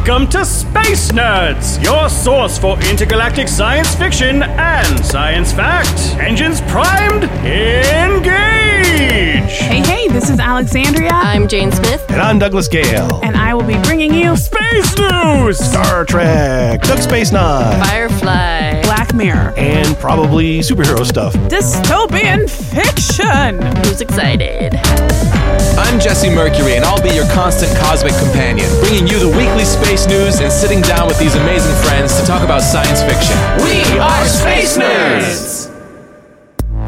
Welcome 0.00 0.28
to 0.28 0.46
Space 0.46 1.12
Nerds, 1.12 1.82
your 1.84 2.08
source 2.08 2.58
for 2.58 2.80
intergalactic 2.84 3.48
science 3.48 3.94
fiction 3.94 4.42
and 4.42 5.04
science 5.04 5.52
fact. 5.52 6.18
Engines 6.18 6.62
primed, 6.62 7.24
engage! 7.44 8.69
Hey, 8.84 9.82
hey, 9.84 10.08
this 10.08 10.30
is 10.30 10.38
Alexandria, 10.40 11.10
I'm 11.12 11.46
Jane 11.48 11.70
Smith. 11.70 12.04
And 12.10 12.20
I'm 12.20 12.38
Douglas 12.38 12.66
Gale. 12.68 13.20
and 13.22 13.36
I 13.36 13.52
will 13.54 13.64
be 13.66 13.78
bringing 13.82 14.14
you 14.14 14.36
Space 14.36 14.96
News! 14.98 15.58
Star 15.58 16.04
Trek, 16.04 16.82
Deep 16.82 16.98
Space 16.98 17.30
Nine, 17.32 17.82
Firefly. 17.84 18.82
Black 18.82 19.12
Mirror, 19.14 19.52
and 19.56 19.96
probably 19.98 20.60
superhero 20.60 21.04
stuff. 21.04 21.34
dystopian 21.48 22.48
fiction. 22.48 23.60
Who's 23.84 24.00
excited? 24.00 24.74
I'm 25.78 26.00
Jesse 26.00 26.30
Mercury, 26.30 26.76
and 26.76 26.84
I'll 26.84 27.02
be 27.02 27.10
your 27.10 27.26
constant 27.32 27.76
cosmic 27.78 28.14
companion, 28.14 28.68
bringing 28.80 29.06
you 29.06 29.18
the 29.18 29.28
weekly 29.28 29.64
space 29.64 30.06
news 30.06 30.40
and 30.40 30.50
sitting 30.50 30.80
down 30.82 31.06
with 31.06 31.18
these 31.18 31.34
amazing 31.34 31.74
friends 31.84 32.18
to 32.18 32.26
talk 32.26 32.42
about 32.42 32.62
science 32.62 33.02
fiction. 33.02 33.36
We 33.62 33.98
are 33.98 34.24
Space 34.26 34.78
Nerds! 34.78 35.59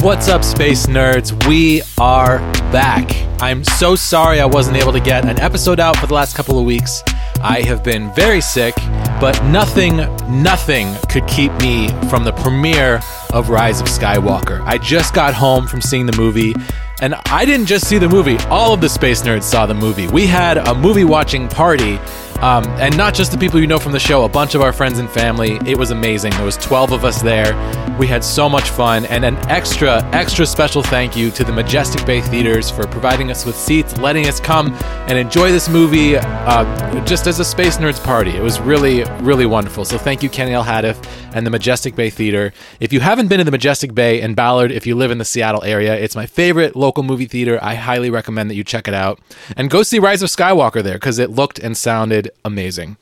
What's 0.02 0.26
up, 0.26 0.42
space 0.42 0.86
nerds? 0.86 1.46
We 1.46 1.80
are 1.96 2.38
back. 2.72 3.08
I'm 3.40 3.62
so 3.62 3.94
sorry 3.94 4.40
I 4.40 4.46
wasn't 4.46 4.76
able 4.78 4.90
to 4.94 4.98
get 4.98 5.24
an 5.24 5.38
episode 5.38 5.78
out 5.78 5.96
for 5.96 6.08
the 6.08 6.14
last 6.14 6.34
couple 6.34 6.58
of 6.58 6.64
weeks. 6.64 7.04
I 7.40 7.62
have 7.62 7.84
been 7.84 8.12
very 8.12 8.40
sick, 8.40 8.74
but 9.20 9.40
nothing, 9.44 9.98
nothing 10.42 10.92
could 11.08 11.24
keep 11.28 11.52
me 11.60 11.86
from 12.10 12.24
the 12.24 12.32
premiere 12.32 13.00
of 13.32 13.48
Rise 13.48 13.80
of 13.80 13.86
Skywalker. 13.86 14.60
I 14.66 14.76
just 14.76 15.14
got 15.14 15.34
home 15.34 15.68
from 15.68 15.80
seeing 15.80 16.06
the 16.06 16.16
movie, 16.16 16.52
and 17.00 17.14
I 17.26 17.44
didn't 17.44 17.66
just 17.66 17.86
see 17.86 17.98
the 17.98 18.08
movie, 18.08 18.38
all 18.48 18.74
of 18.74 18.80
the 18.80 18.88
space 18.88 19.22
nerds 19.22 19.44
saw 19.44 19.66
the 19.66 19.74
movie. 19.74 20.08
We 20.08 20.26
had 20.26 20.58
a 20.58 20.74
movie 20.74 21.04
watching 21.04 21.46
party. 21.46 22.00
Um, 22.42 22.64
and 22.80 22.96
not 22.96 23.14
just 23.14 23.30
the 23.30 23.38
people 23.38 23.60
you 23.60 23.68
know 23.68 23.78
from 23.78 23.92
the 23.92 24.00
show, 24.00 24.24
a 24.24 24.28
bunch 24.28 24.56
of 24.56 24.62
our 24.62 24.72
friends 24.72 24.98
and 24.98 25.08
family. 25.08 25.60
It 25.64 25.78
was 25.78 25.92
amazing. 25.92 26.32
There 26.32 26.44
was 26.44 26.56
12 26.56 26.90
of 26.90 27.04
us 27.04 27.22
there. 27.22 27.54
We 28.00 28.08
had 28.08 28.24
so 28.24 28.48
much 28.48 28.70
fun, 28.70 29.04
and 29.06 29.24
an 29.24 29.36
extra, 29.48 30.02
extra 30.12 30.44
special 30.44 30.82
thank 30.82 31.14
you 31.14 31.30
to 31.30 31.44
the 31.44 31.52
Majestic 31.52 32.04
Bay 32.04 32.20
Theaters 32.20 32.68
for 32.68 32.84
providing 32.88 33.30
us 33.30 33.46
with 33.46 33.54
seats, 33.54 33.96
letting 33.98 34.26
us 34.26 34.40
come 34.40 34.72
and 35.06 35.16
enjoy 35.16 35.52
this 35.52 35.68
movie 35.68 36.16
uh, 36.16 37.04
just 37.04 37.28
as 37.28 37.38
a 37.38 37.44
Space 37.44 37.76
Nerds 37.76 38.02
party. 38.02 38.32
It 38.32 38.42
was 38.42 38.58
really, 38.60 39.04
really 39.20 39.46
wonderful. 39.46 39.84
So 39.84 39.96
thank 39.96 40.20
you, 40.20 40.28
Kenny 40.28 40.52
L. 40.52 40.64
Hadiff 40.64 41.00
and 41.34 41.46
the 41.46 41.50
Majestic 41.50 41.94
Bay 41.94 42.10
Theater. 42.10 42.52
If 42.80 42.92
you 42.92 42.98
haven't 42.98 43.28
been 43.28 43.38
to 43.38 43.44
the 43.44 43.52
Majestic 43.52 43.94
Bay 43.94 44.20
in 44.20 44.34
Ballard, 44.34 44.72
if 44.72 44.84
you 44.84 44.96
live 44.96 45.12
in 45.12 45.18
the 45.18 45.24
Seattle 45.24 45.62
area, 45.62 45.94
it's 45.94 46.16
my 46.16 46.26
favorite 46.26 46.74
local 46.74 47.04
movie 47.04 47.26
theater. 47.26 47.58
I 47.62 47.76
highly 47.76 48.10
recommend 48.10 48.50
that 48.50 48.56
you 48.56 48.64
check 48.64 48.88
it 48.88 48.94
out 48.94 49.20
and 49.56 49.70
go 49.70 49.84
see 49.84 50.00
Rise 50.00 50.22
of 50.22 50.28
Skywalker 50.28 50.82
there 50.82 50.94
because 50.94 51.20
it 51.20 51.30
looked 51.30 51.60
and 51.60 51.76
sounded 51.76 52.31
amazing. 52.44 52.96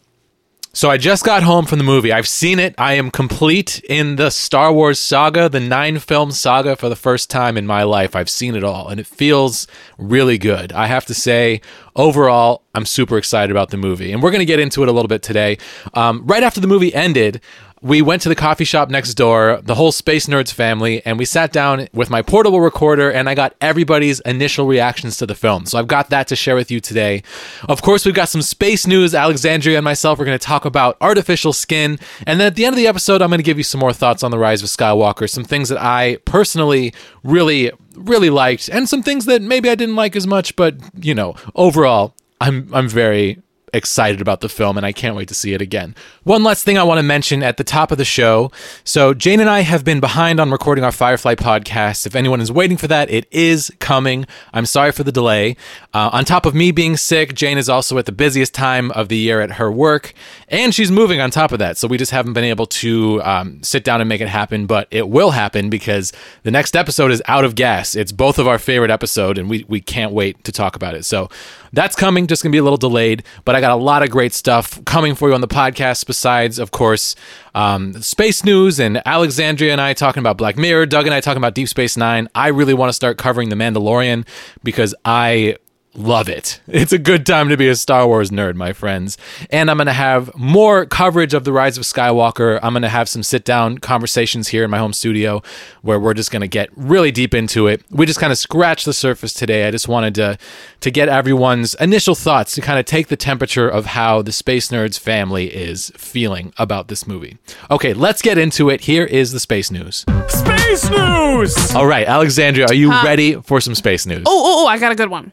So 0.73 0.89
I 0.89 0.99
just 0.99 1.25
got 1.25 1.43
home 1.43 1.67
from 1.67 1.79
the 1.79 1.85
movie. 1.85 2.13
I've 2.13 2.29
seen 2.29 2.61
it. 2.61 2.77
I 2.79 2.95
am 2.95 3.11
complete 3.11 3.83
in 3.89 4.15
the 4.15 4.31
Star 4.31 4.73
Wars 4.73 5.01
saga, 5.01 5.49
the 5.49 5.59
nine 5.59 5.99
film 5.99 6.31
saga 6.31 6.77
for 6.77 6.89
the 6.89 6.95
first 6.95 7.29
time 7.29 7.57
in 7.57 7.67
my 7.67 7.83
life. 7.83 8.15
I've 8.15 8.31
seen 8.31 8.55
it 8.55 8.63
all 8.63 8.87
and 8.89 9.01
it 9.01 9.07
feels 9.07 9.67
really 9.99 10.39
good. 10.39 10.73
I 10.73 10.87
have 10.87 11.07
to 11.07 11.15
say, 11.15 11.61
overall, 11.97 12.63
I'm 12.73 12.87
super 12.87 13.19
excited 13.19 13.51
about 13.51 13.71
the 13.71 13.79
movie. 13.79 14.13
And 14.13 14.23
we're 14.23 14.31
going 14.31 14.41
to 14.41 14.47
get 14.47 14.61
into 14.61 14.85
it 14.85 14.89
a 14.89 14.93
little 14.93 15.09
bit 15.09 15.25
today. 15.25 15.59
Um, 15.95 16.25
right 16.25 16.45
after 16.45 16.61
the 16.61 16.69
movie 16.69 16.95
ended, 16.95 17.41
we 17.83 18.03
went 18.03 18.21
to 18.23 18.29
the 18.29 18.35
coffee 18.35 18.65
shop 18.65 18.91
next 18.91 19.15
door, 19.15 19.61
the 19.63 19.75
whole 19.75 19.93
Space 19.93 20.27
Nerds 20.27 20.53
family, 20.53 21.05
and 21.07 21.19
we 21.19 21.25
sat 21.25 21.51
down 21.51 21.89
with 21.95 22.11
my 22.11 22.21
portable 22.21 22.61
recorder 22.61 23.11
and 23.11 23.29
I 23.29 23.35
got 23.35 23.55
everybody's 23.61 24.21
initial 24.21 24.67
reactions 24.67 25.17
to 25.19 25.27
the 25.27 25.35
film. 25.35 25.65
So 25.65 25.79
I've 25.79 25.87
got 25.87 26.11
that 26.11 26.29
to 26.29 26.37
share 26.37 26.55
with 26.55 26.71
you 26.71 26.81
today. 26.81 27.23
Of 27.69 27.81
course, 27.81 28.05
we've 28.05 28.15
got 28.15 28.29
some 28.29 28.43
space 28.43 28.87
news. 28.87 29.15
Alexandria 29.15 29.79
and 29.79 29.85
myself 29.85 30.21
are 30.21 30.27
going 30.27 30.39
to 30.39 30.45
talk 30.45 30.67
about 30.67 30.99
artificial 31.01 31.55
skin. 31.55 31.99
And 32.27 32.39
then 32.39 32.49
at 32.49 32.55
the 32.55 32.67
end 32.67 32.75
of 32.75 32.79
the 32.79 32.87
episode, 32.87 33.23
I'm 33.23 33.31
going 33.31 33.39
to 33.39 33.45
give 33.45 33.59
you 33.59 33.65
some 33.65 33.81
more 33.81 33.95
thoughts 33.95 34.23
on 34.23 34.31
the 34.31 34.39
rise 34.39 34.63
of 34.63 34.69
Skywalker, 34.69 35.29
some 35.29 35.45
things 35.45 35.71
that 35.71 35.81
I 35.81 36.19
personally 36.27 36.93
really, 37.25 37.73
really 37.95 38.31
liked, 38.31 38.69
and 38.69 38.89
some 38.89 39.03
things 39.03 39.25
that 39.25 39.41
maybe 39.41 39.71
I 39.71 39.75
didn't 39.75 39.97
like 39.97 40.17
as 40.17 40.27
much, 40.27 40.55
but 40.55 40.77
you 41.01 41.15
know, 41.15 41.35
overall, 41.55 42.15
I'm 42.41 42.69
I'm 42.73 42.89
very 42.89 43.41
excited 43.73 44.21
about 44.21 44.41
the 44.41 44.49
film 44.49 44.77
and 44.77 44.87
I 44.87 44.93
can't 44.93 45.17
wait 45.17 45.29
to 45.29 45.35
see 45.35 45.53
it 45.53 45.63
again. 45.63 45.95
One 46.25 46.43
last 46.43 46.65
thing 46.65 46.79
I 46.79 46.83
want 46.83 46.99
to 46.99 47.03
mention 47.03 47.43
at 47.43 47.57
the 47.57 47.65
top 47.65 47.91
of 47.91 47.99
the 47.99 48.05
show. 48.05 48.51
So, 48.85 49.15
Jane 49.15 49.41
and 49.41 49.49
I 49.49 49.61
have 49.61 49.85
been 49.85 50.01
behind 50.01 50.41
on 50.41 50.51
recording 50.51 50.85
our 50.85 50.93
Firefly 50.93 51.35
podcast. 51.35 52.07
If 52.07 52.15
anyone 52.15 52.41
is 52.41 52.53
waiting 52.53 52.77
for 52.77 52.87
that, 52.89 53.11
it 53.11 53.27
is 53.31 53.73
coming. 53.79 54.27
I'm 54.53 54.67
sorry 54.67 54.93
for 54.93 55.03
the 55.03 55.13
delay. 55.13 55.57
Uh, 55.95 56.11
on 56.13 56.25
top 56.25 56.47
of 56.47 56.55
me 56.55 56.71
being 56.71 56.97
sick, 56.97 57.35
Jane 57.35 57.59
is 57.59 57.69
also 57.69 57.99
at 57.99 58.07
the 58.07 58.13
busiest 58.13 58.55
time 58.55 58.91
of 58.93 59.09
the 59.09 59.17
year 59.17 59.41
at 59.41 59.53
her 59.53 59.71
work 59.71 60.13
and 60.49 60.75
she's 60.75 60.91
moving 60.91 61.21
on 61.21 61.31
top 61.31 61.53
of 61.53 61.59
that. 61.59 61.77
So, 61.77 61.89
we 61.89 61.99
just 61.99 62.13
haven't 62.13 62.35
been 62.35 62.45
able 62.45 62.67
to 62.67 63.23
um, 63.23 63.63
sit 63.63 63.85
down 63.85 64.01
and 64.01 64.09
make 64.09 64.21
it 64.21 64.29
happen, 64.29 64.67
but 64.67 64.89
it 64.91 65.09
will 65.09 65.31
happen 65.31 65.71
because 65.71 66.13
the 66.43 66.51
next 66.51 66.77
episode 66.77 67.11
is 67.11 67.23
out 67.27 67.45
of 67.45 67.55
gas. 67.55 67.95
It's 67.95 68.13
both 68.13 68.39
of 68.39 68.47
our 68.47 68.59
favorite 68.59 68.91
episode 68.91 69.39
and 69.39 69.49
we, 69.49 69.65
we 69.69 69.81
can't 69.81 70.13
wait 70.13 70.43
to 70.45 70.53
talk 70.53 70.77
about 70.77 70.95
it. 70.95 71.05
So, 71.05 71.29
that's 71.73 71.95
coming, 71.95 72.27
just 72.27 72.43
gonna 72.43 72.53
be 72.53 72.59
a 72.59 72.65
little 72.65 72.77
delayed, 72.77 73.23
but 73.45 73.55
I 73.55 73.60
got 73.61 73.73
a 73.73 73.83
lot 73.83 74.03
of 74.03 74.11
great 74.11 74.33
stuff 74.33 74.85
coming 74.85 75.15
for 75.15 75.29
you 75.29 75.35
on 75.35 75.41
the 75.41 75.49
podcast. 75.49 76.07
Besides, 76.07 76.59
of 76.59 76.71
course, 76.71 77.15
um, 77.55 77.95
space 78.03 78.45
news 78.45 78.81
and 78.81 79.01
Alexandria 79.07 79.73
and 79.73 79.81
I 79.81 79.95
talking 79.95 80.21
about 80.21 80.37
Black 80.37 80.57
Mirror, 80.57 80.87
Doug 80.87 81.07
and 81.07 81.15
I 81.15 81.21
talking 81.21 81.39
about 81.39 81.55
Deep 81.55 81.69
Space 81.69 81.97
Nine. 81.97 82.29
I 82.35 82.49
really 82.49 82.75
want 82.75 82.89
to 82.91 82.95
start 82.95 83.19
covering 83.19 83.49
The 83.49 83.57
Mandalorian 83.57 84.27
because 84.63 84.95
I 85.05 85.57
love 85.95 86.29
it. 86.29 86.61
It's 86.69 86.93
a 86.93 86.99
good 86.99 87.27
time 87.27 87.49
to 87.49 87.57
be 87.57 87.69
a 87.69 87.75
Star 87.75 88.07
Wars 88.07 88.31
nerd, 88.31 88.55
my 88.55 88.73
friends. 88.73 89.19
And 89.51 89.71
I'm 89.71 89.77
going 89.77 89.87
to 89.87 89.93
have 89.93 90.35
more 90.37 90.87
coverage 90.87 91.35
of 91.35 91.45
The 91.45 91.53
Rise 91.53 91.77
of 91.77 91.85
Skywalker. 91.85 92.61
I'm 92.63 92.73
going 92.73 92.83
to 92.83 92.89
have 92.89 93.09
some 93.09 93.23
sit 93.23 93.45
down 93.45 93.79
conversations 93.79 94.49
here 94.49 94.65
in 94.65 94.71
my 94.71 94.79
home 94.79 94.93
studio 94.93 95.43
where 95.83 95.99
we're 95.99 96.15
just 96.15 96.31
going 96.31 96.43
to 96.43 96.49
get 96.49 96.71
really 96.77 97.11
deep 97.11 97.35
into 97.35 97.67
it. 97.67 97.83
We 97.91 98.07
just 98.07 98.21
kind 98.21 98.31
of 98.31 98.39
scratched 98.39 98.85
the 98.87 98.93
surface 98.93 99.33
today. 99.33 99.67
I 99.67 99.71
just 99.71 99.89
wanted 99.89 100.15
to 100.17 100.39
to 100.81 100.91
get 100.91 101.09
everyone's 101.09 101.75
initial 101.75 102.15
thoughts 102.15 102.55
to 102.55 102.61
kind 102.61 102.79
of 102.79 102.87
take 102.87 103.09
the 103.09 103.17
temperature 103.17 103.69
of 103.69 103.87
how 103.87 104.23
the 104.23 104.33
Space 104.33 104.69
Nerds 104.69 104.99
family 104.99 105.55
is 105.55 105.93
feeling 105.97 106.53
about 106.57 106.89
this 106.89 107.07
movie. 107.07 107.37
Okay, 107.71 107.93
let's 107.93 108.23
get 108.23 108.39
into 108.39 108.71
it. 108.71 108.83
Here 108.83 109.05
is 109.05 109.33
the 109.33 109.41
space 109.41 109.71
news. 109.71 110.07
Space 110.29 110.89
News! 110.91 111.75
All 111.75 111.87
right, 111.87 112.07
Alexandria, 112.07 112.67
are 112.67 112.75
you 112.75 112.91
ready 112.91 113.35
for 113.35 113.61
some 113.61 113.75
space 113.75 114.07
news? 114.07 114.23
Oh, 114.27 114.43
oh, 114.45 114.65
oh, 114.65 114.67
I 114.69 114.79
got 114.79 114.93
a 114.93 114.95
good 114.95 115.11
one. 115.11 115.33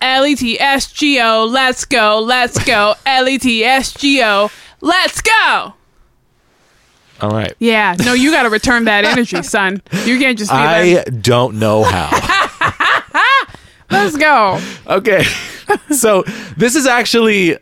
L 0.00 0.26
E 0.26 0.34
T 0.36 0.60
S 0.60 0.90
G 0.92 1.20
O, 1.20 1.44
let's 1.44 1.84
go, 1.84 2.20
let's 2.20 2.62
go. 2.64 2.94
L 3.06 3.28
E 3.28 3.38
T 3.38 3.64
S 3.64 3.92
G 3.92 4.22
O, 4.22 4.50
let's 4.80 5.20
go. 5.20 5.74
All 7.20 7.30
right. 7.30 7.54
Yeah, 7.58 7.96
no, 8.04 8.12
you 8.12 8.30
got 8.30 8.42
to 8.42 8.50
return 8.50 8.84
that 8.84 9.04
energy, 9.06 9.42
son. 9.42 9.80
You 10.04 10.18
can't 10.18 10.38
just 10.38 10.50
be 10.50 10.56
I 10.56 10.94
like, 10.94 11.22
don't 11.22 11.58
know 11.58 11.82
how. 11.84 12.10
let's 13.90 14.16
go. 14.16 14.60
Okay. 14.86 15.24
so 15.90 16.22
this 16.56 16.74
is 16.76 16.86
actually 16.86 17.56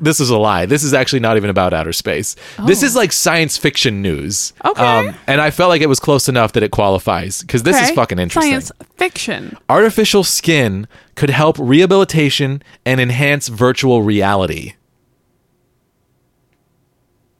this 0.00 0.20
is 0.20 0.30
a 0.30 0.36
lie. 0.38 0.66
This 0.66 0.82
is 0.84 0.92
actually 0.94 1.20
not 1.20 1.36
even 1.36 1.50
about 1.50 1.72
outer 1.72 1.92
space. 1.92 2.36
This 2.66 2.82
is 2.82 2.94
like 2.94 3.12
science 3.12 3.56
fiction 3.56 4.02
news. 4.02 4.52
Oh. 4.64 4.74
Um, 4.76 5.08
Okay. 5.08 5.16
and 5.26 5.40
I 5.40 5.50
felt 5.50 5.68
like 5.70 5.80
it 5.82 5.88
was 5.88 5.98
close 6.00 6.28
enough 6.28 6.52
that 6.52 6.62
it 6.62 6.70
qualifies 6.70 7.40
because 7.42 7.62
this 7.62 7.80
is 7.80 7.90
fucking 7.92 8.18
interesting. 8.18 8.50
Science 8.52 8.72
fiction. 8.96 9.56
Artificial 9.68 10.24
skin 10.24 10.86
could 11.14 11.30
help 11.30 11.56
rehabilitation 11.58 12.62
and 12.86 13.00
enhance 13.00 13.48
virtual 13.48 14.02
reality. 14.02 14.74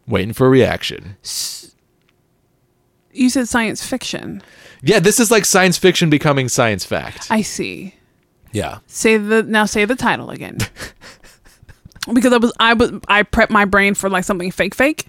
Waiting 0.07 0.33
for 0.33 0.47
a 0.47 0.51
reaction. 0.51 1.17
You 3.13 3.29
said 3.31 3.49
science 3.49 3.85
fiction. 3.85 4.43
Yeah, 4.83 5.01
this 5.01 5.21
is 5.21 5.31
like 5.31 5.45
science 5.45 5.77
fiction 5.77 6.09
becoming 6.09 6.49
science 6.49 6.85
fact. 6.85 7.27
I 7.31 7.43
see. 7.43 7.95
yeah. 8.53 8.79
Say 8.87 9.17
the 9.19 9.43
now 9.43 9.65
say 9.67 9.85
the 9.85 9.97
title 9.97 10.31
again. 10.31 10.59
because 12.15 12.33
I 12.33 12.39
was 12.39 12.53
I 12.59 12.75
was 12.75 12.93
I 13.09 13.23
prepped 13.23 13.51
my 13.51 13.65
brain 13.65 13.95
for 13.95 14.09
like 14.09 14.25
something 14.25 14.51
fake 14.51 14.75
fake. 14.75 15.07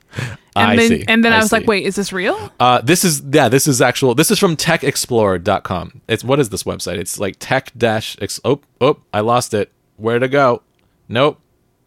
And 0.55 0.71
I 0.71 0.75
then 0.75 0.89
see. 0.89 1.05
and 1.07 1.23
then 1.23 1.31
I, 1.31 1.37
I 1.37 1.39
was 1.39 1.51
like, 1.51 1.67
wait, 1.67 1.85
is 1.85 1.95
this 1.95 2.11
real? 2.11 2.51
Uh, 2.59 2.81
this 2.81 3.05
is 3.05 3.21
yeah, 3.31 3.49
this 3.49 3.67
is 3.67 3.81
actual. 3.81 4.15
This 4.15 4.31
is 4.31 4.39
from 4.39 4.57
techexplorer.com. 4.57 6.01
It's 6.07 6.23
what 6.23 6.39
is 6.39 6.49
this 6.49 6.63
website? 6.63 6.97
It's 6.97 7.19
like 7.19 7.35
tech 7.39 7.71
dash. 7.77 8.17
Ex- 8.19 8.41
oh, 8.43 8.61
oh, 8.81 8.97
I 9.13 9.21
lost 9.21 9.53
it. 9.53 9.71
Where 9.97 10.19
to 10.19 10.27
go? 10.27 10.61
Nope. 11.07 11.39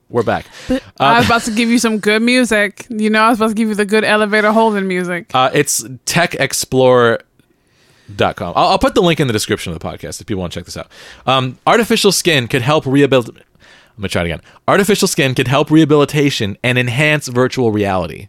We're 0.09 0.23
back. 0.23 0.47
I 1.01 1.19
was 1.19 1.27
about 1.27 1.43
to 1.43 1.51
give 1.53 1.71
you 1.71 1.79
some 1.79 1.99
good 1.99 2.21
music. 2.21 2.87
You 2.91 3.09
know, 3.09 3.23
I 3.23 3.31
was 3.31 3.39
about 3.39 3.49
to 3.49 3.55
give 3.55 3.69
you 3.69 3.75
the 3.75 3.87
good 3.87 4.05
elevator 4.05 4.53
holding 4.53 4.87
music. 4.87 5.31
Uh, 5.35 5.51
it's 5.55 5.83
techexplorer.com. 5.83 8.53
I'll, 8.55 8.69
I'll 8.69 8.79
put 8.79 8.95
the 8.95 9.01
link 9.01 9.21
in 9.21 9.27
the 9.27 9.33
description 9.33 9.73
of 9.73 9.79
the 9.79 9.89
podcast 9.89 10.21
if 10.21 10.27
people 10.27 10.43
want 10.43 10.53
to 10.53 10.61
check 10.61 10.67
this 10.67 10.77
out. 10.77 10.89
Um, 11.27 11.59
artificial 11.67 12.13
skin 12.13 12.47
could 12.47 12.61
help 12.61 12.85
rehabilitate. 12.85 13.45
I'm 13.97 14.01
gonna 14.03 14.09
try 14.09 14.23
it 14.23 14.27
again. 14.27 14.41
Artificial 14.69 15.07
skin 15.09 15.35
could 15.35 15.49
help 15.49 15.71
rehabilitation 15.71 16.57
and 16.63 16.79
enhance 16.79 17.29
virtual 17.29 17.71
reality. 17.73 18.29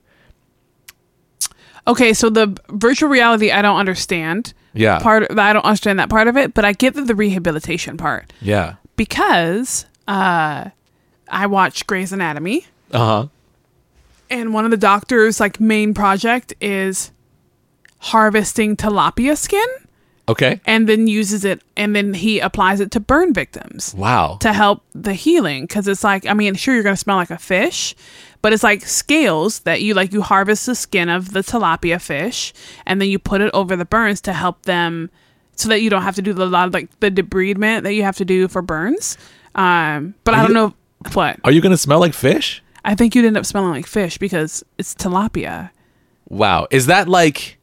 Okay, 1.86 2.14
so 2.14 2.30
the 2.30 2.58
virtual 2.70 3.10
reality 3.10 3.52
I 3.52 3.62
don't 3.62 3.78
understand. 3.78 4.54
Yeah. 4.74 5.00
Part 5.00 5.28
I 5.38 5.54
don't 5.54 5.66
understand 5.66 6.00
that 6.00 6.10
part 6.10 6.28
of 6.28 6.38
it, 6.38 6.54
but 6.54 6.66
I 6.66 6.72
get 6.74 6.94
the, 6.96 7.04
the 7.04 7.16
rehabilitation 7.16 7.98
part 7.98 8.32
Yeah. 8.42 8.76
because 8.96 9.86
uh 10.08 10.70
I 11.30 11.48
watch 11.48 11.86
Grey's 11.88 12.12
Anatomy 12.14 12.66
Uh 12.92 12.98
huh. 13.06 13.28
and 14.30 14.54
one 14.54 14.66
of 14.66 14.72
the 14.72 14.78
doctor's 14.78 15.40
like 15.40 15.60
main 15.60 15.94
project 15.94 16.54
is 16.62 17.12
harvesting 18.00 18.76
tilapia 18.76 19.38
skin 19.38 19.66
Okay. 20.30 20.62
and 20.66 20.88
then 20.88 21.08
uses 21.08 21.44
it 21.44 21.62
and 21.76 21.94
then 21.96 22.14
he 22.14 22.40
applies 22.40 22.80
it 22.80 22.92
to 22.92 23.00
burn 23.02 23.34
victims 23.34 23.94
Wow. 23.94 24.38
to 24.40 24.54
help 24.54 24.82
the 24.94 25.14
healing 25.14 25.64
because 25.66 25.86
it's 25.88 26.04
like 26.04 26.26
i 26.26 26.34
mean 26.34 26.56
sure 26.56 26.74
you're 26.74 26.84
gonna 26.84 26.96
smell 26.96 27.18
like 27.18 27.30
a 27.30 27.38
fish 27.38 27.94
but 28.42 28.54
it's 28.54 28.64
like 28.64 28.82
scales 28.86 29.60
that 29.62 29.82
you 29.82 29.94
like 29.94 30.14
you 30.14 30.22
harvest 30.22 30.66
the 30.66 30.76
skin 30.76 31.10
of 31.10 31.34
the 31.34 31.42
tilapia 31.42 32.00
fish 32.02 32.54
and 32.86 33.02
then 33.02 33.10
you 33.10 33.20
put 33.20 33.42
it 33.42 33.52
over 33.54 33.76
the 33.76 33.84
burns 33.86 34.22
to 34.22 34.32
help 34.32 34.62
them 34.64 35.10
so 35.56 35.68
that 35.70 35.82
you 35.82 35.90
don't 35.90 36.04
have 36.04 36.16
to 36.16 36.22
do 36.22 36.32
the 36.32 36.46
lot 36.46 36.68
of 36.68 36.74
like 36.74 36.90
the 37.02 37.12
debridement 37.12 37.84
that 37.84 37.94
you 37.94 38.04
have 38.04 38.16
to 38.16 38.26
do 38.26 38.48
for 38.48 38.62
burns 38.62 39.18
um 39.56 40.14
but 40.24 40.34
i 40.34 40.38
don't 40.40 40.48
you- 40.50 40.54
know 40.54 40.74
what 41.14 41.38
Are 41.44 41.52
you 41.52 41.60
gonna 41.60 41.76
smell 41.78 42.00
like 42.00 42.14
fish? 42.14 42.64
i 42.86 42.96
think 42.96 43.14
you'd 43.14 43.26
end 43.26 43.36
up 43.38 43.46
smelling 43.46 43.72
like 43.72 43.88
fish 43.88 44.18
because 44.18 44.64
it's 44.78 44.96
tilapia 44.96 45.72
Wow. 46.30 46.68
Is 46.72 46.86
that 46.88 47.08
like 47.10 47.60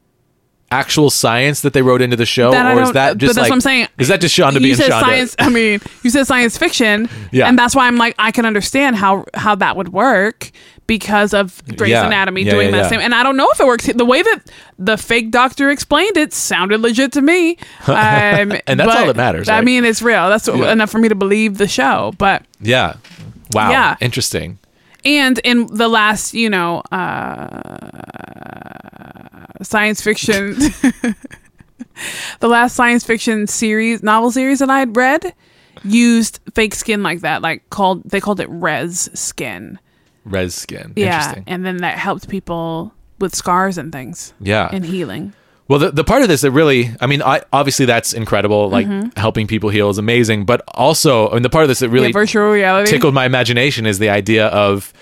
actual 0.73 1.11
science 1.11 1.63
that 1.63 1.73
they 1.73 1.83
wrote 1.83 2.01
into 2.01 2.17
the 2.17 2.25
show, 2.27 2.53
That 2.53 2.77
or 2.77 2.83
is 2.83 2.93
that 2.93 3.17
just 3.19 3.35
that's 3.35 3.43
like? 3.45 3.51
what 3.51 3.57
I'm 3.57 3.61
saying. 3.61 3.89
Is 3.99 4.09
that 4.09 4.21
just 4.21 4.37
Shonda 4.39 4.55
you 4.55 4.61
being 4.61 4.75
said 4.77 4.91
Shonda? 4.91 5.01
science 5.01 5.37
i 5.39 5.49
mean 5.49 5.81
you 6.05 6.11
said 6.11 6.27
science 6.27 6.57
fiction 6.57 7.09
Yeah. 7.33 7.49
and 7.49 7.59
that's 7.59 7.75
why 7.75 7.87
i'm 7.89 7.97
like 7.97 8.15
i 8.19 8.31
can 8.31 8.47
understand 8.47 8.95
how 8.97 9.25
how 9.35 9.55
that 9.57 9.77
would 9.77 9.89
work 9.93 10.51
because 10.87 11.35
of 11.35 11.63
Grey's 11.77 11.91
Yeah. 11.91 12.07
Anatomy 12.07 12.43
Yeah, 12.43 12.53
doing 12.53 12.71
yeah, 12.71 12.83
that 12.83 12.89
same 12.91 13.01
and 13.01 13.15
I 13.15 13.23
don't 13.23 13.37
know 13.37 13.49
if 13.53 13.61
it 13.61 13.67
works 13.67 13.87
the 13.87 14.05
way 14.05 14.23
that 14.23 14.41
the 14.79 14.97
fake 14.97 15.31
doctor 15.31 15.71
explained 15.71 16.17
it 16.17 16.33
sounded 16.33 16.81
legit 16.81 17.13
to 17.13 17.23
me 17.23 17.57
um, 17.87 18.53
And 18.67 18.79
that's 18.81 18.95
all 18.97 19.07
that 19.07 19.17
matters, 19.17 19.49
I 19.49 19.57
right? 19.57 19.65
mean 19.65 19.85
it's 19.85 20.03
real 20.03 20.29
that's 20.29 20.49
enough 20.49 20.91
for 20.91 20.99
me 20.99 21.09
to 21.09 21.15
believe 21.15 21.59
the 21.59 21.69
show 21.69 22.13
but 22.19 22.43
Yeah. 22.61 22.95
Wow. 23.53 23.71
Yeah. 23.71 23.97
Interesting. 24.01 24.59
And 25.05 25.39
in 25.41 25.67
the 25.67 25.89
last 25.89 26.35
you 26.35 26.49
know 26.51 26.81
uh 26.93 27.59
science 29.63 30.01
fiction 30.01 30.55
the 32.41 32.49
last 32.49 32.75
science 32.75 33.05
fiction 33.05 33.47
series 33.47 34.03
novel 34.03 34.31
series 34.31 34.59
that 34.61 34.71
i 34.71 34.79
had 34.79 34.97
read 34.97 35.35
used 35.85 36.41
fake 36.55 36.75
skin 36.75 37.03
like 37.03 37.21
that 37.21 37.43
like 37.43 37.69
called 37.71 38.03
they 38.05 38.21
called 38.21 38.41
it 38.41 38.49
res 38.51 39.09
skin 39.19 39.79
Res 40.25 40.55
skin. 40.55 40.93
yeah 40.97 41.17
Interesting. 41.17 41.45
and 41.47 41.65
then 41.65 41.79
that 41.79 41.97
helped 41.99 42.29
people 42.29 42.93
with 43.21 43.35
scars 43.35 43.79
and 43.79 43.91
things 43.93 44.35
Yeah. 44.41 44.69
and 44.71 44.85
healing 44.85 45.33
Well, 45.71 45.79
the, 45.79 45.93
the 45.93 46.03
part 46.03 46.23
of 46.23 46.29
this 46.29 46.41
that 46.41 46.51
really, 46.51 46.91
I 47.01 47.07
mean, 47.07 47.23
I 47.23 47.43
obviously 47.53 47.87
that's 47.87 48.13
incredible. 48.13 48.69
Like 48.69 48.89
mm-hmm. 48.89 49.17
helping 49.17 49.47
people 49.47 49.71
heal 49.71 49.89
is 49.89 49.99
amazing, 49.99 50.45
but 50.45 50.65
also, 50.75 51.31
I 51.31 51.35
mean, 51.35 51.43
the 51.43 51.49
part 51.49 51.63
of 51.63 51.69
this 51.69 51.79
that 51.79 51.91
really 51.91 52.09
yeah, 52.09 52.13
virtual 52.13 52.51
reality 52.51 52.91
tickled 52.91 53.15
my 53.15 53.25
imagination 53.25 53.87
is 53.87 54.01
the 54.01 54.09
idea 54.09 54.49
of 54.49 54.93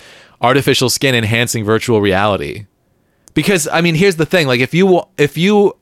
artificial 0.41 0.91
skin 0.91 1.15
enhancing 1.15 1.65
virtual 1.65 2.01
reality. 2.01 2.67
Because 3.33 3.67
I 3.67 3.81
mean, 3.81 3.95
here's 3.95 4.17
the 4.17 4.27
thing: 4.27 4.45
like, 4.45 4.59
if 4.59 4.75
you 4.75 5.01
if 5.17 5.39
you 5.39 5.75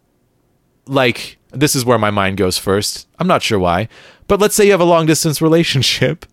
like, 0.85 1.37
this 1.51 1.75
is 1.75 1.83
where 1.83 1.97
my 1.97 2.09
mind 2.09 2.37
goes 2.37 2.57
first. 2.57 3.09
I'm 3.19 3.27
not 3.27 3.43
sure 3.43 3.59
why, 3.59 3.89
but 4.27 4.39
let's 4.39 4.55
say 4.55 4.63
you 4.63 4.71
have 4.71 4.79
a 4.79 4.85
long 4.85 5.05
distance 5.05 5.41
relationship, 5.49 6.25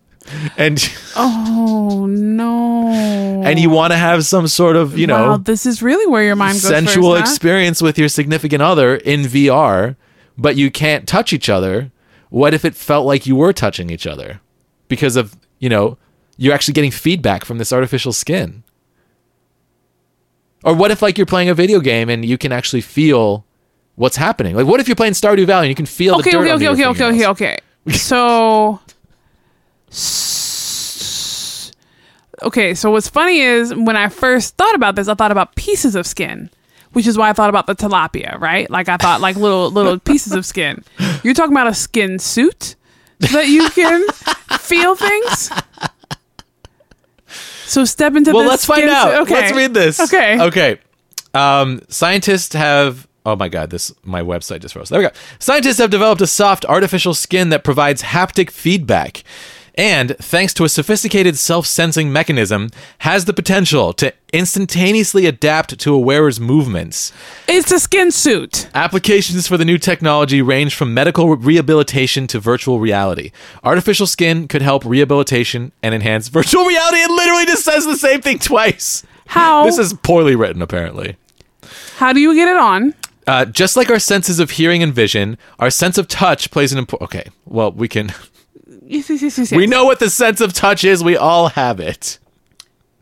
and 0.57 0.93
oh 1.17 2.07
no 2.09 2.91
and 3.45 3.59
you 3.59 3.71
want 3.71 3.93
to 3.93 3.97
have 3.97 4.25
some 4.25 4.49
sort 4.49 4.77
of 4.77 4.99
you 4.99 5.07
know 5.07 5.31
wow, 5.31 5.37
this 5.37 5.67
is 5.67 5.83
really 5.83 6.07
where 6.07 6.23
your 6.23 6.37
mind 6.37 6.55
goes 6.55 6.69
sensual 6.69 7.15
first, 7.15 7.27
huh? 7.27 7.33
experience 7.33 7.83
with 7.83 7.99
your 7.99 8.09
significant 8.09 8.63
other 8.63 8.97
in 8.97 9.23
VR, 9.23 9.97
but 10.37 10.57
you 10.57 10.71
can't 10.71 11.07
touch 11.07 11.33
each 11.33 11.49
other. 11.49 11.91
What 12.31 12.55
if 12.55 12.65
it 12.65 12.75
felt 12.75 13.07
like 13.07 13.27
you 13.27 13.37
were 13.37 13.53
touching 13.53 13.91
each 13.91 14.07
other 14.07 14.41
because 14.89 15.15
of, 15.17 15.37
you 15.61 15.69
know, 15.69 15.99
you're 16.37 16.55
actually 16.55 16.75
getting 16.75 16.91
feedback 16.91 17.45
from 17.45 17.59
this 17.59 17.73
artificial 17.73 18.13
skin? 18.13 18.65
Or 20.65 20.75
what 20.75 20.91
if 20.91 21.03
like 21.03 21.19
you're 21.19 21.27
playing 21.27 21.49
a 21.49 21.55
video 21.55 21.81
game 21.81 22.09
and 22.09 22.25
you 22.25 22.39
can 22.39 22.51
actually 22.51 22.81
feel 22.81 23.45
what's 23.95 24.17
happening? 24.17 24.57
Like 24.57 24.67
what 24.67 24.81
if 24.81 24.89
you're 24.89 24.97
playing 24.97 25.13
Stardew 25.13 25.47
Valley 25.47 25.67
and 25.67 25.71
you 25.71 25.77
can 25.77 25.87
feel 25.87 26.15
okay, 26.17 26.31
the 26.31 26.39
dirt 26.39 26.39
okay, 26.39 26.55
okay, 26.55 26.69
okay, 26.69 26.87
okay, 26.87 26.99
fingernails? 26.99 27.31
okay, 27.33 27.59
okay. 27.87 27.97
So, 27.99 28.81
okay. 32.43 32.75
So 32.75 32.91
what's 32.91 33.09
funny 33.09 33.41
is 33.41 33.75
when 33.75 33.97
I 33.97 34.09
first 34.09 34.57
thought 34.57 34.75
about 34.75 34.97
this, 34.97 35.09
I 35.09 35.15
thought 35.15 35.33
about 35.33 35.55
pieces 35.57 35.95
of 35.95 36.07
skin, 36.07 36.51
which 36.93 37.07
is 37.07 37.17
why 37.19 37.31
I 37.31 37.33
thought 37.33 37.49
about 37.51 37.67
the 37.67 37.75
tilapia, 37.75 38.39
right? 38.41 38.69
Like 38.71 38.89
I 38.89 38.97
thought 38.97 39.21
like 39.21 39.37
little 39.37 39.71
little 39.71 39.99
pieces 40.11 40.33
of 40.33 40.45
skin. 40.47 40.85
You're 41.23 41.35
talking 41.35 41.53
about 41.53 41.67
a 41.69 41.75
skin 41.75 42.19
suit 42.19 42.77
that 43.21 43.49
you 43.49 43.69
can 43.71 44.07
feel 44.61 44.95
things. 44.95 45.51
So 47.67 47.85
step 47.85 48.15
into 48.15 48.33
Well, 48.33 48.43
this 48.45 48.51
let's 48.51 48.65
find 48.67 48.85
out. 48.89 49.11
suit- 49.13 49.21
Okay. 49.23 49.35
Let's 49.35 49.57
read 49.57 49.75
this. 49.75 49.99
Okay. 50.01 50.41
Okay. 50.41 50.79
Um, 51.33 51.81
scientists 51.89 52.55
have. 52.55 53.09
Oh 53.27 53.35
my 53.37 53.49
God! 53.49 53.71
This 53.71 53.91
my 54.05 54.21
website 54.21 54.61
just 54.61 54.75
froze. 54.75 54.91
There 54.91 55.01
we 55.01 55.07
go. 55.07 55.13
Scientists 55.39 55.79
have 55.79 55.89
developed 55.89 56.21
a 56.21 56.27
soft 56.27 56.67
artificial 56.67 57.15
skin 57.15 57.49
that 57.49 57.65
provides 57.65 58.03
haptic 58.03 58.51
feedback, 58.51 59.25
and 59.75 60.17
thanks 60.19 60.55
to 60.55 60.65
a 60.65 60.69
sophisticated 60.69 61.37
self-sensing 61.37 62.13
mechanism, 62.13 62.71
has 62.99 63.25
the 63.25 63.33
potential 63.33 63.93
to 63.95 64.13
instantaneously 64.33 65.27
adapt 65.27 65.79
to 65.79 65.95
a 65.95 65.99
wearer's 65.99 66.41
movements. 66.41 67.13
It's 67.49 67.73
a 67.73 67.79
skin 67.79 68.11
suit. 68.11 68.69
Applications 68.75 69.47
for 69.47 69.57
the 69.57 69.65
new 69.65 69.79
technology 69.79 70.43
range 70.43 70.75
from 70.75 70.95
medical 70.95 71.37
rehabilitation 71.37 72.27
to 72.29 72.39
virtual 72.39 72.81
reality. 72.81 73.33
Artificial 73.63 74.07
skin 74.07 74.49
could 74.49 74.63
help 74.63 74.85
rehabilitation 74.85 75.73
and 75.83 75.95
enhance 75.95 76.29
virtual 76.29 76.65
reality. 76.65 76.99
It 76.99 77.11
literally 77.11 77.47
just 77.47 77.65
says 77.65 77.85
the 77.85 77.97
same 77.97 78.23
thing 78.23 78.39
twice. 78.39 79.05
How? 79.27 79.65
This 79.65 79.79
is 79.79 79.95
poorly 80.03 80.37
written, 80.37 80.63
apparently. 80.63 81.17
How 81.97 82.13
do 82.13 82.21
you 82.21 82.35
get 82.35 82.49
it 82.49 82.57
on? 82.57 82.95
Uh, 83.27 83.45
just 83.47 83.77
like 83.77 83.89
our 83.89 83.99
senses 83.99 84.39
of 84.39 84.51
hearing 84.53 84.83
and 84.83 84.93
vision, 84.93 85.39
our 85.59 85.71
sense 85.71 85.97
of 85.97 86.09
touch 86.09 86.51
plays 86.51 86.73
an 86.73 86.79
important. 86.79 87.11
Okay, 87.11 87.31
well, 87.47 87.73
we 87.73 87.89
can. 87.89 88.13
Yes, 88.87 89.09
yes, 89.09 89.23
yes, 89.23 89.39
yes, 89.39 89.53
We 89.53 89.63
yes. 89.63 89.71
know 89.71 89.85
what 89.85 89.99
the 89.99 90.11
sense 90.11 90.41
of 90.41 90.53
touch 90.53 90.85
is. 90.85 91.03
We 91.03 91.17
all 91.17 91.49
have 91.49 91.81
it. 91.81 92.19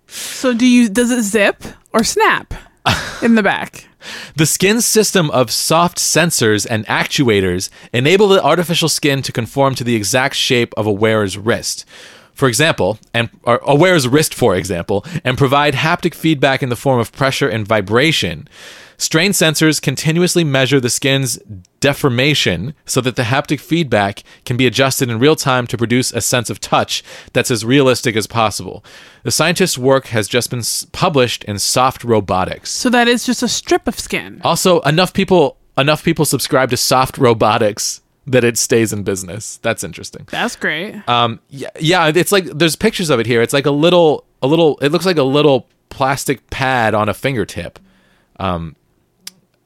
So 0.06 0.55
do 0.55 0.67
you? 0.67 0.88
Does 0.88 1.11
it 1.11 1.23
zip 1.23 1.64
or 1.93 2.05
snap 2.05 2.55
in 3.23 3.34
the 3.34 3.43
back? 3.43 3.88
The 4.37 4.46
skin's 4.46 4.84
system 4.84 5.31
of 5.31 5.50
soft 5.50 5.99
sensors 5.99 6.67
and 6.69 6.87
actuators 6.87 7.70
enable 7.93 8.29
the 8.29 8.43
artificial 8.43 8.88
skin 8.88 9.23
to 9.23 9.32
conform 9.32 9.75
to 9.76 9.84
the 9.84 9.94
exact 9.94 10.34
shape 10.34 10.75
of 10.76 10.87
a 10.87 10.93
wearer's 10.93 11.38
wrist. 11.38 11.85
For 12.35 12.49
example, 12.49 12.99
and 13.14 13.28
a 13.44 13.76
wearer's 13.76 14.08
wrist, 14.08 14.35
for 14.35 14.56
example, 14.56 15.05
and 15.23 15.38
provide 15.38 15.75
haptic 15.75 16.14
feedback 16.14 16.62
in 16.62 16.71
the 16.71 16.76
form 16.76 16.99
of 16.99 17.12
pressure 17.12 17.49
and 17.49 17.66
vibration. 17.68 18.49
Strain 19.02 19.32
sensors 19.32 19.82
continuously 19.82 20.44
measure 20.44 20.78
the 20.78 20.88
skin's 20.88 21.37
deformation 21.80 22.73
so 22.87 23.00
that 23.00 23.16
the 23.16 23.25
haptic 23.25 23.59
feedback 23.59 24.23
can 24.44 24.56
be 24.56 24.64
adjusted 24.64 25.11
in 25.11 25.18
real 25.18 25.35
time 25.35 25.66
to 25.66 25.76
produce 25.76 26.12
a 26.12 26.21
sense 26.21 26.49
of 26.50 26.61
touch 26.61 27.02
that's 27.32 27.50
as 27.50 27.64
realistic 27.64 28.14
as 28.14 28.28
possible. 28.28 28.85
The 29.25 29.32
scientist's 29.32 29.76
work 29.76 30.06
has 30.06 30.28
just 30.28 30.50
been 30.50 30.61
s- 30.61 30.87
published 30.92 31.42
in 31.44 31.59
Soft 31.59 32.04
Robotics. 32.04 32.71
So 32.71 32.88
that 32.90 33.09
is 33.09 33.26
just 33.26 33.42
a 33.42 33.49
strip 33.49 33.88
of 33.88 33.99
skin. 33.99 34.40
Also, 34.44 34.78
enough 34.82 35.12
people 35.12 35.56
enough 35.76 36.04
people 36.04 36.25
subscribe 36.25 36.71
to 36.71 36.76
soft 36.76 37.18
robotics 37.18 38.02
that 38.28 38.44
it 38.44 38.56
stays 38.56 38.92
in 38.92 39.02
business. 39.02 39.56
That's 39.62 39.82
interesting. 39.82 40.28
That's 40.30 40.54
great. 40.54 41.02
Um, 41.09 41.40
yeah, 41.49 41.71
yeah, 41.80 42.12
it's 42.14 42.30
like 42.30 42.44
there's 42.44 42.76
pictures 42.76 43.11
of 43.11 43.18
it 43.18 43.26
here. 43.26 43.42
It's 43.42 43.52
like 43.52 43.66
a 43.66 43.73
little, 43.73 44.25
a 44.42 44.47
little. 44.47 44.78
It 44.78 44.90
looks 44.92 45.06
like 45.06 45.16
a 45.16 45.25
little 45.25 45.66
plastic 45.88 46.49
pad 46.50 46.94
on 46.94 47.09
a 47.09 47.14
fingertip. 47.14 47.80
Um, 48.38 48.76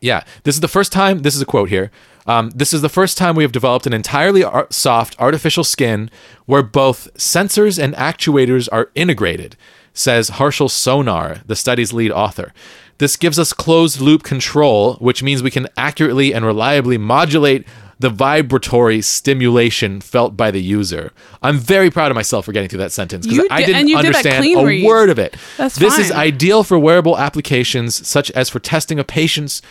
yeah, 0.07 0.23
this 0.45 0.55
is 0.55 0.61
the 0.61 0.69
first 0.69 0.93
time. 0.93 1.21
This 1.23 1.35
is 1.37 1.43
a 1.43 1.47
quote 1.47 1.69
here. 1.69 1.91
Um, 2.27 2.51
this 2.51 2.73
is 2.73 2.81
the 2.83 2.89
first 2.89 3.17
time 3.19 3.37
we 3.37 3.45
have 3.45 3.53
developed 3.53 3.87
an 3.87 3.93
entirely 3.93 4.43
ar- 4.43 4.67
soft 4.71 5.15
artificial 5.21 5.63
skin 5.65 6.11
where 6.47 6.63
both 6.63 7.09
sensors 7.15 7.81
and 7.83 7.95
actuators 7.95 8.69
are 8.73 8.91
integrated, 8.95 9.57
says 9.95 10.31
Harshal 10.31 10.69
Sonar, 10.71 11.39
the 11.47 11.55
study's 11.57 11.93
lead 11.93 12.11
author. 12.11 12.53
This 12.99 13.17
gives 13.17 13.39
us 13.39 13.53
closed 13.53 14.01
loop 14.01 14.23
control, 14.25 14.95
which 14.95 15.23
means 15.23 15.43
we 15.43 15.51
can 15.51 15.69
accurately 15.77 16.33
and 16.35 16.45
reliably 16.45 16.99
modulate 16.99 17.65
the 17.99 18.11
vibratory 18.11 19.01
stimulation 19.03 20.01
felt 20.01 20.37
by 20.37 20.51
the 20.51 20.61
user. 20.61 21.13
I'm 21.43 21.59
very 21.59 21.91
proud 21.91 22.11
of 22.11 22.15
myself 22.15 22.45
for 22.45 22.53
getting 22.53 22.69
through 22.69 22.81
that 22.81 22.93
sentence 22.93 23.27
because 23.27 23.47
I 23.51 23.61
did- 23.61 23.67
didn't 23.73 23.87
did 23.87 23.97
understand 23.97 24.45
a 24.45 24.65
read. 24.65 24.85
word 24.85 25.11
of 25.11 25.19
it. 25.19 25.37
That's 25.57 25.77
this 25.77 25.99
is 25.99 26.11
ideal 26.13 26.63
for 26.65 26.79
wearable 26.79 27.17
applications 27.17 28.07
such 28.07 28.31
as 28.33 28.51
for 28.51 28.59
testing 28.61 28.99
a 28.99 29.05
patient's 29.05 29.63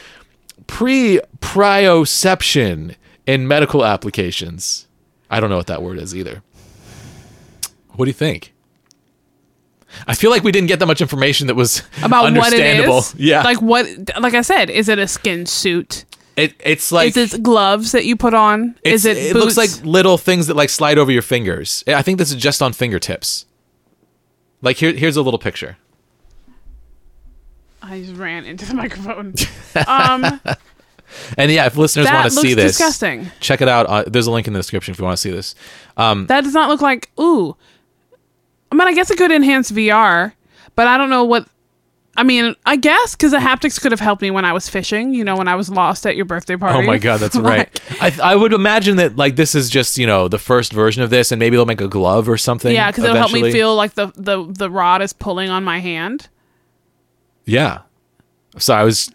pre 0.68 1.20
prioception 1.40 2.96
in 3.26 3.48
medical 3.48 3.86
applications. 3.86 4.88
I 5.30 5.40
don't 5.40 5.50
know 5.50 5.58
what 5.58 5.68
that 5.68 5.82
word 5.82 5.98
is 5.98 6.16
either. 6.16 6.44
What 7.94 8.06
do 8.06 8.10
you 8.10 8.14
think? 8.14 8.54
I 10.08 10.14
feel 10.14 10.30
like 10.30 10.44
we 10.44 10.52
didn't 10.52 10.68
get 10.68 10.80
that 10.80 10.86
much 10.88 11.00
information 11.00 11.48
that 11.48 11.56
was 11.56 11.82
About 12.04 12.24
what 12.24 12.34
it 12.34 12.38
understandable. 12.38 12.98
is. 13.00 13.16
Yeah, 13.18 13.44
Like 13.44 13.62
what? 13.62 13.88
Like 14.20 14.34
I 14.34 14.42
said, 14.42 14.70
is 14.70 14.90
it 14.90 15.00
a 15.00 15.08
skin 15.08 15.46
suit? 15.46 16.04
it, 16.36 16.54
it's 16.60 16.92
like 16.92 17.16
is 17.16 17.34
it 17.34 17.42
gloves 17.42 17.94
that 17.94 18.04
you 18.04 18.18
put 18.18 18.34
on? 18.34 18.76
is 18.84 19.06
it? 19.06 19.16
it 19.16 19.34
boots? 19.34 19.56
looks 19.56 19.58
like 19.58 19.86
little 19.86 20.18
things 20.18 20.48
that 20.48 20.56
like 20.56 20.70
slide 20.70 20.98
over 20.98 21.12
your 21.12 21.22
fingers. 21.22 21.82
I 21.88 22.02
think 22.02 22.18
this 22.18 22.30
is 22.30 22.36
just 22.36 22.62
on 22.62 22.74
fingertips. 22.74 23.46
Like 24.62 24.76
here, 24.78 24.92
here's 24.92 25.16
a 25.16 25.22
little 25.22 25.40
picture. 25.40 25.78
I 27.86 28.02
just 28.02 28.16
ran 28.16 28.46
into 28.46 28.66
the 28.66 28.74
microphone. 28.84 29.34
Um, 29.88 30.42
And 31.38 31.52
yeah, 31.52 31.66
if 31.66 31.78
listeners 31.78 32.08
want 32.10 32.26
to 32.26 32.32
see 32.32 32.54
this, 32.54 32.74
disgusting. 32.78 33.30
check 33.40 33.62
it 33.62 33.68
out. 33.68 33.86
Uh, 33.86 34.04
there's 34.08 34.28
a 34.28 34.32
link 34.32 34.48
in 34.48 34.54
the 34.54 34.60
description 34.60 34.92
if 34.94 35.00
you 35.00 35.06
want 35.06 35.16
to 35.18 35.22
see 35.22 35.32
this. 35.32 35.54
that 35.96 36.28
does 36.44 36.54
not 36.54 36.68
look 36.70 36.82
like 36.82 37.10
ooh. 37.20 37.56
I 38.72 38.76
mean, 38.76 38.88
I 38.88 38.94
guess 38.94 39.12
it 39.12 39.18
could 39.18 39.32
enhance 39.32 39.72
VR, 39.72 40.34
but 40.76 40.88
I 40.88 40.98
don't 40.98 41.10
know 41.10 41.24
what. 41.24 41.48
I 42.18 42.24
mean, 42.24 42.56
I 42.66 42.78
guess 42.78 43.14
because 43.16 43.32
the 43.32 43.38
haptics 43.38 43.80
could 43.80 43.92
have 43.92 44.00
helped 44.00 44.22
me 44.22 44.32
when 44.32 44.46
I 44.46 44.54
was 44.54 44.68
fishing. 44.68 45.14
You 45.14 45.24
know, 45.24 45.36
when 45.36 45.48
I 45.48 45.56
was 45.56 45.70
lost 45.70 46.06
at 46.08 46.16
your 46.16 46.26
birthday 46.26 46.56
party. 46.58 46.80
Oh 46.80 46.82
my 46.82 46.98
god, 46.98 47.20
that's 47.20 47.36
Like, 47.36 47.80
right. 48.02 48.20
I, 48.22 48.32
I 48.32 48.36
would 48.36 48.52
imagine 48.54 48.96
that 48.98 49.16
like 49.18 49.36
this 49.36 49.54
is 49.56 49.70
just 49.70 49.98
you 49.98 50.08
know 50.08 50.28
the 50.28 50.40
first 50.40 50.74
version 50.74 51.04
of 51.04 51.10
this, 51.10 51.32
and 51.32 51.40
maybe 51.40 51.56
they'll 51.56 51.66
make 51.66 51.82
a 51.82 51.88
glove 51.88 52.28
or 52.28 52.38
something. 52.38 52.74
yeah, 52.74 52.90
because 52.90 53.04
it'll 53.04 53.16
help 53.18 53.32
me 53.32 53.40
eventually. 53.40 53.60
feel 53.60 53.76
like 53.76 53.94
the, 53.94 54.08
the 54.16 54.46
the 54.50 54.70
rod 54.72 55.02
is 55.02 55.14
pulling 55.14 55.50
on 55.50 55.64
my 55.64 55.80
hand. 55.80 56.28
Yeah. 57.46 57.82
So 58.58 58.74
I 58.74 58.84
was 58.84 59.12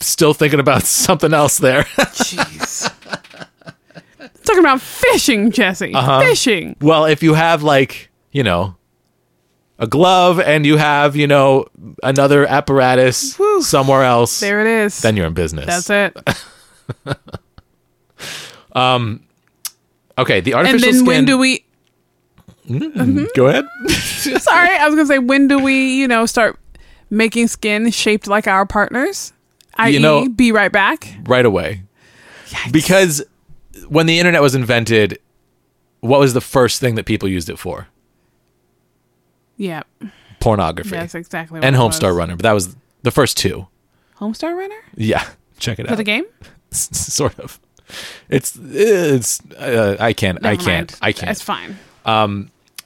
still 0.00 0.34
thinking 0.34 0.60
about 0.60 0.82
something 0.84 1.32
else 1.32 1.58
there. 1.58 1.82
Jeez. 1.84 2.92
Talking 4.44 4.60
about 4.60 4.80
fishing, 4.80 5.50
Jesse. 5.52 5.94
Uh-huh. 5.94 6.20
Fishing. 6.20 6.76
well, 6.80 7.04
if 7.04 7.22
you 7.22 7.34
have 7.34 7.62
like 7.62 8.10
you 8.32 8.42
know 8.42 8.74
a 9.78 9.86
glove 9.86 10.40
and 10.40 10.66
you 10.66 10.76
have 10.76 11.14
you 11.16 11.26
know 11.28 11.66
another 12.02 12.44
apparatus 12.46 13.36
Whew. 13.36 13.62
somewhere 13.62 14.02
else, 14.02 14.40
There 14.40 14.60
it 14.60 14.66
is. 14.66 15.00
then 15.00 15.16
you're 15.16 15.26
in 15.26 15.34
business. 15.34 15.66
That's 15.66 15.90
it. 15.90 16.16
Um 18.74 19.22
okay, 20.16 20.40
the 20.40 20.54
artificial 20.54 20.76
And 20.76 20.82
then 20.82 20.94
skin. 20.94 21.06
when 21.06 21.24
do 21.26 21.36
we? 21.38 21.64
Go 23.36 23.46
ahead. 23.48 23.66
Sorry, 23.90 24.68
I 24.76 24.86
was 24.86 24.94
gonna 24.94 25.06
say 25.06 25.18
when 25.18 25.46
do 25.46 25.58
we? 25.58 25.96
You 25.96 26.08
know, 26.08 26.24
start 26.26 26.58
making 27.12 27.46
skin 27.46 27.90
shaped 27.90 28.26
like 28.26 28.48
our 28.48 28.64
partners. 28.66 29.32
I.e., 29.76 29.98
know- 29.98 30.28
be 30.28 30.50
right 30.50 30.72
back. 30.72 31.14
right 31.24 31.44
away. 31.46 31.82
Because 32.70 33.22
when 33.88 34.06
the 34.06 34.18
internet 34.18 34.42
was 34.42 34.54
invented, 34.54 35.18
what 36.00 36.18
was 36.20 36.34
the 36.34 36.40
first 36.40 36.80
thing 36.80 36.94
that 36.96 37.06
people 37.06 37.28
used 37.28 37.48
it 37.48 37.58
for? 37.58 37.86
Yeah, 39.56 39.82
Pornography. 40.40 40.90
that's 40.90 41.14
exactly. 41.14 41.60
What 41.60 41.64
and 41.64 41.76
Homestar. 41.76 42.14
Runner, 42.16 42.34
but 42.36 42.42
that 42.42 42.52
was 42.52 42.74
the 43.02 43.10
first 43.10 43.36
two. 43.36 43.68
Homestar 44.18 44.56
Runner. 44.56 44.76
Yeah, 44.96 45.26
check 45.58 45.78
it 45.78 45.86
For 45.86 45.92
out. 45.92 45.96
the 45.96 46.04
game? 46.04 46.24
sort 46.70 47.38
of. 47.38 47.60
It's 48.28 48.56
it's 48.56 49.40
uh, 49.58 49.96
I 50.00 50.12
can't 50.12 50.44
I 50.44 50.56
can't 50.56 50.90
mind. 50.90 50.98
I 51.02 51.12
can't. 51.12 51.30
It's 51.30 51.42
fine. 51.42 51.76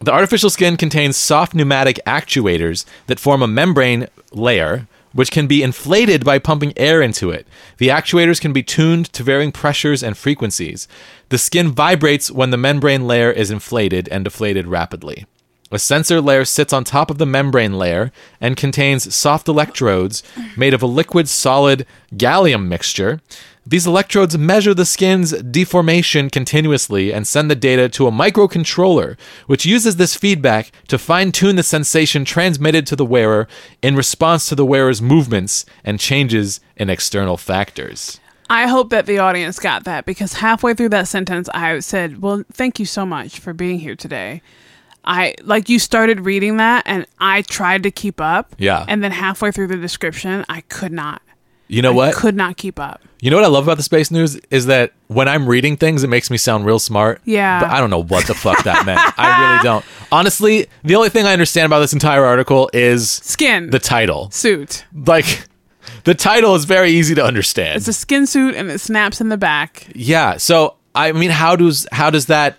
The 0.01 0.13
artificial 0.13 0.51
skin 0.51 0.77
contains 0.77 1.17
soft 1.17 1.55
pneumatic 1.55 2.01
actuators 2.07 2.85
that 3.07 3.19
form 3.19 3.43
a 3.43 3.49
membrane 3.49 4.09
layer 4.33 4.87
which 5.13 5.31
can 5.31 5.47
be 5.47 5.63
inflated 5.63 6.23
by 6.25 6.39
pumping 6.39 6.75
air 6.77 7.01
into 7.01 7.31
it. 7.31 7.47
The 7.79 7.89
actuators 7.89 8.39
can 8.39 8.53
be 8.53 8.63
tuned 8.63 9.11
to 9.15 9.23
varying 9.23 9.51
pressures 9.51 10.03
and 10.03 10.17
frequencies. 10.17 10.87
The 11.31 11.39
skin 11.39 11.73
vibrates 11.73 12.31
when 12.31 12.51
the 12.51 12.59
membrane 12.59 13.07
layer 13.07 13.31
is 13.31 13.51
inflated 13.51 14.11
and 14.11 14.25
deflated 14.25 14.67
rapidly. 14.67 15.25
A 15.73 15.79
sensor 15.79 16.21
layer 16.21 16.45
sits 16.45 16.73
on 16.73 16.85
top 16.85 17.11
of 17.11 17.17
the 17.17 17.27
membrane 17.27 17.79
layer 17.79 18.13
and 18.41 18.59
contains 18.59 19.15
soft 19.15 19.49
electrodes 19.49 20.23
made 20.57 20.75
of 20.75 20.83
a 20.83 20.87
liquid 20.87 21.29
solid 21.29 21.87
gallium 22.15 22.69
mixture. 22.69 23.21
These 23.69 23.87
electrodes 23.89 24.39
measure 24.39 24.75
the 24.75 24.87
skin's 24.87 25.33
deformation 25.33 26.31
continuously 26.31 27.13
and 27.13 27.27
send 27.27 27.51
the 27.51 27.57
data 27.57 27.89
to 27.89 28.07
a 28.07 28.13
microcontroller, 28.13 29.19
which 29.49 29.67
uses 29.67 29.97
this 29.97 30.15
feedback 30.15 30.71
to 30.87 30.99
fine 30.99 31.33
tune 31.33 31.57
the 31.57 31.65
sensation 31.65 32.25
transmitted 32.25 32.87
to 32.87 32.95
the 32.95 33.05
wearer 33.05 33.49
in 33.83 33.97
response 33.97 34.47
to 34.47 34.55
the 34.55 34.65
wearer's 34.65 35.03
movements 35.03 35.67
and 35.85 35.99
changes 35.99 36.61
in 36.77 36.89
external 36.89 37.37
factors. 37.37 38.21
I 38.49 38.69
hope 38.69 38.91
that 38.91 39.07
the 39.07 39.19
audience 39.19 39.59
got 39.59 39.83
that 39.83 40.07
because 40.07 40.35
halfway 40.35 40.73
through 40.73 40.91
that 40.91 41.09
sentence, 41.09 41.49
I 41.53 41.81
said, 41.81 42.23
"Well, 42.23 42.45
thank 42.53 42.79
you 42.79 42.87
so 42.87 43.05
much 43.05 43.41
for 43.41 43.53
being 43.53 43.81
here 43.81 43.97
today." 43.97 44.43
I 45.05 45.35
like 45.43 45.69
you 45.69 45.81
started 45.81 46.21
reading 46.21 46.59
that, 46.59 46.85
and 46.87 47.07
I 47.19 47.43
tried 47.43 47.83
to 47.83 47.91
keep 47.91 48.21
up. 48.21 48.55
Yeah. 48.59 48.85
And 48.87 49.03
then 49.03 49.11
halfway 49.11 49.51
through 49.51 49.69
the 49.69 49.77
description, 49.77 50.45
I 50.49 50.61
could 50.63 50.93
not. 50.93 51.23
You 51.69 51.83
know 51.83 51.93
I 51.93 51.95
what? 51.95 52.15
could 52.15 52.37
not 52.37 52.57
keep 52.57 52.79
up. 52.79 53.01
You 53.21 53.31
know 53.31 53.39
what 53.39 53.45
I 53.45 53.49
love 53.49 53.65
about 53.67 53.77
the 53.79 53.83
space 53.83 54.11
news 54.11 54.37
is 54.51 54.67
that 54.67 54.93
when 55.09 55.27
I'm 55.27 55.49
reading 55.49 55.77
things, 55.77 56.05
it 56.05 56.09
makes 56.09 56.31
me 56.31 56.37
sound 56.37 56.65
real 56.67 56.79
smart. 56.79 57.21
Yeah. 57.25 57.61
But 57.61 57.71
I 57.71 57.81
don't 57.81 57.91
know 57.91 58.03
what 58.03 58.27
the 58.27 58.35
fuck 58.35 58.63
that 58.65 58.85
meant. 58.87 59.01
I 59.19 59.53
really 59.53 59.63
don't. 59.65 59.85
Honestly, 60.13 60.67
the 60.85 60.95
only 60.97 61.09
thing 61.09 61.27
I 61.27 61.33
understand 61.33 61.67
about 61.67 61.81
this 61.81 61.93
entire 61.93 62.25
article 62.25 62.71
is 62.73 63.11
Skin 63.11 63.71
the 63.71 63.79
title. 63.79 64.31
suit. 64.31 64.85
Like, 64.95 65.47
the 66.05 66.15
title 66.15 66.55
is 66.55 66.67
very 66.67 66.91
easy 66.91 67.15
to 67.17 67.25
understand. 67.25 67.77
It's 67.79 67.89
a 67.89 67.93
skin 67.93 68.27
suit, 68.27 68.55
and 68.55 68.71
it 68.71 68.79
snaps 68.81 69.21
in 69.21 69.29
the 69.31 69.37
back. 69.39 69.89
yeah. 69.95 70.37
So 70.37 70.77
I 70.95 71.13
mean, 71.13 71.31
how 71.31 71.57
does 71.57 71.87
how 71.93 72.11
does 72.11 72.27
that 72.27 72.59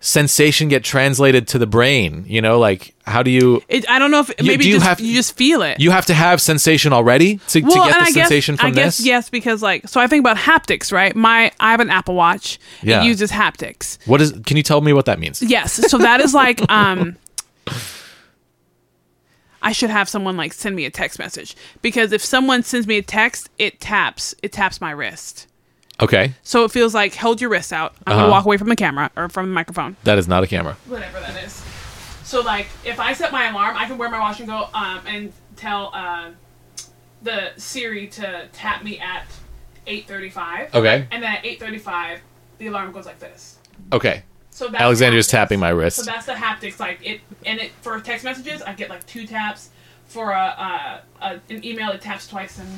sensation 0.00 0.68
get 0.68 0.84
translated 0.84 1.48
to 1.48 1.58
the 1.58 1.66
brain? 1.66 2.24
You 2.28 2.40
know, 2.42 2.58
like 2.58 2.94
how 3.06 3.22
do 3.22 3.30
you 3.30 3.62
It, 3.68 3.88
I 3.88 3.98
don't 3.98 4.10
know 4.10 4.20
if 4.20 4.28
maybe 4.42 4.64
do 4.64 4.68
you 4.68 4.74
just, 4.76 4.86
have- 4.86 5.00
you 5.00 5.14
just 5.14 5.36
feel 5.36 5.62
it. 5.62 5.80
you 5.80 5.90
have 5.90 6.06
to 6.06 6.14
have 6.14 6.40
sensation 6.40 6.92
already 6.92 7.36
to, 7.48 7.60
to 7.60 7.60
get 7.60 7.72
the 7.72 7.80
I 8.00 8.10
sensation 8.10 8.54
guess, 8.56 8.60
from 8.60 8.70
I 8.70 8.74
guess 8.74 8.96
this? 8.98 9.06
yes, 9.06 9.30
because 9.30 9.62
like 9.62 9.88
so 9.88 10.00
I 10.00 10.06
think 10.06 10.20
about 10.20 10.36
haptics, 10.36 10.92
right? 10.92 11.14
My 11.16 11.50
I 11.60 11.70
have 11.70 11.80
an 11.80 11.90
Apple 11.90 12.14
Watch. 12.14 12.58
Yeah. 12.82 13.02
It 13.02 13.06
uses 13.06 13.30
haptics. 13.30 13.98
What 14.06 14.20
is? 14.20 14.32
Can 14.44 14.56
you 14.56 14.62
tell 14.62 14.80
me 14.80 14.92
what 14.92 15.06
that 15.06 15.18
means? 15.18 15.42
Yes. 15.42 15.72
So 15.90 15.98
that 15.98 16.20
is 16.20 16.34
like 16.34 16.60
um 16.70 17.16
I 19.62 19.72
should 19.72 19.90
have 19.90 20.08
someone 20.08 20.36
like 20.36 20.52
send 20.52 20.76
me 20.76 20.84
a 20.84 20.90
text 20.90 21.18
message 21.18 21.56
because 21.82 22.12
if 22.12 22.24
someone 22.24 22.62
sends 22.62 22.86
me 22.86 22.98
a 22.98 23.02
text, 23.02 23.48
it 23.58 23.80
taps 23.80 24.34
it 24.42 24.52
taps 24.52 24.80
my 24.80 24.90
wrist. 24.92 25.48
Okay, 26.00 26.34
So 26.42 26.64
it 26.64 26.70
feels 26.70 26.94
like 26.94 27.14
hold 27.14 27.40
your 27.40 27.48
wrist 27.50 27.72
out. 27.72 27.94
I'm 28.06 28.12
Uh-huh. 28.12 28.22
gonna 28.22 28.32
walk 28.32 28.44
away 28.44 28.56
from 28.58 28.68
the 28.68 28.76
camera 28.76 29.10
or 29.16 29.28
from 29.30 29.46
the 29.46 29.52
microphone. 29.54 29.96
that 30.04 30.18
is 30.18 30.28
not 30.28 30.42
a 30.42 30.46
camera. 30.46 30.76
Whatever 30.86 31.20
that 31.20 31.42
is. 31.42 31.62
So 32.24 32.40
like 32.42 32.66
if 32.84 33.00
I 33.00 33.12
set 33.14 33.32
my 33.32 33.48
alarm, 33.48 33.76
I 33.78 33.86
can 33.86 33.96
wear 33.98 34.10
my 34.10 34.18
watch 34.18 34.38
and 34.40 34.48
go 34.48 34.68
um 34.74 35.00
and 35.06 35.32
tell 35.56 35.90
uh 35.94 36.30
the 37.22 37.52
Siri 37.56 38.06
to 38.08 38.46
tap 38.52 38.84
me 38.84 38.98
at 38.98 39.24
eight 39.86 40.06
thirty 40.06 40.28
five. 40.28 40.74
Okay. 40.74 41.06
And 41.10 41.22
then 41.22 41.32
at 41.36 41.44
eight 41.46 41.58
thirty 41.60 41.78
five 41.78 42.20
the 42.58 42.66
alarm 42.66 42.92
goes 42.92 43.06
like 43.06 43.18
this. 43.18 43.58
Okay. 43.92 44.22
So 44.50 44.68
that's 44.68 44.82
haptics. 44.82 45.30
tapping 45.30 45.60
my 45.60 45.68
wrist. 45.70 45.96
So 45.96 46.02
wrist. 46.02 46.26
that's 46.26 46.26
the 46.26 46.32
haptics. 46.32 46.78
Like 46.80 46.98
it, 47.04 47.20
and 47.44 47.58
it 47.60 47.72
for 47.82 47.98
text 48.00 48.24
messages, 48.24 48.60
I 48.62 48.72
get 48.74 48.88
like 48.90 49.06
two 49.06 49.26
taps. 49.26 49.70
For 50.06 50.30
a, 50.30 50.36
uh, 50.40 51.00
a 51.20 51.52
an 51.52 51.64
email, 51.64 51.90
it 51.90 52.00
taps 52.00 52.26
twice. 52.28 52.58
And 52.58 52.68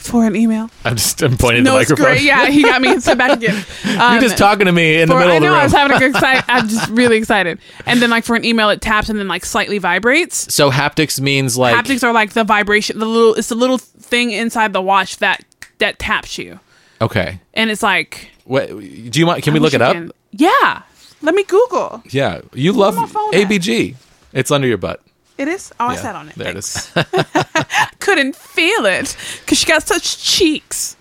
for 0.00 0.26
an 0.26 0.34
email, 0.36 0.70
I'm 0.84 0.96
just 0.96 1.22
I'm 1.22 1.36
pointing 1.36 1.62
no, 1.64 1.72
the 1.72 1.78
microphone. 1.78 2.06
great. 2.06 2.22
Yeah, 2.22 2.46
he 2.46 2.62
got 2.62 2.80
me. 2.82 2.98
Sit 3.00 3.16
back 3.18 3.36
again. 3.36 3.64
Um, 3.98 4.12
You're 4.14 4.22
just 4.22 4.38
talking 4.38 4.66
to 4.66 4.72
me 4.72 5.00
in 5.00 5.08
the 5.08 5.14
middle 5.14 5.30
I 5.32 5.36
of 5.36 5.40
the 5.42 5.46
know 5.46 5.52
room. 5.52 5.60
I 5.60 5.64
was 5.64 5.72
having 5.72 5.96
a 5.96 5.98
good 5.98 6.10
excited. 6.10 6.44
I'm 6.48 6.68
just 6.68 6.88
really 6.90 7.16
excited. 7.18 7.58
And 7.86 8.00
then 8.02 8.10
like 8.10 8.24
for 8.24 8.34
an 8.36 8.44
email, 8.44 8.70
it 8.70 8.80
taps 8.80 9.08
and 9.08 9.18
then 9.18 9.28
like 9.28 9.44
slightly 9.44 9.78
vibrates. 9.78 10.52
so 10.54 10.70
haptics 10.70 11.20
means 11.20 11.56
like 11.58 11.74
Haptics 11.76 12.02
are 12.02 12.12
like 12.12 12.32
the 12.32 12.44
vibration, 12.44 12.98
the 12.98 13.06
little. 13.06 13.34
It's 13.34 13.48
the 13.48 13.54
little 13.54 13.78
thing 13.78 14.30
inside 14.32 14.72
the 14.72 14.82
watch 14.82 15.18
that 15.18 15.44
that 15.78 15.98
taps 15.98 16.38
you, 16.38 16.60
okay. 17.00 17.40
and 17.54 17.70
it's 17.70 17.82
like. 17.82 18.30
What 18.44 18.68
do 18.68 18.76
you 19.20 19.26
want? 19.26 19.42
Can 19.44 19.52
we 19.54 19.60
look 19.60 19.74
it 19.74 19.82
up? 19.82 19.94
can- 19.94 20.12
Yeah. 20.32 20.82
Let 21.22 21.34
me 21.34 21.44
Google. 21.44 22.02
Yeah, 22.10 22.40
you 22.54 22.72
love 22.72 22.94
phone 23.10 23.34
at? 23.34 23.48
ABG. 23.48 23.94
It's 24.32 24.50
under 24.50 24.66
your 24.66 24.78
butt. 24.78 25.00
It 25.40 25.48
is. 25.48 25.72
Oh, 25.80 25.86
I 25.86 25.94
Yeah, 25.94 26.02
sat 26.02 26.16
on 26.16 26.28
it. 26.28 26.34
There 26.34 26.52
Thanks. 26.52 26.92
it 26.94 27.06
is. 27.14 27.86
couldn't 27.98 28.36
feel 28.36 28.84
it 28.84 29.16
because 29.40 29.58
she 29.58 29.66
got 29.66 29.82
such 29.82 30.22
cheeks. 30.22 30.96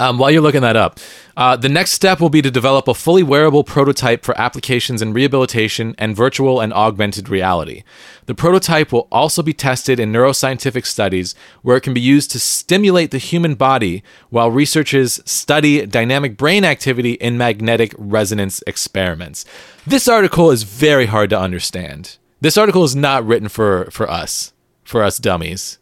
Um, 0.00 0.18
while 0.18 0.30
you're 0.30 0.42
looking 0.42 0.60
that 0.60 0.76
up, 0.76 1.00
uh, 1.36 1.56
the 1.56 1.68
next 1.68 1.92
step 1.92 2.20
will 2.20 2.28
be 2.28 2.42
to 2.42 2.50
develop 2.50 2.86
a 2.86 2.94
fully 2.94 3.22
wearable 3.22 3.64
prototype 3.64 4.24
for 4.24 4.38
applications 4.38 5.00
in 5.00 5.12
rehabilitation 5.12 5.94
and 5.98 6.14
virtual 6.14 6.60
and 6.60 6.72
augmented 6.72 7.28
reality. 7.28 7.82
The 8.26 8.34
prototype 8.34 8.92
will 8.92 9.08
also 9.10 9.42
be 9.42 9.52
tested 9.54 9.98
in 9.98 10.12
neuroscientific 10.12 10.84
studies 10.84 11.34
where 11.62 11.76
it 11.76 11.80
can 11.80 11.94
be 11.94 12.00
used 12.00 12.30
to 12.32 12.38
stimulate 12.38 13.10
the 13.10 13.18
human 13.18 13.54
body 13.54 14.02
while 14.30 14.50
researchers 14.50 15.20
study 15.24 15.86
dynamic 15.86 16.36
brain 16.36 16.64
activity 16.64 17.12
in 17.12 17.38
magnetic 17.38 17.94
resonance 17.96 18.62
experiments. 18.66 19.44
This 19.86 20.06
article 20.06 20.50
is 20.50 20.62
very 20.62 21.06
hard 21.06 21.30
to 21.30 21.40
understand. 21.40 22.18
This 22.40 22.56
article 22.56 22.84
is 22.84 22.94
not 22.94 23.26
written 23.26 23.48
for, 23.48 23.88
for 23.90 24.10
us, 24.10 24.52
for 24.84 25.02
us 25.02 25.18
dummies 25.18 25.78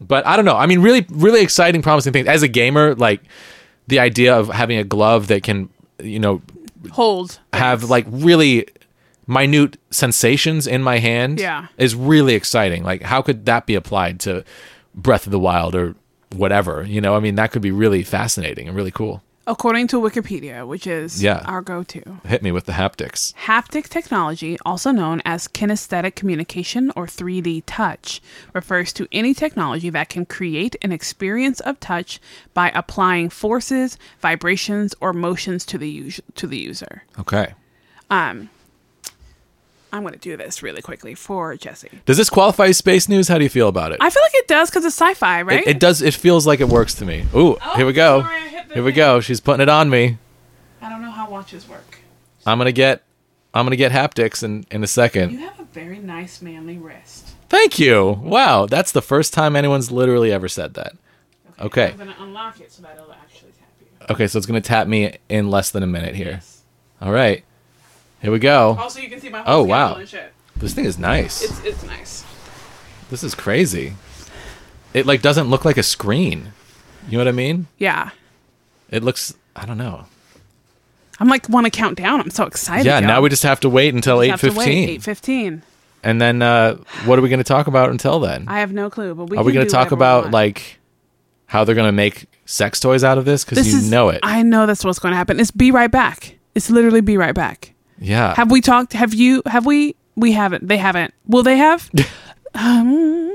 but 0.00 0.24
I 0.26 0.36
don't 0.36 0.44
know. 0.44 0.56
I 0.56 0.66
mean, 0.66 0.80
really, 0.80 1.04
really 1.10 1.40
exciting, 1.42 1.82
promising 1.82 2.12
things. 2.12 2.28
As 2.28 2.44
a 2.44 2.48
gamer, 2.48 2.94
like 2.94 3.20
the 3.88 3.98
idea 3.98 4.36
of 4.38 4.48
having 4.48 4.78
a 4.78 4.84
glove 4.84 5.26
that 5.26 5.42
can, 5.42 5.70
you 6.00 6.20
know, 6.20 6.40
Hold. 6.92 7.40
have 7.52 7.84
like 7.90 8.06
really 8.08 8.68
minute 9.26 9.76
sensations 9.90 10.68
in 10.68 10.84
my 10.84 10.98
hand 10.98 11.40
Yeah. 11.40 11.66
is 11.78 11.96
really 11.96 12.34
exciting. 12.34 12.84
Like, 12.84 13.02
how 13.02 13.22
could 13.22 13.44
that 13.46 13.66
be 13.66 13.74
applied 13.74 14.20
to 14.20 14.44
Breath 14.94 15.26
of 15.26 15.32
the 15.32 15.38
Wild 15.40 15.74
or 15.74 15.96
whatever? 16.32 16.84
You 16.84 17.00
know, 17.00 17.16
I 17.16 17.20
mean, 17.20 17.34
that 17.34 17.50
could 17.50 17.62
be 17.62 17.72
really 17.72 18.04
fascinating 18.04 18.68
and 18.68 18.76
really 18.76 18.92
cool. 18.92 19.24
According 19.48 19.86
to 19.88 19.96
Wikipedia, 19.98 20.66
which 20.66 20.86
is 20.86 21.22
Yeah. 21.22 21.42
our 21.46 21.62
go-to. 21.62 22.02
Hit 22.26 22.42
me 22.42 22.52
with 22.52 22.66
the 22.66 22.72
haptics. 22.72 23.32
Haptic 23.46 23.88
technology, 23.88 24.58
also 24.66 24.90
known 24.90 25.22
as 25.24 25.48
kinesthetic 25.48 26.14
communication 26.14 26.92
or 26.94 27.06
3D 27.06 27.62
touch, 27.64 28.20
refers 28.52 28.92
to 28.92 29.08
any 29.10 29.32
technology 29.32 29.88
that 29.88 30.10
can 30.10 30.26
create 30.26 30.76
an 30.82 30.92
experience 30.92 31.60
of 31.60 31.80
touch 31.80 32.20
by 32.52 32.70
applying 32.74 33.30
forces, 33.30 33.96
vibrations, 34.20 34.94
or 35.00 35.14
motions 35.14 35.64
to 35.64 35.78
the 35.78 35.88
us- 35.88 36.20
to 36.34 36.46
the 36.46 36.58
user. 36.58 37.04
Okay. 37.18 37.54
Um, 38.10 38.50
I'm 39.92 40.02
going 40.02 40.12
to 40.14 40.18
do 40.20 40.36
this 40.36 40.62
really 40.62 40.82
quickly 40.82 41.14
for 41.14 41.56
Jesse. 41.56 41.88
Does 42.04 42.16
this 42.18 42.28
qualify 42.28 42.66
as 42.66 42.76
space 42.76 43.08
news? 43.08 43.28
How 43.28 43.38
do 43.38 43.44
you 43.44 43.50
feel 43.50 43.68
about 43.68 43.92
it? 43.92 43.98
I 44.00 44.10
feel 44.10 44.22
like 44.22 44.34
it 44.34 44.48
does 44.48 44.68
because 44.70 44.84
it's 44.84 44.96
sci-fi, 44.96 45.42
right? 45.42 45.62
It, 45.62 45.68
it 45.76 45.80
does. 45.80 46.02
It 46.02 46.14
feels 46.14 46.46
like 46.46 46.60
it 46.60 46.68
works 46.68 46.94
to 46.96 47.04
me. 47.06 47.24
Ooh, 47.34 47.56
Oh, 47.64 47.74
here 47.76 47.86
we 47.86 47.92
go. 47.94 48.20
sorry, 48.22 48.34
I 48.36 48.48
hit 48.48 48.72
Here 48.72 48.82
we 48.84 48.92
go. 48.92 49.20
She's 49.20 49.40
putting 49.40 49.62
it 49.62 49.68
on 49.68 49.88
me. 49.88 50.18
I 50.82 50.88
don't 50.90 51.00
know 51.02 51.10
how 51.10 51.28
watches 51.30 51.68
work. 51.68 51.98
I'm 52.46 52.58
gonna 52.58 52.72
get. 52.72 53.02
I'm 53.52 53.64
gonna 53.64 53.76
get 53.76 53.92
haptics 53.92 54.42
in 54.42 54.64
in 54.70 54.84
a 54.84 54.86
second. 54.86 55.32
You 55.32 55.38
second. 55.38 55.58
have 55.58 55.60
a 55.60 55.72
very 55.72 55.98
nice 55.98 56.40
manly 56.40 56.78
wrist. 56.78 57.30
Thank 57.48 57.78
you. 57.78 58.20
Wow, 58.22 58.66
that's 58.66 58.92
the 58.92 59.02
first 59.02 59.32
time 59.32 59.56
anyone's 59.56 59.90
literally 59.90 60.30
ever 60.32 60.48
said 60.48 60.74
that. 60.74 60.92
Okay. 61.58 61.90
I'm 61.90 61.96
going 61.96 62.08
to 62.14 62.22
unlock 62.22 62.60
it 62.60 62.70
so 62.70 62.82
that 62.82 62.96
it'll 62.96 63.10
actually 63.12 63.50
tap 63.58 63.68
you. 63.80 63.86
Okay, 64.14 64.26
so 64.28 64.36
it's 64.38 64.46
gonna 64.46 64.60
tap 64.60 64.86
me 64.86 65.16
in 65.28 65.50
less 65.50 65.70
than 65.70 65.82
a 65.82 65.86
minute 65.86 66.14
here. 66.14 66.40
All 67.00 67.10
right. 67.10 67.42
Here 68.20 68.32
we 68.32 68.38
go. 68.38 68.76
Also, 68.78 69.00
you 69.00 69.08
can 69.08 69.20
see 69.20 69.28
my 69.28 69.40
Oh, 69.40 69.42
whole 69.42 69.64
schedule 69.64 69.68
wow. 69.70 69.94
and 69.94 70.08
shit. 70.08 70.32
This 70.56 70.74
thing 70.74 70.84
is 70.84 70.98
nice. 70.98 71.42
It's 71.42 71.64
it's 71.64 71.84
nice. 71.84 72.24
This 73.10 73.22
is 73.22 73.34
crazy. 73.34 73.94
It 74.92 75.06
like 75.06 75.22
doesn't 75.22 75.48
look 75.48 75.64
like 75.64 75.76
a 75.76 75.82
screen. 75.82 76.52
You 77.08 77.12
know 77.12 77.24
what 77.24 77.28
I 77.28 77.32
mean? 77.32 77.66
Yeah. 77.78 78.10
It 78.90 79.04
looks. 79.04 79.34
I 79.54 79.66
don't 79.66 79.78
know. 79.78 80.06
I'm 81.20 81.28
like 81.28 81.48
want 81.48 81.64
to 81.66 81.70
count 81.70 81.96
down. 81.98 82.20
I'm 82.20 82.30
so 82.30 82.44
excited. 82.44 82.86
Yeah. 82.86 83.00
Now 83.00 83.20
we 83.20 83.28
just 83.28 83.42
have 83.44 83.60
to 83.60 83.68
wait 83.68 83.94
until 83.94 84.20
eight 84.22 84.30
Have 84.30 84.40
to 84.40 84.48
wait. 84.48 84.54
fifteen. 84.56 84.88
Eight 84.88 85.02
fifteen. 85.02 85.62
And 86.02 86.20
then 86.20 86.42
uh, 86.42 86.76
what 87.04 87.18
are 87.18 87.22
we 87.22 87.28
going 87.28 87.38
to 87.38 87.44
talk 87.44 87.66
about 87.66 87.90
until 87.90 88.20
then? 88.20 88.46
I 88.48 88.60
have 88.60 88.72
no 88.72 88.88
clue, 88.88 89.14
but 89.14 89.30
we 89.30 89.36
are 89.36 89.42
we 89.44 89.52
going 89.52 89.66
to 89.66 89.70
talk 89.72 89.90
about 89.90 90.30
like 90.30 90.78
how 91.46 91.64
they're 91.64 91.74
going 91.74 91.88
to 91.88 91.92
make 91.92 92.26
sex 92.46 92.78
toys 92.78 93.02
out 93.02 93.18
of 93.18 93.24
this? 93.24 93.44
Because 93.44 93.70
you 93.70 93.78
is, 93.78 93.90
know 93.90 94.08
it. 94.10 94.20
I 94.22 94.42
know 94.42 94.66
that's 94.66 94.84
what's 94.84 94.98
going 95.00 95.12
to 95.12 95.16
happen. 95.16 95.40
It's 95.40 95.50
be 95.50 95.70
right 95.70 95.90
back. 95.90 96.36
It's 96.54 96.70
literally 96.70 97.00
be 97.00 97.16
right 97.16 97.34
back. 97.34 97.74
Yeah. 98.00 98.34
Have 98.34 98.50
we 98.50 98.60
talked? 98.60 98.92
Have 98.92 99.14
you? 99.14 99.42
Have 99.46 99.66
we? 99.66 99.94
We 100.16 100.32
haven't. 100.32 100.66
They 100.68 100.76
haven't. 100.78 101.14
Will 101.26 101.42
they 101.42 101.56
have? 101.56 101.90
um, 102.54 103.28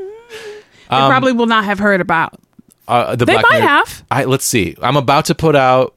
they 0.89 0.96
Um, 0.98 1.10
probably 1.10 1.32
will 1.34 1.46
not 1.46 1.63
have 1.65 1.79
heard 1.79 2.01
about. 2.01 2.39
uh, 2.88 3.15
the 3.15 3.25
They 3.25 3.34
Black 3.34 3.46
might 3.50 3.60
Mirror- 3.60 3.67
have. 3.70 4.03
I 4.12 4.24
let's 4.25 4.46
see. 4.46 4.75
I'm 4.82 4.98
about 4.98 5.25
to 5.25 5.36
put 5.36 5.55
out. 5.55 5.96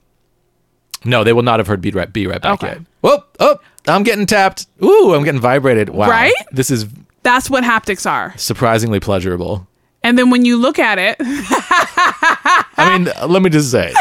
No, 1.04 1.22
they 1.24 1.32
will 1.32 1.42
not 1.42 1.60
have 1.60 1.66
heard 1.66 1.80
"Be 1.80 1.90
Right, 1.90 2.12
Be 2.12 2.26
Right 2.26 2.40
Back" 2.40 2.54
Okay. 2.62 2.68
yet. 2.68 2.78
Whoop! 3.02 3.36
Oh, 3.40 3.58
I'm 3.86 4.02
getting 4.02 4.26
tapped. 4.26 4.66
Ooh, 4.82 5.14
I'm 5.14 5.22
getting 5.24 5.40
vibrated. 5.40 5.90
Wow. 5.90 6.08
Right? 6.08 6.34
This 6.52 6.70
is 6.70 6.86
That's 7.22 7.48
what 7.50 7.62
haptics 7.64 8.08
are. 8.10 8.34
surprisingly 8.36 8.98
pleasurable. 9.00 9.66
And 10.02 10.16
then 10.18 10.30
when 10.30 10.44
you 10.44 10.56
look 10.56 10.78
at 10.78 10.98
it, 10.98 11.16
I 11.20 12.96
mean, 12.98 13.08
let 13.28 13.42
me 13.42 13.50
just 13.50 13.70
say. 13.70 13.92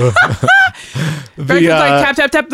the, 1.36 1.70
uh, 1.70 1.78
like 1.78 2.16
tap 2.16 2.16
tap 2.16 2.30
tap 2.30 2.52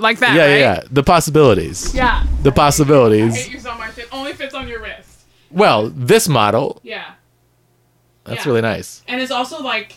like 0.00 0.18
that. 0.20 0.34
yeah, 0.34 0.42
right? 0.42 0.50
yeah, 0.50 0.56
yeah. 0.56 0.80
The 0.90 1.02
possibilities. 1.02 1.94
Yeah. 1.94 2.24
The 2.42 2.52
possibilities. 2.52 3.36
hate 3.36 3.52
you 3.52 3.60
so 3.60 3.74
much. 3.76 3.98
It 3.98 4.08
only 4.12 4.32
fits 4.32 4.54
on 4.54 4.68
your 4.68 4.80
wrist. 4.82 5.24
Well, 5.50 5.90
this 5.94 6.28
model, 6.28 6.80
Yeah. 6.82 7.04
that's 8.24 8.44
Yeah. 8.44 8.50
really 8.50 8.62
nice. 8.62 9.02
And 9.08 9.20
it's 9.20 9.30
also 9.30 9.60
like 9.62 9.94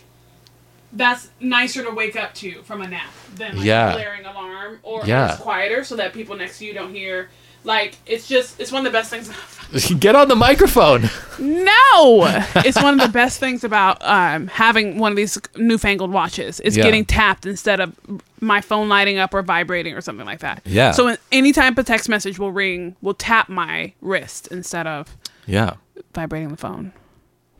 that's 0.93 1.29
nicer 1.39 1.83
to 1.83 1.91
wake 1.91 2.15
up 2.15 2.33
to 2.35 2.61
from 2.63 2.81
a 2.81 2.87
nap 2.87 3.11
than 3.35 3.57
like 3.57 3.65
Yeah. 3.65 3.91
a 3.91 3.95
blaring 3.95 4.25
alarm 4.25 4.79
or 4.83 5.03
Yeah. 5.05 5.33
it's 5.33 5.41
quieter 5.41 5.83
so 5.83 5.95
that 5.97 6.13
people 6.13 6.35
next 6.35 6.59
to 6.59 6.65
you 6.65 6.73
don't 6.73 6.93
hear 6.93 7.29
like 7.63 7.95
it's 8.05 8.27
just 8.27 8.59
it's 8.59 8.71
one 8.71 8.85
of 8.85 8.91
the 8.91 8.97
best 8.97 9.09
things 9.09 9.29
Get 9.99 10.15
on 10.15 10.27
the 10.29 10.35
microphone. 10.35 11.11
No, 11.37 12.25
it's 12.55 12.81
one 12.81 12.99
of 12.99 13.05
the 13.05 13.11
best 13.13 13.39
things 13.39 13.63
about 13.63 14.03
um, 14.03 14.47
having 14.47 14.97
one 14.97 15.11
of 15.11 15.15
these 15.15 15.37
newfangled 15.57 16.11
watches. 16.11 16.59
It's 16.61 16.75
Yeah. 16.75 16.83
getting 16.85 17.05
tapped 17.05 17.45
instead 17.45 17.79
of 17.79 17.93
my 18.39 18.61
phone 18.61 18.89
lighting 18.89 19.19
up 19.19 19.31
or 19.33 19.43
vibrating 19.43 19.93
or 19.93 20.01
something 20.01 20.25
like 20.25 20.39
that. 20.39 20.61
Yeah. 20.65 20.89
So 20.91 21.15
any 21.31 21.51
time 21.51 21.75
a 21.77 21.83
text 21.83 22.09
message 22.09 22.39
will 22.39 22.51
ring, 22.51 22.95
will 23.03 23.13
tap 23.13 23.47
my 23.47 23.93
wrist 24.01 24.47
instead 24.49 24.87
of 24.87 25.15
Yeah. 25.45 25.73
vibrating 26.15 26.49
the 26.49 26.57
phone. 26.57 26.91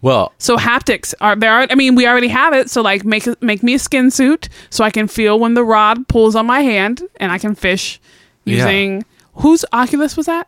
Well, 0.01 0.31
So 0.37 0.55
haptics 0.57 1.13
are 1.19 1.35
there. 1.35 1.51
Are, 1.51 1.67
I 1.69 1.75
mean, 1.75 1.95
we 1.95 2.07
already 2.07 2.29
have 2.29 2.53
it. 2.53 2.69
So 2.69 2.81
like, 2.81 3.03
make 3.03 3.27
make 3.41 3.63
me 3.63 3.73
a 3.73 3.79
skin 3.79 4.11
suit 4.11 4.47
so 4.69 4.83
I 4.83 4.91
can 4.91 5.07
feel 5.07 5.37
when 5.39 5.53
the 5.55 5.63
rod 5.63 6.07
pulls 6.07 6.35
on 6.35 6.45
my 6.45 6.61
hand 6.61 7.03
and 7.17 7.31
I 7.31 7.37
can 7.37 7.53
fish 7.55 7.99
Yeah. 8.45 8.55
using 8.63 9.03
whose 9.35 9.65
Oculus 9.73 10.15
was 10.15 10.25
that? 10.27 10.47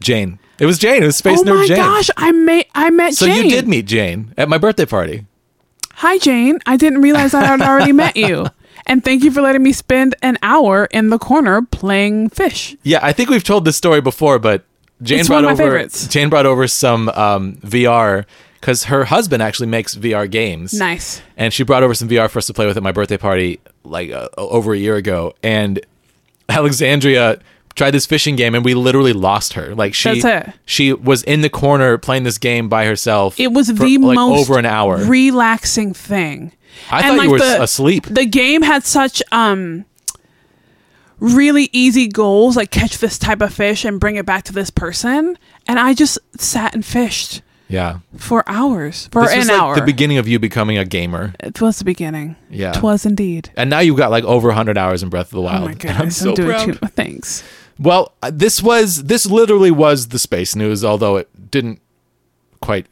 Jane. 0.00 0.38
It 0.58 0.66
was 0.66 0.78
Jane. 0.78 1.02
It 1.02 1.06
was 1.06 1.16
Space 1.16 1.40
oh 1.40 1.44
Nerd 1.44 1.66
Jane. 1.68 1.78
Oh 1.78 1.82
my 1.82 1.96
gosh, 1.96 2.10
I 2.16 2.32
met 2.32 2.66
I 2.74 2.90
met 2.90 3.08
Jane. 3.08 3.14
so 3.14 3.26
Jane. 3.26 3.44
you 3.44 3.50
did 3.50 3.66
meet 3.68 3.86
Jane 3.86 4.34
at 4.36 4.48
my 4.48 4.58
birthday 4.58 4.86
party. 4.86 5.26
Hi, 5.94 6.18
Jane. 6.18 6.58
I 6.66 6.76
didn't 6.76 7.00
realize 7.02 7.32
I 7.34 7.44
had 7.44 7.60
already 7.62 7.92
met 8.04 8.16
you. 8.16 8.46
And 8.86 9.04
thank 9.04 9.22
you 9.22 9.30
for 9.30 9.40
letting 9.42 9.62
me 9.62 9.72
spend 9.72 10.16
an 10.22 10.38
hour 10.42 10.86
in 10.86 11.10
the 11.10 11.18
corner 11.18 11.62
playing 11.62 12.30
fish. 12.30 12.76
Yeah, 12.82 12.98
I 13.00 13.12
think 13.12 13.30
we've 13.30 13.44
told 13.44 13.64
this 13.64 13.76
story 13.76 14.00
before, 14.00 14.38
but 14.40 14.64
Jane 15.02 15.20
It's 15.20 15.28
brought 15.28 15.44
one 15.44 15.52
of 15.52 15.58
my 15.58 15.64
over 15.64 15.72
favorites. 15.72 16.08
Jane 16.08 16.28
brought 16.28 16.46
over 16.46 16.66
some 16.66 17.08
um, 17.10 17.56
VR 17.58 18.24
because 18.62 18.84
her 18.84 19.04
husband 19.06 19.42
actually 19.42 19.66
makes 19.66 19.96
VR 19.96 20.30
games. 20.30 20.72
Nice. 20.72 21.20
and 21.36 21.52
she 21.52 21.64
brought 21.64 21.82
over 21.82 21.94
some 21.94 22.08
VR 22.08 22.30
for 22.30 22.38
us 22.38 22.46
to 22.46 22.54
play 22.54 22.64
with 22.64 22.76
at 22.76 22.82
my 22.84 22.92
birthday 22.92 23.16
party 23.16 23.58
like 23.82 24.10
uh, 24.12 24.28
over 24.38 24.72
a 24.72 24.78
year 24.78 24.94
ago. 24.94 25.34
And 25.42 25.84
Alexandria 26.48 27.40
tried 27.74 27.90
this 27.90 28.06
fishing 28.06 28.36
game, 28.36 28.54
and 28.54 28.64
we 28.64 28.74
literally 28.74 29.12
lost 29.12 29.54
her. 29.54 29.74
Like 29.74 29.94
she, 29.94 30.20
That's 30.20 30.48
it. 30.48 30.54
she 30.64 30.92
was 30.92 31.22
in 31.24 31.40
the 31.40 31.48
corner 31.50 31.98
playing 31.98 32.22
this 32.22 32.38
game 32.38 32.68
by 32.68 32.84
herself. 32.86 33.40
It 33.40 33.52
was 33.52 33.68
for, 33.68 33.74
the 33.84 33.98
like, 33.98 34.14
most 34.14 34.48
over 34.48 34.58
an 34.58 34.66
hour. 34.66 34.98
relaxing 34.98 35.92
thing. 35.92 36.52
I 36.90 36.98
And, 37.00 37.06
thought 37.08 37.16
like, 37.18 37.24
you 37.24 37.30
were 37.32 37.38
the- 37.40 37.62
asleep. 37.62 38.06
The 38.06 38.26
game 38.26 38.62
had 38.62 38.84
such 38.84 39.22
um 39.32 39.84
really 41.18 41.68
easy 41.72 42.08
goals, 42.08 42.56
like 42.56 42.70
catch 42.70 42.98
this 42.98 43.18
type 43.18 43.40
of 43.40 43.52
fish 43.54 43.84
and 43.84 44.00
bring 44.00 44.16
it 44.16 44.26
back 44.26 44.44
to 44.44 44.52
this 44.52 44.70
person. 44.70 45.38
And 45.66 45.78
I 45.78 45.94
just 45.94 46.18
sat 46.38 46.74
and 46.74 46.84
fished 46.84 47.42
yeah, 47.72 47.98
for 48.16 48.44
hours. 48.46 49.08
For 49.10 49.22
this 49.22 49.32
an 49.32 49.38
was 49.38 49.48
like 49.48 49.60
hour. 49.60 49.74
the 49.74 49.82
beginning 49.82 50.18
of 50.18 50.28
you 50.28 50.38
becoming 50.38 50.78
a 50.78 50.84
gamer. 50.84 51.34
it 51.40 51.60
was 51.60 51.78
the 51.78 51.84
beginning. 51.84 52.36
Yeah. 52.50 52.76
It 52.76 52.82
was 52.82 53.06
indeed. 53.06 53.50
And 53.56 53.70
now 53.70 53.80
you've 53.80 53.96
got 53.96 54.10
like 54.10 54.24
over 54.24 54.48
100 54.48 54.76
hours 54.78 55.02
in 55.02 55.08
Breath 55.08 55.26
of 55.26 55.32
the 55.32 55.38
Oh 55.40 55.42
Wild. 55.42 55.64
my 55.68 55.74
goodness. 55.74 55.98
I'm 56.00 56.10
so 56.10 56.34
doing 56.34 56.48
proud. 56.50 56.66
too 56.66 56.72
thanks. 56.94 57.42
Well, 57.78 58.12
uh, 58.22 58.30
this 58.32 58.62
was 58.62 59.04
this 59.04 59.26
literally 59.26 59.70
was 59.70 60.08
the 60.08 60.18
space 60.18 60.54
news, 60.54 60.84
although 60.84 61.16
it 61.16 61.50
didn't 61.50 61.80
quite 62.60 62.86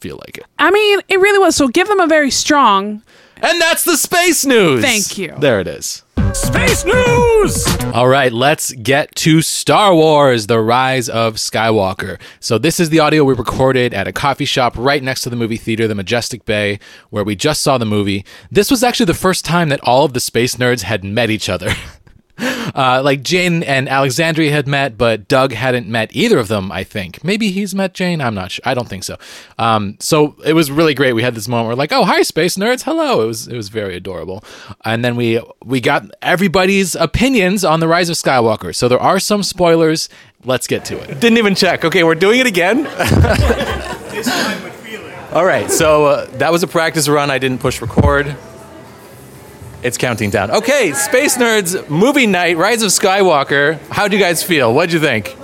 feel 0.00 0.16
like 0.16 0.38
it. 0.38 0.44
I 0.58 0.70
mean, 0.70 1.00
it 1.08 1.18
really 1.18 1.38
was. 1.38 1.56
So 1.56 1.66
give 1.68 1.88
them 1.88 1.98
a 2.00 2.06
very 2.06 2.30
strong 2.30 3.02
And 3.40 3.60
that's 3.60 3.84
the 3.84 3.96
space 3.96 4.44
news. 4.44 4.82
Thank 4.82 5.16
you. 5.18 5.34
There 5.38 5.60
it 5.60 5.66
is. 5.66 6.02
Space 6.34 6.84
News! 6.84 7.66
All 7.94 8.08
right, 8.08 8.32
let's 8.32 8.72
get 8.72 9.14
to 9.16 9.40
Star 9.40 9.94
Wars: 9.94 10.46
The 10.46 10.60
Rise 10.60 11.08
of 11.08 11.36
Skywalker. 11.36 12.20
So 12.40 12.58
this 12.58 12.78
is 12.78 12.90
the 12.90 13.00
audio 13.00 13.24
we 13.24 13.34
recorded 13.34 13.94
at 13.94 14.06
a 14.06 14.12
coffee 14.12 14.44
shop 14.44 14.74
right 14.76 15.02
next 15.02 15.22
to 15.22 15.30
the 15.30 15.36
movie 15.36 15.56
theater, 15.56 15.88
the 15.88 15.94
Majestic 15.94 16.44
Bay, 16.44 16.78
where 17.10 17.24
we 17.24 17.34
just 17.34 17.62
saw 17.62 17.78
the 17.78 17.86
movie. 17.86 18.24
This 18.50 18.70
was 18.70 18.84
actually 18.84 19.06
the 19.06 19.14
first 19.14 19.44
time 19.44 19.70
that 19.70 19.80
all 19.82 20.04
of 20.04 20.12
the 20.12 20.20
space 20.20 20.56
nerds 20.56 20.82
had 20.82 21.02
met 21.02 21.30
each 21.30 21.48
other. 21.48 21.72
Uh, 22.74 23.00
like 23.02 23.22
Jane 23.22 23.62
and 23.64 23.88
Alexandria 23.88 24.52
had 24.52 24.68
met, 24.68 24.96
but 24.96 25.26
Doug 25.26 25.52
hadn't 25.52 25.88
met 25.88 26.14
either 26.14 26.38
of 26.38 26.48
them. 26.48 26.70
I 26.70 26.84
think 26.84 27.24
maybe 27.24 27.50
he's 27.50 27.74
met 27.74 27.94
Jane. 27.94 28.20
I'm 28.20 28.34
not 28.34 28.52
sure. 28.52 28.62
I 28.64 28.74
don't 28.74 28.88
think 28.88 29.04
so. 29.04 29.16
Um, 29.58 29.96
so 29.98 30.36
it 30.44 30.52
was 30.52 30.70
really 30.70 30.94
great. 30.94 31.14
We 31.14 31.22
had 31.22 31.34
this 31.34 31.48
moment 31.48 31.66
where 31.66 31.76
like, 31.76 31.92
oh 31.92 32.04
hi, 32.04 32.22
space 32.22 32.56
nerds, 32.56 32.84
hello. 32.84 33.22
It 33.22 33.26
was 33.26 33.48
it 33.48 33.56
was 33.56 33.70
very 33.70 33.96
adorable. 33.96 34.44
And 34.84 35.04
then 35.04 35.16
we 35.16 35.40
we 35.64 35.80
got 35.80 36.08
everybody's 36.22 36.94
opinions 36.94 37.64
on 37.64 37.80
the 37.80 37.88
rise 37.88 38.10
of 38.10 38.16
Skywalker. 38.16 38.74
So 38.74 38.86
there 38.86 39.00
are 39.00 39.18
some 39.18 39.42
spoilers. 39.42 40.08
Let's 40.44 40.68
get 40.68 40.84
to 40.84 41.02
it. 41.02 41.18
Didn't 41.20 41.38
even 41.38 41.56
check. 41.56 41.84
Okay, 41.84 42.04
we're 42.04 42.14
doing 42.14 42.38
it 42.38 42.46
again. 42.46 42.86
All 45.32 45.44
right, 45.44 45.70
so 45.70 46.06
uh, 46.06 46.26
that 46.38 46.52
was 46.52 46.62
a 46.62 46.68
practice 46.68 47.08
run. 47.08 47.30
I 47.30 47.38
didn't 47.38 47.58
push 47.58 47.80
record. 47.80 48.36
It's 49.82 49.96
counting 49.96 50.30
down. 50.30 50.50
Okay, 50.50 50.92
Space 50.92 51.36
Nerds 51.36 51.88
movie 51.88 52.26
night, 52.26 52.56
Rise 52.56 52.82
of 52.82 52.90
Skywalker. 52.90 53.78
How'd 53.90 54.12
you 54.12 54.18
guys 54.18 54.42
feel? 54.42 54.74
What'd 54.74 54.92
you 54.92 55.00
think? 55.00 55.36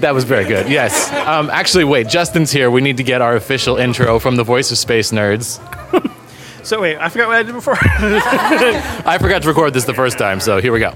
That 0.00 0.12
was 0.14 0.24
very 0.24 0.44
good. 0.44 0.68
Yes. 0.68 1.12
Um, 1.26 1.50
actually, 1.50 1.84
wait. 1.84 2.08
Justin's 2.08 2.52
here. 2.52 2.70
We 2.70 2.80
need 2.80 2.96
to 2.98 3.02
get 3.02 3.20
our 3.20 3.34
official 3.36 3.76
intro 3.76 4.18
from 4.18 4.36
the 4.36 4.44
voice 4.44 4.70
of 4.70 4.78
Space 4.78 5.10
Nerds. 5.12 5.60
So 6.64 6.80
wait, 6.80 6.96
I 6.96 7.08
forgot 7.08 7.26
what 7.26 7.36
I 7.38 7.42
did 7.42 7.54
before. 7.54 7.74
I 7.80 9.18
forgot 9.20 9.42
to 9.42 9.48
record 9.48 9.74
this 9.74 9.84
the 9.84 9.94
first 9.94 10.16
time, 10.16 10.38
so 10.38 10.60
here 10.60 10.72
we 10.72 10.78
go. 10.78 10.94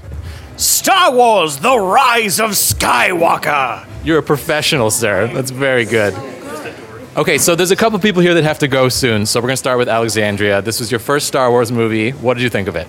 Star 0.55 1.11
Wars 1.13 1.57
The 1.57 1.77
Rise 1.77 2.39
of 2.39 2.51
Skywalker! 2.51 3.85
You're 4.03 4.19
a 4.19 4.23
professional, 4.23 4.89
sir. 4.91 5.27
That's 5.27 5.51
very 5.51 5.83
good. 5.83 6.13
Okay, 7.17 7.39
so 7.39 7.55
there's 7.55 7.71
a 7.71 7.75
couple 7.75 7.97
people 7.97 8.21
here 8.21 8.35
that 8.35 8.43
have 8.43 8.59
to 8.59 8.67
go 8.67 8.89
soon. 8.89 9.25
So 9.25 9.39
we're 9.39 9.47
gonna 9.47 9.57
start 9.57 9.79
with 9.79 9.89
Alexandria. 9.89 10.61
This 10.61 10.79
was 10.79 10.91
your 10.91 10.99
first 10.99 11.25
Star 11.27 11.49
Wars 11.49 11.71
movie. 11.71 12.11
What 12.11 12.35
did 12.35 12.43
you 12.43 12.49
think 12.49 12.67
of 12.67 12.75
it? 12.75 12.87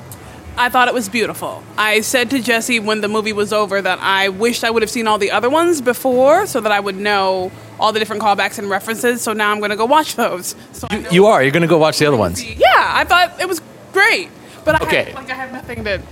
I 0.59 0.69
thought 0.69 0.87
it 0.88 0.93
was 0.93 1.09
beautiful. 1.09 1.62
I 1.79 2.01
said 2.03 2.29
to 2.31 2.41
Jesse 2.41 2.79
when 2.81 3.01
the 3.01 3.09
movie 3.09 3.33
was 3.33 3.53
over 3.53 3.81
that 3.81 4.01
I 4.03 4.29
wished 4.29 4.64
I 4.64 4.71
would 4.71 4.83
have 4.83 4.91
seen 4.91 5.07
all 5.07 5.17
the 5.17 5.31
other 5.31 5.49
ones 5.49 5.81
before 5.81 6.47
so 6.47 6.61
that 6.61 6.73
I 6.73 6.81
would 6.81 6.97
know 6.97 7.51
all 7.81 7.93
the 7.93 8.01
different 8.01 8.21
callbacks 8.23 8.59
and 8.59 8.69
references. 8.69 9.23
So 9.23 9.33
now 9.33 9.51
I'm 9.53 9.59
going 9.61 9.71
to 9.71 9.77
go 9.77 9.85
watch 9.87 10.17
those. 10.17 10.57
So 10.73 10.88
know- 10.91 11.09
You 11.11 11.27
are. 11.27 11.43
You're 11.43 11.53
gonna 11.53 11.69
go 11.69 11.79
watch 11.79 11.99
the 11.99 12.07
other 12.07 12.17
ones. 12.17 12.45
Yeah, 12.45 12.67
I 12.77 13.05
thought 13.05 13.41
it 13.41 13.49
was 13.49 13.62
great. 13.93 14.31
But 14.64 14.83
I 14.83 14.85
Okay. 14.85 15.05
have, 15.05 15.14
like 15.14 15.31
I 15.31 15.35
have 15.35 15.53
nothing 15.53 15.85
to 15.85 16.03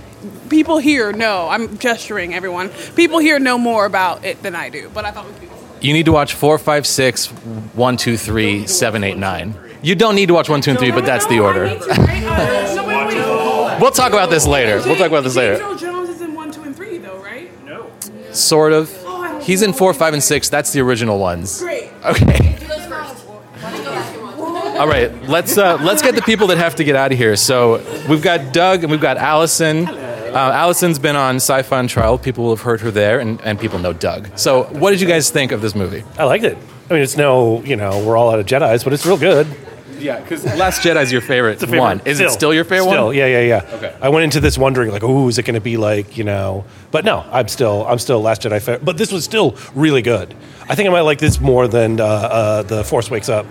people 0.49 0.77
here 0.79 1.11
know. 1.11 1.49
I'm 1.49 1.77
gesturing 1.77 2.33
everyone. 2.33 2.69
People 2.95 3.19
here 3.19 3.37
know 3.39 3.57
more 3.57 3.85
about 3.85 4.23
it 4.25 4.41
than 4.41 4.55
I 4.55 4.69
do, 4.69 4.89
but 4.93 5.03
I 5.05 5.11
thought 5.11 5.25
it 5.25 5.31
was 5.33 5.37
beautiful. 5.39 5.56
You 5.81 5.93
need 5.93 6.05
to 6.05 6.11
watch 6.11 6.33
four, 6.33 6.57
five, 6.57 6.87
six, 6.87 7.27
one, 7.27 7.97
two, 7.97 8.17
three, 8.17 8.65
seven, 8.67 9.03
eight, 9.03 9.17
nine. 9.17 9.53
You 9.81 9.95
don't 9.95 10.15
need 10.15 10.27
to 10.27 10.33
watch 10.33 10.49
one, 10.49 10.61
two, 10.61 10.71
and 10.71 10.79
three, 10.79 10.91
but 10.91 11.05
that's 11.05 11.27
the 11.27 11.39
order. 11.39 11.65
We'll 13.79 13.91
talk 13.91 14.11
about 14.11 14.29
this 14.29 14.47
later. 14.47 14.81
We'll 14.85 14.95
talk 14.95 15.07
about 15.07 15.23
this 15.23 15.35
later. 15.35 15.57
James 15.57 15.71
Earl 15.71 15.77
Jones 15.77 16.09
is 16.09 16.21
in 16.21 16.33
one, 16.33 16.51
two, 16.51 16.63
and 16.63 16.75
three, 16.75 16.97
though, 16.97 17.19
right? 17.21 17.51
No. 17.63 17.91
Sort 18.31 18.73
of. 18.73 18.91
He's 19.43 19.61
in 19.61 19.71
four, 19.73 19.93
five, 19.93 20.13
and 20.13 20.23
six. 20.23 20.49
That's 20.49 20.73
the 20.73 20.81
original 20.81 21.19
ones. 21.19 21.61
Great. 21.61 21.91
Okay. 22.03 22.55
All 24.77 24.87
right, 24.87 25.11
let's 25.27 25.57
uh, 25.57 25.79
let's 25.81 26.03
get 26.03 26.13
the 26.13 26.21
people 26.21 26.45
that 26.47 26.59
have 26.59 26.75
to 26.75 26.83
get 26.83 26.95
out 26.95 27.11
of 27.11 27.17
here. 27.17 27.35
So 27.35 27.77
we've 28.07 28.21
got 28.21 28.53
Doug 28.53 28.83
and 28.83 28.91
we've 28.91 29.01
got 29.01 29.17
Allison. 29.17 29.87
Uh, 30.33 30.51
Allison's 30.53 30.99
been 30.99 31.15
on 31.15 31.35
Sci-Fi 31.37 31.77
on 31.77 31.87
Trial. 31.87 32.17
People 32.17 32.45
will 32.45 32.55
have 32.55 32.63
heard 32.63 32.81
her 32.81 32.91
there, 32.91 33.19
and, 33.19 33.39
and 33.41 33.59
people 33.59 33.79
know 33.79 33.93
Doug. 33.93 34.29
So, 34.37 34.63
what 34.65 34.91
did 34.91 35.01
you 35.01 35.07
guys 35.07 35.29
think 35.29 35.51
of 35.51 35.61
this 35.61 35.75
movie? 35.75 36.03
I 36.17 36.25
liked 36.25 36.43
it. 36.43 36.57
I 36.89 36.93
mean, 36.93 37.01
it's 37.01 37.17
no, 37.17 37.61
you 37.63 37.75
know, 37.75 38.03
we're 38.05 38.15
all 38.17 38.29
out 38.31 38.39
of 38.39 38.45
Jedi's, 38.45 38.83
but 38.83 38.93
it's 38.93 39.05
real 39.05 39.17
good. 39.17 39.47
Yeah, 39.99 40.19
because 40.19 40.45
Last 40.45 40.83
Jedi 40.83 41.01
is 41.01 41.11
your 41.11 41.21
favorite, 41.21 41.53
It's 41.53 41.63
favorite. 41.63 41.79
one. 41.79 42.01
Is 42.05 42.19
it 42.19 42.29
still 42.29 42.53
your 42.53 42.63
favorite 42.63 42.89
still, 42.91 43.07
one? 43.07 43.15
yeah, 43.15 43.25
yeah, 43.25 43.41
yeah. 43.63 43.75
Okay. 43.77 43.95
I 43.99 44.09
went 44.09 44.25
into 44.25 44.39
this 44.39 44.55
wondering, 44.55 44.91
like, 44.91 45.03
oh, 45.03 45.27
is 45.27 45.39
it 45.39 45.43
going 45.43 45.55
to 45.55 45.59
be 45.61 45.75
like, 45.77 46.17
you 46.17 46.23
know? 46.23 46.65
But 46.91 47.03
no, 47.03 47.25
I'm 47.31 47.47
still, 47.47 47.83
I'm 47.87 47.97
still 47.97 48.21
Last 48.21 48.43
Jedi 48.43 48.61
fan. 48.61 48.79
But 48.83 48.97
this 48.97 49.11
was 49.11 49.23
still 49.23 49.57
really 49.73 50.03
good. 50.03 50.35
I 50.69 50.75
think 50.75 50.87
I 50.87 50.91
might 50.91 51.01
like 51.01 51.17
this 51.17 51.39
more 51.41 51.67
than 51.67 51.99
uh, 51.99 52.03
uh, 52.05 52.61
the 52.63 52.83
Force 52.83 53.09
Wakes 53.09 53.27
Up. 53.27 53.47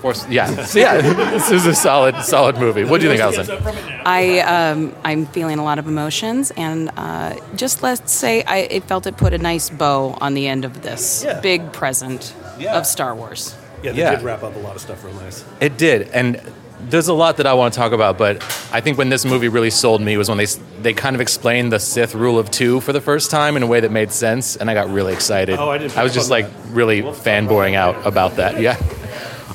Force, 0.00 0.26
yeah. 0.28 0.64
So, 0.64 0.78
yeah, 0.84 1.00
this 1.00 1.50
is 1.50 1.66
a 1.66 1.74
solid, 1.74 2.16
solid 2.22 2.56
movie. 2.58 2.84
What 2.84 3.00
do 3.00 3.06
you 3.08 3.16
think, 3.16 3.22
Allison? 3.22 3.58
I 4.04 4.40
um, 4.40 4.94
I'm 5.04 5.26
feeling 5.26 5.58
a 5.58 5.64
lot 5.64 5.78
of 5.78 5.86
emotions, 5.86 6.50
and 6.56 6.90
uh, 6.96 7.36
just 7.56 7.82
let's 7.82 8.12
say 8.12 8.42
I 8.44 8.58
it 8.58 8.84
felt 8.84 9.06
it 9.06 9.16
put 9.16 9.32
a 9.34 9.38
nice 9.38 9.68
bow 9.70 10.16
on 10.20 10.34
the 10.34 10.46
end 10.48 10.64
of 10.64 10.82
this 10.82 11.22
Yeah. 11.24 11.40
big 11.40 11.72
present 11.72 12.34
Yeah. 12.58 12.76
of 12.78 12.86
Star 12.86 13.14
Wars. 13.14 13.54
Yeah, 13.82 13.92
they 13.92 13.98
Yeah. 13.98 14.14
did 14.16 14.22
wrap 14.24 14.42
up 14.42 14.54
a 14.56 14.58
lot 14.58 14.74
of 14.74 14.80
stuff 14.80 15.04
real 15.04 15.14
nice. 15.14 15.44
It 15.60 15.76
did, 15.76 16.08
and 16.12 16.40
there's 16.88 17.08
a 17.08 17.14
lot 17.14 17.36
that 17.36 17.46
I 17.46 17.52
want 17.52 17.74
to 17.74 17.78
talk 17.78 17.92
about. 17.92 18.16
But 18.16 18.36
I 18.72 18.80
think 18.80 18.96
when 18.96 19.10
this 19.10 19.24
movie 19.26 19.48
really 19.48 19.68
sold 19.70 20.00
me 20.00 20.16
was 20.16 20.28
when 20.30 20.38
they 20.38 20.46
they 20.82 20.94
kind 20.94 21.14
of 21.14 21.20
explained 21.20 21.72
the 21.72 21.78
Sith 21.78 22.14
rule 22.14 22.38
of 22.38 22.50
two 22.50 22.80
for 22.80 22.92
the 22.94 23.00
first 23.02 23.30
time 23.30 23.56
in 23.56 23.62
a 23.62 23.66
way 23.66 23.80
that 23.80 23.90
made 23.90 24.10
sense, 24.12 24.56
and 24.56 24.70
I 24.70 24.74
got 24.74 24.88
really 24.90 25.12
excited. 25.12 25.58
Oh, 25.58 25.68
I 25.70 25.76
didn't 25.78 25.98
I 25.98 26.02
was 26.02 26.14
just 26.14 26.30
like 26.30 26.46
that. 26.46 26.72
really 26.74 27.02
fanboying 27.02 27.74
out 27.74 27.96
about 28.06 28.36
that. 28.36 28.60
Yeah. 28.60 28.76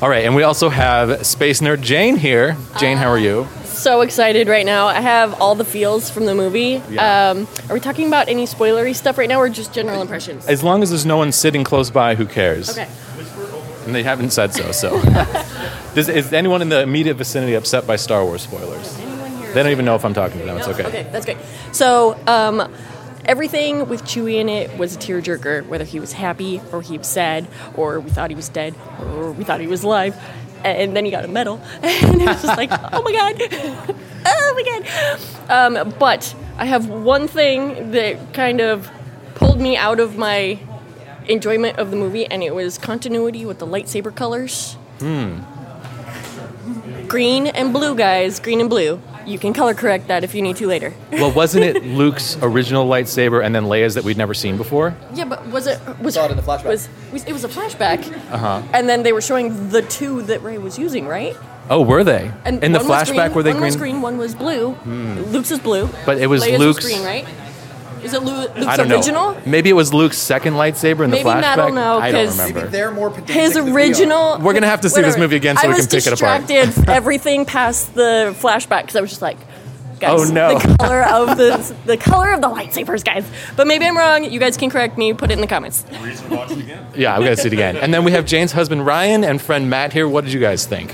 All 0.01 0.09
right, 0.09 0.25
and 0.25 0.35
we 0.35 0.43
also 0.43 0.67
have 0.67 1.25
space 1.25 1.61
nerd 1.61 1.81
Jane 1.81 2.17
here. 2.17 2.57
Jane, 2.77 2.97
how 2.97 3.09
are 3.09 3.17
you? 3.17 3.47
So 3.63 4.01
excited 4.01 4.49
right 4.49 4.65
now. 4.65 4.87
I 4.87 4.99
have 4.99 5.39
all 5.39 5.55
the 5.55 5.63
feels 5.63 6.09
from 6.09 6.25
the 6.25 6.35
movie. 6.35 6.81
Yeah. 6.89 7.29
Um, 7.29 7.47
are 7.69 7.73
we 7.73 7.79
talking 7.79 8.07
about 8.07 8.27
any 8.27 8.45
spoilery 8.45 8.93
stuff 8.93 9.17
right 9.17 9.29
now 9.29 9.39
or 9.39 9.47
just 9.47 9.73
general 9.73 10.01
impressions? 10.01 10.47
As 10.47 10.63
long 10.63 10.83
as 10.83 10.89
there's 10.89 11.05
no 11.05 11.15
one 11.17 11.31
sitting 11.31 11.63
close 11.63 11.89
by, 11.89 12.15
who 12.15 12.25
cares? 12.25 12.69
Okay. 12.69 12.89
And 13.85 13.95
they 13.95 14.03
haven't 14.03 14.31
said 14.31 14.53
so. 14.53 14.71
So, 14.73 15.01
Does, 15.95 16.09
is 16.09 16.33
anyone 16.33 16.61
in 16.61 16.67
the 16.67 16.81
immediate 16.81 17.13
vicinity 17.13 17.53
upset 17.53 17.87
by 17.87 17.95
Star 17.95 18.25
Wars 18.25 18.41
spoilers? 18.41 18.97
They 18.97 19.63
don't 19.63 19.71
even 19.71 19.85
know 19.85 19.95
if 19.95 20.03
I'm 20.03 20.13
talking 20.13 20.39
to 20.39 20.45
them. 20.45 20.57
It's 20.57 20.67
okay. 20.67 20.85
Okay, 20.85 21.07
that's 21.09 21.23
great. 21.23 21.37
So, 21.71 22.19
um, 22.27 22.69
everything 23.27 23.87
with 23.89 24.03
Chewie 24.03 24.35
in 24.35 24.49
it 24.49 24.77
was 24.77 24.95
a 24.95 24.99
tearjerker, 24.99 25.65
whether 25.67 25.83
he 25.83 25.99
was 25.99 26.13
happy 26.13 26.61
or 26.71 26.81
he 26.81 26.97
was 26.97 27.07
sad, 27.07 27.47
or 27.75 27.99
we 27.99 28.09
thought 28.09 28.29
he 28.29 28.35
was 28.35 28.49
dead, 28.49 28.75
or 29.01 29.31
we 29.31 29.43
thought 29.43 29.59
he 29.59 29.67
was 29.67 29.83
alive. 29.83 30.15
And 30.63 30.95
then 30.95 31.05
he 31.05 31.11
got 31.11 31.23
a 31.23 31.27
medal, 31.27 31.61
and 31.83 32.21
it 32.21 32.25
was 32.25 32.41
just 32.41 32.57
like, 32.57 32.71
oh 32.71 33.03
my 33.03 33.11
god, 33.11 33.35
oh 34.25 34.53
my 34.55 34.63
god. 35.47 35.77
Um, 35.77 35.93
but 35.99 36.35
I 36.57 36.65
have 36.65 36.89
one 36.89 37.27
thing 37.27 37.91
that 37.91 38.33
kind 38.33 38.61
of 38.61 38.89
pulled 39.35 39.61
me 39.61 39.77
out 39.77 39.99
of 39.99 40.17
my 40.17 40.59
enjoyment 41.27 41.77
of 41.77 41.91
the 41.91 41.97
movie, 41.97 42.25
and 42.25 42.41
it 42.41 42.55
was 42.55 42.77
continuity 42.79 43.45
with 43.45 43.59
the 43.59 43.67
lightsaber 43.67 44.15
colors. 44.15 44.77
Green 47.07 47.47
and 47.47 47.71
blue, 47.71 47.95
guys. 47.95 48.39
Green 48.39 48.59
and 48.59 48.69
blue. 48.69 48.99
You 49.25 49.39
can 49.39 49.53
color 49.53 49.73
correct 49.73 50.07
that 50.07 50.23
if 50.23 50.35
you 50.35 50.41
need 50.41 50.55
to 50.57 50.67
later. 50.67 50.93
Well, 51.11 51.31
wasn't 51.35 51.65
it 51.65 51.83
Luke's 51.83 52.37
original 52.41 52.87
lightsaber 52.87 53.43
and 53.43 53.53
then 53.55 53.63
Leia's 53.65 53.95
that 53.95 54.03
we'd 54.03 54.17
never 54.17 54.33
seen 54.33 54.57
before? 54.57 54.95
Yeah, 55.13 55.25
but 55.25 55.45
was 55.47 55.67
it 55.67 55.79
was 55.99 56.13
Saw 56.13 56.25
it 56.25 56.31
in 56.31 56.37
the 56.37 56.43
flashback. 56.43 56.65
Was, 56.65 56.89
was 57.11 57.23
it 57.25 57.33
was 57.33 57.43
a 57.43 57.49
flashback? 57.49 58.05
Uh 58.31 58.37
huh. 58.37 58.61
And 58.73 58.87
then 58.87 59.03
they 59.03 59.13
were 59.13 59.21
showing 59.21 59.69
the 59.69 59.81
two 59.81 60.21
that 60.23 60.41
Rey 60.43 60.57
was 60.57 60.77
using, 60.77 61.07
right? 61.07 61.35
Oh, 61.69 61.81
were 61.81 62.03
they? 62.03 62.31
And 62.45 62.63
in 62.63 62.73
the 62.73 62.79
flashback, 62.79 63.15
green, 63.29 63.33
were 63.33 63.43
they 63.43 63.49
one 63.51 63.59
green? 63.59 63.67
was 63.67 63.75
green, 63.75 64.01
one 64.01 64.17
was 64.19 64.35
blue. 64.35 64.75
Luke's 64.85 65.49
is 65.49 65.59
blue. 65.59 65.89
But 66.05 66.19
it 66.19 66.27
was 66.27 66.43
Leia's 66.43 66.59
Luke's- 66.59 66.83
Was 66.83 66.93
green, 66.93 67.03
right? 67.03 67.25
Is 68.05 68.13
it 68.13 68.23
Lu- 68.23 68.33
Luke's 68.33 68.65
I 68.67 68.77
don't 68.77 68.91
original? 68.91 69.33
know. 69.33 69.41
Maybe 69.45 69.69
it 69.69 69.73
was 69.73 69.93
Luke's 69.93 70.17
second 70.17 70.53
lightsaber 70.53 71.03
in 71.03 71.09
the 71.09 71.17
Maybe 71.17 71.23
flashback. 71.29 71.41
Matt 71.41 71.57
will 71.57 71.73
know, 71.73 71.99
I 71.99 72.11
don't 72.11 72.25
'cause- 72.27 72.37
remember. 72.37 72.59
Maybe 72.61 72.71
they're 72.71 72.91
more 72.91 73.09
pedantic 73.09 73.35
His 73.35 73.53
than 73.55 73.65
we 73.65 73.71
are. 73.71 73.75
original. 73.75 74.37
We're 74.39 74.53
gonna 74.53 74.67
have 74.67 74.81
to 74.81 74.89
see 74.89 75.01
this 75.01 75.17
movie 75.17 75.35
again 75.35 75.57
so 75.57 75.67
I 75.67 75.71
we 75.71 75.75
can 75.77 75.87
pick 75.87 76.05
it 76.07 76.13
apart. 76.13 76.21
I 76.23 76.39
was 76.39 76.47
distracted 76.47 76.89
everything 76.89 77.45
past 77.45 77.93
the 77.95 78.35
flashback 78.39 78.81
because 78.83 78.95
I 78.95 79.01
was 79.01 79.09
just 79.09 79.21
like, 79.21 79.37
oh, 79.39 79.99
guys, 79.99 80.29
Oh, 80.29 80.33
no. 80.33 80.59
the 80.59 80.75
color 80.77 81.03
of 81.03 81.37
the 81.37 81.73
the 81.85 81.97
color 81.97 82.31
of 82.33 82.41
the 82.41 82.47
lightsabers, 82.49 83.03
guys. 83.03 83.25
But 83.55 83.65
maybe 83.67 83.85
I'm 83.85 83.97
wrong. 83.97 84.23
You 84.23 84.39
guys 84.39 84.55
can 84.57 84.69
correct 84.69 84.97
me. 84.97 85.13
Put 85.13 85.31
it 85.31 85.33
in 85.33 85.41
the 85.41 85.47
comments. 85.47 85.83
Yeah, 86.95 87.17
we 87.19 87.25
gotta 87.25 87.37
see 87.37 87.47
it 87.47 87.53
again. 87.53 87.77
And 87.77 87.93
then 87.93 88.03
we 88.03 88.11
have 88.11 88.25
Jane's 88.25 88.51
husband 88.51 88.85
Ryan 88.85 89.23
and 89.23 89.41
friend 89.41 89.69
Matt 89.69 89.93
here. 89.93 90.07
What 90.07 90.23
did 90.25 90.33
you 90.33 90.39
guys 90.39 90.65
think? 90.65 90.93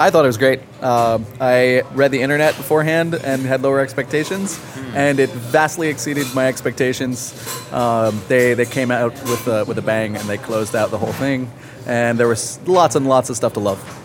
I 0.00 0.08
thought 0.08 0.24
it 0.24 0.28
was 0.28 0.38
great. 0.38 0.60
Uh, 0.80 1.18
I 1.42 1.82
read 1.92 2.10
the 2.10 2.22
internet 2.22 2.56
beforehand 2.56 3.12
and 3.14 3.42
had 3.42 3.60
lower 3.60 3.80
expectations, 3.80 4.58
and 4.94 5.20
it 5.20 5.28
vastly 5.28 5.88
exceeded 5.88 6.26
my 6.34 6.46
expectations. 6.46 7.34
Um, 7.70 8.18
they 8.26 8.54
they 8.54 8.64
came 8.64 8.90
out 8.90 9.12
with 9.12 9.46
a, 9.46 9.66
with 9.66 9.76
a 9.76 9.82
bang 9.82 10.16
and 10.16 10.26
they 10.26 10.38
closed 10.38 10.74
out 10.74 10.90
the 10.90 10.96
whole 10.96 11.12
thing, 11.12 11.52
and 11.86 12.18
there 12.18 12.28
was 12.28 12.58
lots 12.66 12.96
and 12.96 13.06
lots 13.06 13.28
of 13.28 13.36
stuff 13.36 13.52
to 13.52 13.60
love. 13.60 13.99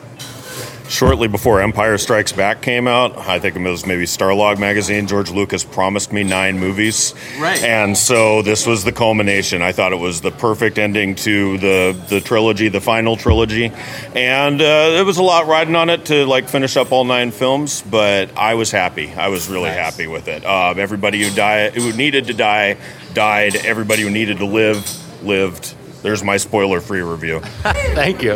Shortly 0.90 1.28
before 1.28 1.62
Empire 1.62 1.98
Strikes 1.98 2.32
Back 2.32 2.62
came 2.62 2.88
out, 2.88 3.18
I 3.18 3.40
think 3.40 3.56
it 3.56 3.60
was 3.62 3.86
maybe 3.86 4.04
Starlog 4.06 4.60
magazine, 4.60 5.08
George 5.08 5.32
Lucas 5.32 5.64
promised 5.64 6.12
me 6.14 6.24
nine 6.24 6.60
movies. 6.60 7.14
Right. 7.40 7.62
And 7.64 7.98
so 7.98 8.42
this 8.42 8.66
was 8.66 8.84
the 8.84 8.92
culmination. 8.92 9.62
I 9.62 9.72
thought 9.72 9.94
it 9.94 10.00
was 10.00 10.22
the 10.22 10.32
perfect 10.32 10.78
ending 10.78 11.16
to 11.16 11.58
the, 11.58 12.00
the 12.10 12.22
trilogy, 12.22 12.70
the 12.70 12.82
final 12.82 13.16
trilogy. 13.18 13.72
And 14.16 14.62
uh, 14.62 14.90
there 14.92 15.06
was 15.06 15.18
a 15.18 15.24
lot 15.24 15.48
riding 15.48 15.76
on 15.76 15.90
it 15.90 16.06
to 16.06 16.26
like 16.26 16.48
finish 16.48 16.78
up 16.78 16.92
all 16.92 17.04
nine 17.06 17.32
films, 17.32 17.82
but 17.82 18.36
I 18.38 18.54
was 18.56 18.72
happy. 18.72 19.12
I 19.14 19.30
was 19.30 19.50
really 19.50 19.70
Nice. 19.70 19.78
happy 19.94 20.08
with 20.08 20.28
it. 20.28 20.46
Um, 20.46 20.80
everybody 20.80 21.22
who 21.24 21.34
died, 21.36 21.74
who 21.76 21.92
needed 21.94 22.28
to 22.28 22.34
die, 22.34 22.78
died. 23.14 23.56
Everybody 23.56 24.04
who 24.04 24.10
needed 24.10 24.38
to 24.38 24.46
live, 24.46 25.24
lived. 25.24 25.74
There's 26.06 26.24
my 26.24 26.38
spoiler-free 26.38 27.02
review. 27.02 27.40
Thank 27.64 28.22
you. 28.22 28.34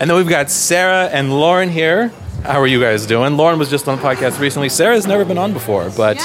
And 0.00 0.08
then 0.08 0.16
we've 0.16 0.26
got 0.26 0.50
Sarah 0.50 1.04
and 1.04 1.30
Lauren 1.30 1.68
here. 1.68 2.10
How 2.44 2.60
are 2.60 2.66
you 2.66 2.80
guys 2.80 3.06
doing? 3.06 3.36
Lauren 3.36 3.58
was 3.58 3.68
just 3.70 3.86
on 3.86 3.98
the 3.98 4.02
podcast 4.02 4.40
recently. 4.40 4.68
Sarah's 4.68 5.06
never 5.06 5.24
been 5.24 5.38
on 5.38 5.52
before, 5.52 5.90
but 5.90 6.16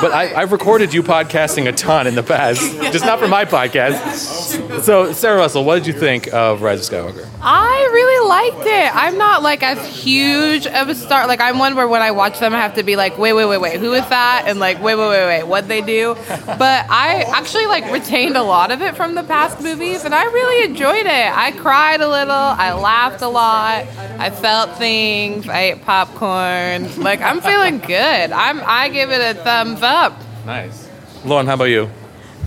but 0.00 0.12
I, 0.12 0.32
I've 0.34 0.52
recorded 0.52 0.94
you 0.94 1.02
podcasting 1.02 1.68
a 1.68 1.72
ton 1.72 2.06
in 2.06 2.14
the 2.14 2.22
past, 2.22 2.60
just 2.92 3.04
not 3.04 3.18
for 3.18 3.26
my 3.26 3.44
podcast. 3.44 4.82
So, 4.82 5.12
Sarah 5.12 5.38
Russell, 5.38 5.64
what 5.64 5.74
did 5.76 5.86
you 5.88 5.92
think 5.92 6.32
of 6.32 6.62
Rise 6.62 6.88
of 6.88 6.94
Skywalker? 6.94 7.28
I 7.40 7.88
really 7.92 8.28
liked 8.28 8.66
it. 8.66 8.94
I'm 8.96 9.18
not 9.18 9.42
like 9.42 9.62
as 9.64 9.84
huge 9.86 10.66
of 10.68 10.88
a 10.88 10.94
star. 10.94 11.26
Like 11.26 11.40
I'm 11.40 11.58
one 11.58 11.74
where 11.74 11.88
when 11.88 12.02
I 12.02 12.12
watch 12.12 12.38
them, 12.38 12.54
I 12.54 12.58
have 12.58 12.74
to 12.74 12.82
be 12.84 12.94
like, 12.96 13.18
wait, 13.18 13.32
wait, 13.32 13.46
wait, 13.46 13.58
wait, 13.58 13.80
who 13.80 13.92
is 13.92 14.08
that? 14.08 14.44
And 14.46 14.60
like, 14.60 14.80
wait, 14.80 14.94
wait, 14.96 15.08
wait, 15.08 15.26
wait, 15.26 15.44
what 15.44 15.66
they 15.66 15.80
do? 15.80 16.14
But 16.28 16.86
I 16.90 17.24
actually 17.34 17.66
like 17.66 17.90
retained 17.92 18.36
a 18.36 18.42
lot 18.42 18.70
of 18.70 18.82
it 18.82 18.96
from 18.96 19.14
the 19.14 19.24
past 19.24 19.60
movies, 19.60 20.04
and 20.04 20.14
I 20.14 20.24
really 20.24 20.64
enjoyed 20.70 21.06
it. 21.06 21.36
I 21.36 21.52
cried 21.52 22.00
a 22.00 22.08
little. 22.08 22.32
I 22.32 22.72
laughed 22.72 23.22
a 23.22 23.28
lot. 23.28 23.86
I 24.20 24.30
felt 24.30 24.76
things. 24.78 25.27
I 25.48 25.60
ate 25.72 25.82
popcorn. 25.84 27.02
Like 27.02 27.20
I'm 27.20 27.40
feeling 27.40 27.78
good. 27.78 28.32
I'm. 28.32 28.60
I 28.64 28.88
give 28.88 29.10
it 29.10 29.36
a 29.36 29.40
thumbs 29.40 29.82
up. 29.82 30.14
Nice. 30.46 30.88
Lauren, 31.24 31.46
how 31.46 31.54
about 31.54 31.64
you? 31.64 31.90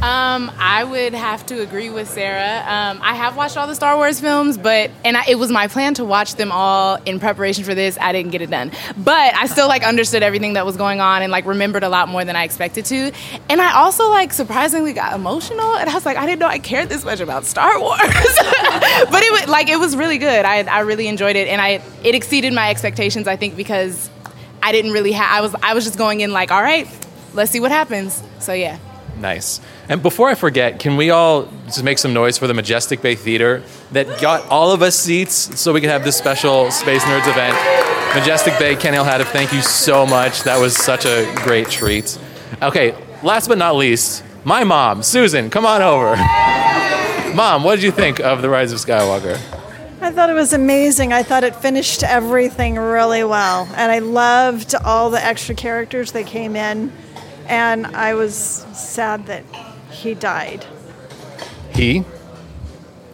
Um, 0.01 0.51
I 0.57 0.83
would 0.83 1.13
have 1.13 1.45
to 1.47 1.61
agree 1.61 1.91
with 1.91 2.09
Sarah. 2.09 2.63
Um, 2.65 2.99
I 3.03 3.13
have 3.13 3.37
watched 3.37 3.55
all 3.55 3.67
the 3.67 3.75
Star 3.75 3.95
Wars 3.97 4.19
films, 4.19 4.57
but 4.57 4.89
and 5.05 5.15
I, 5.15 5.25
it 5.29 5.35
was 5.35 5.51
my 5.51 5.67
plan 5.67 5.93
to 5.95 6.05
watch 6.05 6.35
them 6.35 6.51
all 6.51 6.95
in 7.05 7.19
preparation 7.19 7.63
for 7.63 7.75
this. 7.75 7.99
I 8.01 8.11
didn't 8.11 8.31
get 8.31 8.41
it 8.41 8.49
done, 8.49 8.71
but 8.97 9.35
I 9.35 9.45
still 9.45 9.67
like 9.67 9.83
understood 9.83 10.23
everything 10.23 10.53
that 10.53 10.65
was 10.65 10.75
going 10.75 11.01
on 11.01 11.21
and 11.21 11.31
like 11.31 11.45
remembered 11.45 11.83
a 11.83 11.89
lot 11.89 12.09
more 12.09 12.25
than 12.25 12.35
I 12.35 12.45
expected 12.45 12.85
to. 12.85 13.11
And 13.47 13.61
I 13.61 13.75
also 13.75 14.09
like 14.09 14.33
surprisingly 14.33 14.93
got 14.93 15.13
emotional, 15.13 15.75
and 15.75 15.87
I 15.87 15.93
was 15.93 16.03
like, 16.03 16.17
I 16.17 16.25
didn't 16.25 16.39
know 16.39 16.47
I 16.47 16.57
cared 16.57 16.89
this 16.89 17.05
much 17.05 17.19
about 17.19 17.45
Star 17.45 17.79
Wars, 17.79 17.99
but 18.01 18.09
it 18.09 18.23
was 18.23 18.37
like 19.51 19.69
it 19.69 19.79
was 19.79 19.95
really 19.95 20.17
good. 20.17 20.45
I 20.45 20.63
I 20.63 20.79
really 20.79 21.07
enjoyed 21.07 21.35
it, 21.35 21.47
and 21.47 21.61
I 21.61 21.81
it 22.03 22.15
exceeded 22.15 22.53
my 22.53 22.69
expectations. 22.69 23.27
I 23.27 23.35
think 23.35 23.55
because 23.55 24.09
I 24.63 24.71
didn't 24.71 24.91
really 24.91 25.11
have. 25.11 25.29
I 25.29 25.41
was 25.41 25.55
I 25.61 25.73
was 25.73 25.83
just 25.83 25.97
going 25.97 26.21
in 26.21 26.31
like, 26.31 26.51
all 26.51 26.61
right, 26.61 26.87
let's 27.33 27.51
see 27.51 27.59
what 27.59 27.71
happens. 27.71 28.23
So 28.39 28.53
yeah. 28.53 28.77
Nice. 29.19 29.61
And 29.87 30.01
before 30.01 30.29
I 30.29 30.35
forget, 30.35 30.79
can 30.79 30.97
we 30.97 31.11
all 31.11 31.47
just 31.65 31.83
make 31.83 31.99
some 31.99 32.13
noise 32.13 32.39
for 32.39 32.47
the 32.47 32.55
Majestic 32.55 33.03
Bay 33.03 33.13
Theater 33.13 33.61
that 33.91 34.19
got 34.19 34.47
all 34.47 34.71
of 34.71 34.81
us 34.81 34.95
seats 34.97 35.59
so 35.59 35.73
we 35.73 35.81
could 35.81 35.91
have 35.91 36.03
this 36.03 36.17
special 36.17 36.71
Space 36.71 37.03
Nerds 37.03 37.29
event? 37.29 37.55
Majestic 38.15 38.57
Bay, 38.57 38.75
Kenny 38.75 38.97
Hadif, 38.97 39.25
thank 39.25 39.53
you 39.53 39.61
so 39.61 40.07
much. 40.07 40.43
That 40.43 40.59
was 40.59 40.75
such 40.75 41.05
a 41.05 41.31
great 41.35 41.69
treat. 41.69 42.17
Okay, 42.61 42.95
last 43.21 43.47
but 43.47 43.57
not 43.57 43.75
least, 43.75 44.23
my 44.43 44.63
mom, 44.63 45.03
Susan, 45.03 45.49
come 45.49 45.65
on 45.65 45.81
over. 45.83 46.15
Mom, 47.35 47.63
what 47.63 47.75
did 47.75 47.83
you 47.83 47.91
think 47.91 48.19
of 48.19 48.41
The 48.41 48.49
Rise 48.49 48.73
of 48.73 48.79
Skywalker? 48.79 49.39
I 50.01 50.11
thought 50.11 50.29
it 50.29 50.33
was 50.33 50.51
amazing. 50.51 51.13
I 51.13 51.23
thought 51.23 51.43
it 51.43 51.55
finished 51.55 52.03
everything 52.03 52.75
really 52.75 53.23
well. 53.23 53.69
And 53.75 53.91
I 53.91 53.99
loved 53.99 54.75
all 54.75 55.09
the 55.09 55.23
extra 55.23 55.55
characters 55.55 56.11
that 56.11 56.25
came 56.25 56.55
in. 56.55 56.91
And 57.47 57.87
I 57.87 58.15
was 58.15 58.35
sad 58.73 59.27
that 59.27 59.43
he 59.91 60.13
died. 60.13 60.65
He? 61.73 62.03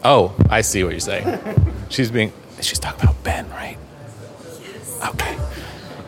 Oh, 0.04 0.34
I 0.50 0.62
see 0.62 0.84
what 0.84 0.92
you're 0.92 1.00
saying. 1.00 1.40
She's 1.90 2.10
being, 2.10 2.34
she's 2.62 2.80
talking 2.80 3.04
about 3.04 3.24
Ben, 3.24 3.50
right? 3.52 3.78
Yes. 4.62 5.00
Okay. 5.14 5.38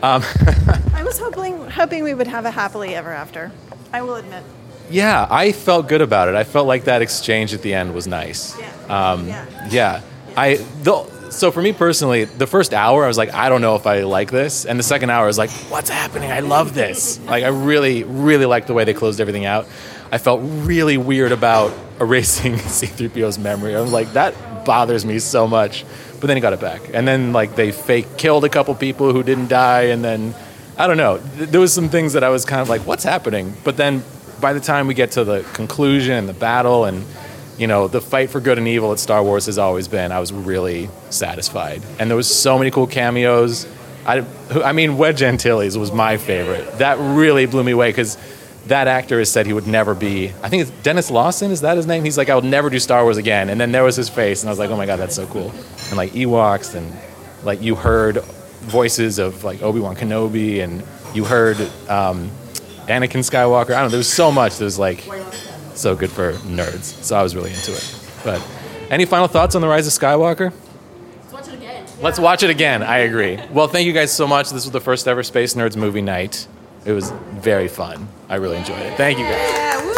Um, 0.02 0.22
I 0.94 1.02
was 1.04 1.18
hoping 1.18 1.58
hoping 1.68 2.02
we 2.02 2.14
would 2.14 2.26
have 2.26 2.46
a 2.46 2.50
happily 2.50 2.94
ever 2.94 3.12
after. 3.12 3.52
I 3.92 4.00
will 4.00 4.14
admit. 4.14 4.42
Yeah, 4.90 5.26
I 5.30 5.52
felt 5.52 5.88
good 5.88 6.02
about 6.02 6.28
it. 6.28 6.34
I 6.34 6.44
felt 6.44 6.66
like 6.66 6.84
that 6.84 7.02
exchange 7.02 7.54
at 7.54 7.62
the 7.62 7.74
end 7.74 7.94
was 7.94 8.06
nice. 8.06 8.56
Um, 8.88 9.28
yeah. 9.70 10.02
I 10.36 10.56
the, 10.82 11.04
so 11.30 11.50
for 11.50 11.62
me 11.62 11.72
personally, 11.72 12.24
the 12.24 12.46
first 12.46 12.74
hour 12.74 13.04
I 13.04 13.08
was 13.08 13.18
like, 13.18 13.32
I 13.32 13.48
don't 13.48 13.60
know 13.60 13.76
if 13.76 13.86
I 13.86 14.02
like 14.02 14.30
this, 14.30 14.64
and 14.64 14.78
the 14.78 14.82
second 14.82 15.10
hour 15.10 15.24
I 15.24 15.26
was 15.26 15.38
like, 15.38 15.50
what's 15.70 15.90
happening? 15.90 16.30
I 16.30 16.40
love 16.40 16.74
this. 16.74 17.20
Like 17.20 17.44
I 17.44 17.48
really, 17.48 18.04
really 18.04 18.46
liked 18.46 18.66
the 18.66 18.74
way 18.74 18.84
they 18.84 18.94
closed 18.94 19.20
everything 19.20 19.44
out. 19.44 19.66
I 20.12 20.18
felt 20.18 20.40
really 20.42 20.96
weird 20.96 21.32
about 21.32 21.72
erasing 22.00 22.56
C-3PO's 22.58 23.38
memory. 23.38 23.76
I 23.76 23.80
was 23.80 23.92
like, 23.92 24.12
that 24.14 24.34
bothers 24.64 25.04
me 25.04 25.18
so 25.18 25.46
much. 25.46 25.84
But 26.20 26.26
then 26.26 26.36
he 26.36 26.40
got 26.42 26.52
it 26.52 26.60
back, 26.60 26.82
and 26.92 27.08
then 27.08 27.32
like 27.32 27.54
they 27.56 27.72
fake 27.72 28.18
killed 28.18 28.44
a 28.44 28.50
couple 28.50 28.74
people 28.74 29.12
who 29.12 29.22
didn't 29.22 29.48
die, 29.48 29.84
and 29.84 30.04
then 30.04 30.34
I 30.76 30.86
don't 30.86 30.98
know. 30.98 31.16
There 31.18 31.60
was 31.60 31.72
some 31.72 31.88
things 31.88 32.12
that 32.12 32.22
I 32.22 32.28
was 32.28 32.44
kind 32.44 32.60
of 32.60 32.68
like, 32.68 32.82
what's 32.82 33.04
happening? 33.04 33.54
But 33.64 33.78
then 33.78 34.02
by 34.40 34.52
the 34.52 34.60
time 34.60 34.86
we 34.86 34.94
get 34.94 35.12
to 35.12 35.24
the 35.24 35.42
conclusion 35.52 36.14
and 36.14 36.28
the 36.28 36.34
battle 36.34 36.84
and 36.84 37.04
you 37.60 37.66
know, 37.66 37.88
the 37.88 38.00
fight 38.00 38.30
for 38.30 38.40
good 38.40 38.56
and 38.56 38.66
evil 38.66 38.90
at 38.90 38.98
Star 38.98 39.22
Wars 39.22 39.44
has 39.44 39.58
always 39.58 39.86
been. 39.86 40.12
I 40.12 40.18
was 40.18 40.32
really 40.32 40.88
satisfied, 41.10 41.82
and 41.98 42.08
there 42.08 42.16
was 42.16 42.34
so 42.34 42.58
many 42.58 42.70
cool 42.70 42.86
cameos. 42.86 43.66
I, 44.06 44.24
I 44.64 44.72
mean, 44.72 44.96
Wedge 44.96 45.22
Antilles 45.22 45.76
was 45.76 45.92
my 45.92 46.16
favorite. 46.16 46.78
That 46.78 46.96
really 46.98 47.44
blew 47.44 47.62
me 47.62 47.72
away 47.72 47.90
because 47.90 48.16
that 48.68 48.88
actor 48.88 49.18
has 49.18 49.30
said 49.30 49.44
he 49.44 49.52
would 49.52 49.66
never 49.66 49.94
be. 49.94 50.28
I 50.42 50.48
think 50.48 50.62
it's 50.62 50.70
Denis 50.82 51.10
Lawson. 51.10 51.50
Is 51.50 51.60
that 51.60 51.76
his 51.76 51.86
name? 51.86 52.02
He's 52.02 52.16
like, 52.16 52.30
I 52.30 52.34
will 52.34 52.40
never 52.40 52.70
do 52.70 52.78
Star 52.78 53.02
Wars 53.02 53.18
again. 53.18 53.50
And 53.50 53.60
then 53.60 53.72
there 53.72 53.84
was 53.84 53.94
his 53.94 54.08
face, 54.08 54.42
and 54.42 54.48
I 54.48 54.52
was 54.52 54.58
like, 54.58 54.70
oh 54.70 54.76
my 54.78 54.86
god, 54.86 54.96
that's 54.96 55.14
so 55.14 55.26
cool. 55.26 55.50
And 55.88 55.98
like 55.98 56.12
Ewoks, 56.12 56.74
and 56.74 56.90
like 57.44 57.60
you 57.60 57.74
heard 57.74 58.22
voices 58.62 59.18
of 59.18 59.44
like 59.44 59.60
Obi 59.60 59.80
Wan 59.80 59.96
Kenobi, 59.96 60.64
and 60.64 60.82
you 61.14 61.24
heard 61.24 61.60
um, 61.90 62.30
Anakin 62.90 63.20
Skywalker. 63.20 63.70
I 63.70 63.80
don't 63.80 63.84
know. 63.84 63.88
There 63.88 63.98
was 63.98 64.12
so 64.12 64.30
much. 64.30 64.58
That 64.58 64.64
was 64.64 64.78
like 64.78 65.04
so 65.74 65.94
good 65.96 66.10
for 66.10 66.32
nerds. 66.32 67.02
So 67.02 67.16
I 67.16 67.22
was 67.22 67.34
really 67.34 67.50
into 67.50 67.72
it. 67.72 67.96
But 68.24 68.46
any 68.90 69.04
final 69.04 69.28
thoughts 69.28 69.54
on 69.54 69.62
the 69.62 69.68
Rise 69.68 69.86
of 69.86 69.92
Skywalker? 69.92 70.52
Let's 71.22 71.32
watch 71.32 71.48
it 71.48 71.54
again. 71.54 71.86
Let's 72.02 72.18
watch 72.18 72.42
it 72.42 72.50
again. 72.50 72.82
I 72.82 72.98
agree. 72.98 73.38
Well, 73.50 73.68
thank 73.68 73.86
you 73.86 73.92
guys 73.92 74.12
so 74.12 74.26
much. 74.26 74.50
This 74.50 74.64
was 74.64 74.72
the 74.72 74.80
first 74.80 75.08
ever 75.08 75.22
Space 75.22 75.54
Nerds 75.54 75.76
movie 75.76 76.02
night. 76.02 76.46
It 76.84 76.92
was 76.92 77.10
very 77.32 77.68
fun. 77.68 78.08
I 78.28 78.36
really 78.36 78.56
enjoyed 78.56 78.80
it. 78.80 78.96
Thank 78.96 79.18
you 79.18 79.24
guys. 79.24 79.89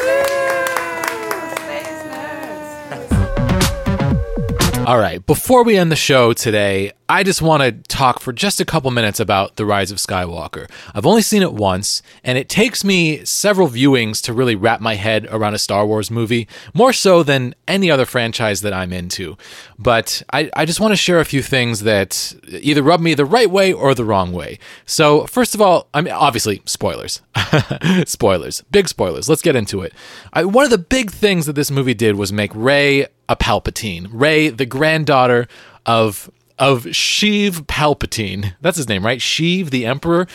All 4.85 4.99
right, 4.99 5.25
before 5.25 5.63
we 5.63 5.77
end 5.77 5.93
the 5.93 5.97
show 5.97 6.33
today, 6.33 6.91
I 7.09 7.23
just 7.23 7.41
want 7.41 7.63
to 7.63 7.71
talk 7.89 8.19
for 8.19 8.33
just 8.33 8.61
a 8.61 8.65
couple 8.65 8.91
minutes 8.91 9.21
about 9.21 9.55
The 9.55 9.65
Rise 9.65 9.93
of 9.93 9.99
Skywalker. 9.99 10.69
I've 10.93 11.07
only 11.07 11.23
seen 11.23 11.41
it 11.41 11.53
once, 11.53 12.03
and 12.25 12.37
it 12.37 12.49
takes 12.49 12.83
me 12.83 13.25
several 13.25 13.69
viewings 13.69 14.21
to 14.23 14.33
really 14.33 14.57
wrap 14.57 14.81
my 14.81 14.97
head 14.97 15.29
around 15.31 15.55
a 15.55 15.61
Star 15.61 15.87
Wars 15.87 16.11
movie, 16.11 16.49
more 16.75 16.93
so 16.93 17.23
than 17.23 17.55
any 17.69 17.93
other 17.93 18.05
franchise 18.05 18.63
that 18.63 18.73
I'm 18.73 18.93
into. 18.93 19.37
But 19.79 20.21
I, 20.33 20.51
I 20.57 20.65
just 20.65 20.81
want 20.81 20.91
to 20.91 20.97
share 20.97 21.21
a 21.21 21.25
few 21.25 21.43
things 21.43 21.81
that 21.81 22.35
either 22.49 22.83
rub 22.83 23.01
me 23.01 23.15
the 23.15 23.25
right 23.25 23.51
way 23.51 23.73
or 23.73 23.95
the 23.95 24.05
wrong 24.05 24.33
way. 24.33 24.59
So, 24.85 25.27
first 25.27 25.55
of 25.55 25.61
all, 25.61 25.89
I 25.95 26.01
mean, 26.01 26.13
obviously, 26.13 26.61
spoilers. 26.65 27.23
spoilers. 28.07 28.63
Big 28.73 28.89
spoilers. 28.89 29.29
Let's 29.29 29.43
get 29.43 29.55
into 29.55 29.83
it. 29.83 29.93
I, 30.33 30.45
one 30.45 30.65
of 30.65 30.71
the 30.73 30.79
big 30.79 31.13
things 31.13 31.47
that 31.47 31.53
this 31.53 31.71
movie 31.71 31.95
did 31.95 32.17
was 32.17 32.33
make 32.33 32.51
Rey 32.53 33.07
a 33.33 33.37
Palpatine. 33.37 34.09
Rey, 34.13 34.49
the 34.51 34.67
granddaughter 34.67 35.49
of 35.87 36.31
of 36.59 36.85
Sheev 36.85 37.67
Palpatine. 37.67 38.55
That's 38.61 38.77
his 38.77 38.89
name, 38.89 39.05
right? 39.05 39.19
Sheev, 39.19 39.71
the 39.71 39.87
Emperor. 39.87 40.29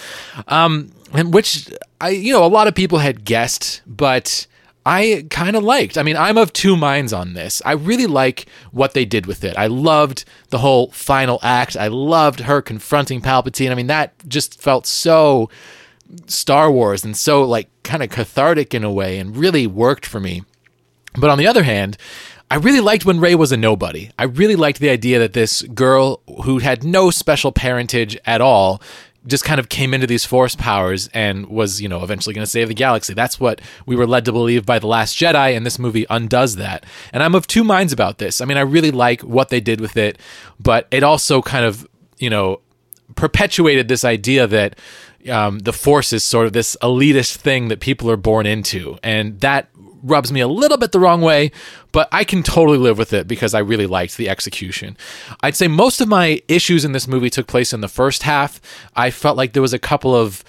Um, 0.48 0.92
and 1.14 1.34
which 1.34 1.70
I, 2.02 2.10
you 2.10 2.34
know, 2.34 2.44
a 2.44 2.48
lot 2.48 2.68
of 2.68 2.76
people 2.76 2.98
had 2.98 3.24
guessed, 3.24 3.82
but 3.86 4.46
I 4.86 5.26
kind 5.30 5.56
of 5.56 5.64
liked. 5.64 5.98
I 5.98 6.04
mean, 6.04 6.18
I'm 6.18 6.38
of 6.38 6.52
two 6.52 6.76
minds 6.76 7.14
on 7.14 7.34
this. 7.34 7.62
I 7.66 7.74
really 7.74 8.08
like 8.08 8.48
what 8.72 8.94
they 8.94 9.06
did 9.06 9.26
with 9.26 9.44
it. 9.44 9.58
I 9.58 9.68
loved 9.68 10.26
the 10.50 10.58
whole 10.58 10.92
final 10.92 11.40
act. 11.44 11.78
I 11.78 11.88
loved 11.88 12.42
her 12.42 12.62
confronting 12.62 13.22
Palpatine. 13.22 13.72
I 13.72 13.76
mean, 13.76 13.88
that 13.88 14.14
just 14.28 14.60
felt 14.60 14.86
so 14.86 15.50
Star 16.26 16.72
Wars 16.72 17.06
and 17.06 17.16
so 17.16 17.44
like 17.44 17.70
kind 17.84 18.02
of 18.02 18.10
cathartic 18.10 18.74
in 18.74 18.84
a 18.84 18.92
way 18.92 19.20
and 19.20 19.38
really 19.38 19.68
worked 19.68 20.06
for 20.06 20.20
me. 20.20 20.44
But 21.18 21.30
on 21.30 21.38
the 21.38 21.48
other 21.48 21.64
hand, 21.64 21.98
I 22.50 22.56
really 22.56 22.80
liked 22.80 23.06
when 23.06 23.20
Rey 23.20 23.36
was 23.36 23.52
a 23.52 23.58
nobody. 23.58 24.10
I 24.18 24.24
really 24.24 24.56
liked 24.56 24.80
the 24.80 24.90
idea 24.90 25.20
that 25.20 25.34
this 25.34 25.64
girl 25.64 26.22
who 26.44 26.60
had 26.60 26.84
no 26.84 27.12
special 27.12 27.52
parentage 27.52 28.18
at 28.26 28.40
all 28.40 28.82
just 29.26 29.44
kind 29.44 29.60
of 29.60 29.68
came 29.68 29.94
into 29.94 30.08
these 30.08 30.24
force 30.24 30.56
powers 30.56 31.10
and 31.14 31.48
was, 31.48 31.82
you 31.82 31.90
know, 31.90 32.02
eventually 32.02 32.34
going 32.34 32.46
to 32.46 32.50
save 32.50 32.70
the 32.70 32.74
galaxy. 32.74 33.14
That's 33.14 33.38
what 33.38 33.60
we 33.86 33.98
were 33.98 34.08
led 34.08 34.24
to 34.26 34.32
believe 34.32 34.66
by 34.66 34.80
The 34.80 34.88
Last 34.88 35.18
Jedi, 35.18 35.56
and 35.56 35.66
this 35.66 35.78
movie 35.78 36.06
undoes 36.10 36.56
that. 36.56 36.86
And 37.12 37.22
I'm 37.22 37.36
of 37.36 37.46
two 37.46 37.66
minds 37.66 37.92
about 37.92 38.20
this. 38.20 38.40
I 38.40 38.46
mean, 38.46 38.58
I 38.58 38.62
really 38.62 38.92
like 38.92 39.22
what 39.22 39.50
they 39.50 39.60
did 39.60 39.82
with 39.82 39.98
it, 39.98 40.18
but 40.60 40.88
it 40.92 41.04
also 41.04 41.42
kind 41.42 41.66
of, 41.66 41.86
you 42.18 42.30
know, 42.30 42.62
perpetuated 43.16 43.90
this 43.90 44.06
idea 44.06 44.48
that 44.48 44.80
um, 45.30 45.60
the 45.60 45.74
force 45.74 46.14
is 46.14 46.24
sort 46.24 46.48
of 46.48 46.54
this 46.54 46.78
elitist 46.82 47.36
thing 47.38 47.68
that 47.68 47.82
people 47.82 48.10
are 48.10 48.18
born 48.18 48.46
into. 48.46 48.98
And 49.04 49.40
that 49.42 49.68
rubs 50.08 50.32
me 50.32 50.40
a 50.40 50.48
little 50.48 50.78
bit 50.78 50.92
the 50.92 51.00
wrong 51.00 51.22
way, 51.22 51.52
but 51.92 52.08
I 52.12 52.24
can 52.24 52.44
totally 52.44 52.78
live 52.78 52.98
with 52.98 53.14
it 53.14 53.28
because 53.28 53.54
I 53.54 53.60
really 53.60 53.88
liked 53.88 54.18
the 54.18 54.30
execution. 54.30 54.98
I'd 55.42 55.56
say 55.56 55.68
most 55.68 56.02
of 56.02 56.08
my 56.08 56.42
issues 56.48 56.86
in 56.86 56.92
this 56.92 57.08
movie 57.08 57.30
took 57.30 57.48
place 57.48 57.74
in 57.74 57.82
the 57.82 57.88
first 57.88 58.24
half. 58.24 58.60
I 58.96 59.12
felt 59.12 59.38
like 59.38 59.54
there 59.54 59.62
was 59.62 59.74
a 59.74 59.80
couple 59.80 60.16
of 60.16 60.44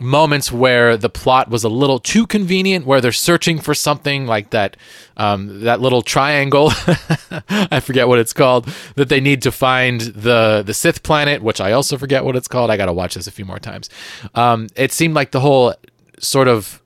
moments 0.00 0.50
where 0.50 0.96
the 0.96 1.10
plot 1.10 1.50
was 1.50 1.62
a 1.62 1.68
little 1.68 1.98
too 1.98 2.26
convenient 2.26 2.86
where 2.86 3.02
they're 3.02 3.12
searching 3.12 3.58
for 3.58 3.74
something 3.74 4.26
like 4.26 4.48
that 4.50 4.74
um, 5.18 5.60
that 5.60 5.80
little 5.80 6.00
triangle 6.00 6.72
i 7.50 7.80
forget 7.80 8.08
what 8.08 8.18
it's 8.18 8.32
called 8.32 8.66
that 8.94 9.10
they 9.10 9.20
need 9.20 9.42
to 9.42 9.52
find 9.52 10.00
the 10.00 10.62
the 10.64 10.72
sith 10.72 11.02
planet 11.02 11.42
which 11.42 11.60
i 11.60 11.72
also 11.72 11.98
forget 11.98 12.24
what 12.24 12.34
it's 12.34 12.48
called 12.48 12.70
i 12.70 12.78
gotta 12.78 12.94
watch 12.94 13.14
this 13.14 13.26
a 13.26 13.30
few 13.30 13.44
more 13.44 13.58
times 13.58 13.90
um, 14.34 14.68
it 14.74 14.90
seemed 14.90 15.12
like 15.12 15.32
the 15.32 15.40
whole 15.40 15.74
sort 16.18 16.48
of 16.48 16.82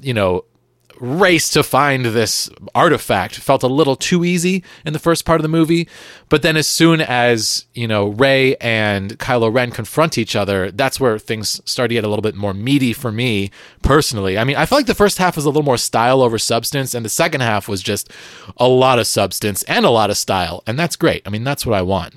you 0.00 0.14
know 0.14 0.44
race 1.04 1.50
to 1.50 1.62
find 1.62 2.06
this 2.06 2.48
artifact 2.74 3.36
felt 3.36 3.62
a 3.62 3.68
little 3.68 3.94
too 3.94 4.24
easy 4.24 4.64
in 4.84 4.92
the 4.92 4.98
first 4.98 5.24
part 5.24 5.38
of 5.38 5.42
the 5.42 5.48
movie. 5.48 5.86
But 6.28 6.42
then 6.42 6.56
as 6.56 6.66
soon 6.66 7.00
as, 7.00 7.66
you 7.74 7.86
know, 7.86 8.08
Rey 8.08 8.56
and 8.56 9.18
Kylo 9.18 9.52
Ren 9.52 9.70
confront 9.70 10.16
each 10.16 10.34
other, 10.34 10.70
that's 10.70 10.98
where 10.98 11.18
things 11.18 11.60
start 11.64 11.90
to 11.90 11.94
get 11.94 12.04
a 12.04 12.08
little 12.08 12.22
bit 12.22 12.34
more 12.34 12.54
meaty 12.54 12.92
for 12.92 13.12
me 13.12 13.50
personally. 13.82 14.38
I 14.38 14.44
mean, 14.44 14.56
I 14.56 14.66
feel 14.66 14.78
like 14.78 14.86
the 14.86 14.94
first 14.94 15.18
half 15.18 15.36
was 15.36 15.44
a 15.44 15.48
little 15.48 15.62
more 15.62 15.78
style 15.78 16.22
over 16.22 16.38
substance, 16.38 16.94
and 16.94 17.04
the 17.04 17.10
second 17.10 17.42
half 17.42 17.68
was 17.68 17.82
just 17.82 18.10
a 18.56 18.68
lot 18.68 18.98
of 18.98 19.06
substance 19.06 19.62
and 19.64 19.84
a 19.84 19.90
lot 19.90 20.10
of 20.10 20.16
style. 20.16 20.62
And 20.66 20.78
that's 20.78 20.96
great. 20.96 21.22
I 21.26 21.30
mean, 21.30 21.44
that's 21.44 21.66
what 21.66 21.76
I 21.76 21.82
want. 21.82 22.14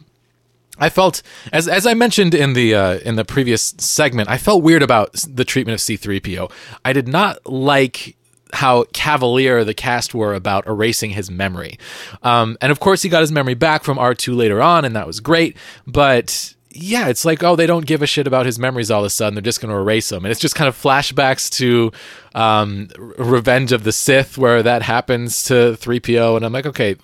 I 0.79 0.89
felt 0.89 1.23
as 1.51 1.67
as 1.67 1.87
I 1.87 1.95
mentioned 1.95 2.35
in 2.35 2.53
the 2.53 2.75
uh, 2.75 2.97
in 2.99 3.15
the 3.15 3.25
previous 3.25 3.73
segment, 3.79 4.29
I 4.29 4.37
felt 4.37 4.61
weird 4.63 4.83
about 4.83 5.13
the 5.13 5.43
treatment 5.43 5.73
of 5.73 5.79
C3PO. 5.79 6.51
I 6.85 6.93
did 6.93 7.07
not 7.07 7.45
like 7.51 8.15
how 8.53 8.85
cavalier 8.93 9.63
the 9.63 9.73
cast 9.73 10.13
were 10.13 10.33
about 10.33 10.67
erasing 10.67 11.11
his 11.11 11.29
memory. 11.29 11.77
Um, 12.23 12.57
and 12.61 12.71
of 12.71 12.79
course, 12.79 13.01
he 13.01 13.09
got 13.09 13.21
his 13.21 13.31
memory 13.31 13.55
back 13.55 13.83
from 13.83 13.97
R2 13.97 14.35
later 14.35 14.61
on, 14.61 14.85
and 14.85 14.95
that 14.95 15.07
was 15.07 15.19
great. 15.19 15.57
But 15.85 16.55
yeah, 16.79 17.07
it's 17.07 17.25
like, 17.25 17.43
oh, 17.43 17.55
they 17.55 17.65
don't 17.65 17.85
give 17.85 18.01
a 18.01 18.07
shit 18.07 18.27
about 18.27 18.45
his 18.45 18.59
memories 18.59 18.91
all 18.91 19.01
of 19.01 19.05
a 19.05 19.09
sudden. 19.09 19.35
They're 19.35 19.41
just 19.41 19.61
going 19.61 19.73
to 19.73 19.79
erase 19.79 20.09
them. 20.09 20.25
And 20.25 20.31
it's 20.31 20.39
just 20.39 20.55
kind 20.55 20.67
of 20.67 20.75
flashbacks 20.75 21.49
to 21.57 21.91
um, 22.35 22.89
Revenge 23.17 23.71
of 23.71 23.83
the 23.83 23.91
Sith, 23.91 24.37
where 24.37 24.61
that 24.63 24.83
happens 24.83 25.43
to 25.45 25.77
3PO. 25.79 26.37
And 26.37 26.45
I'm 26.45 26.53
like, 26.53 26.67
okay, 26.67 26.95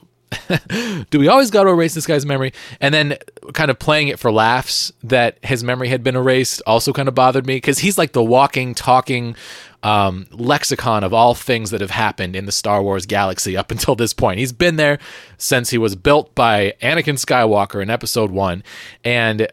do 1.09 1.19
we 1.19 1.27
always 1.27 1.51
got 1.51 1.63
to 1.63 1.69
erase 1.69 1.93
this 1.93 2.05
guy's 2.05 2.25
memory? 2.25 2.53
And 2.79 2.93
then 2.93 3.17
kind 3.53 3.71
of 3.71 3.79
playing 3.79 4.09
it 4.09 4.19
for 4.19 4.31
laughs 4.31 4.91
that 5.03 5.37
his 5.43 5.63
memory 5.63 5.87
had 5.87 6.03
been 6.03 6.15
erased 6.15 6.61
also 6.67 6.93
kind 6.93 7.07
of 7.07 7.15
bothered 7.15 7.47
me 7.47 7.55
because 7.55 7.79
he's 7.79 7.97
like 7.97 8.13
the 8.13 8.23
walking, 8.23 8.75
talking 8.75 9.35
um, 9.83 10.25
lexicon 10.31 11.03
of 11.03 11.13
all 11.13 11.35
things 11.35 11.69
that 11.71 11.81
have 11.81 11.91
happened 11.91 12.35
in 12.35 12.45
the 12.45 12.51
Star 12.51 12.81
Wars 12.81 13.05
galaxy 13.05 13.55
up 13.55 13.69
until 13.71 13.95
this 13.95 14.13
point. 14.13 14.39
He's 14.39 14.53
been 14.53 14.77
there 14.77 14.97
since 15.37 15.69
he 15.69 15.77
was 15.77 15.95
built 15.95 16.33
by 16.33 16.73
Anakin 16.81 17.19
Skywalker 17.19 17.81
in 17.81 17.89
Episode 17.89 18.31
One, 18.31 18.63
and 19.03 19.47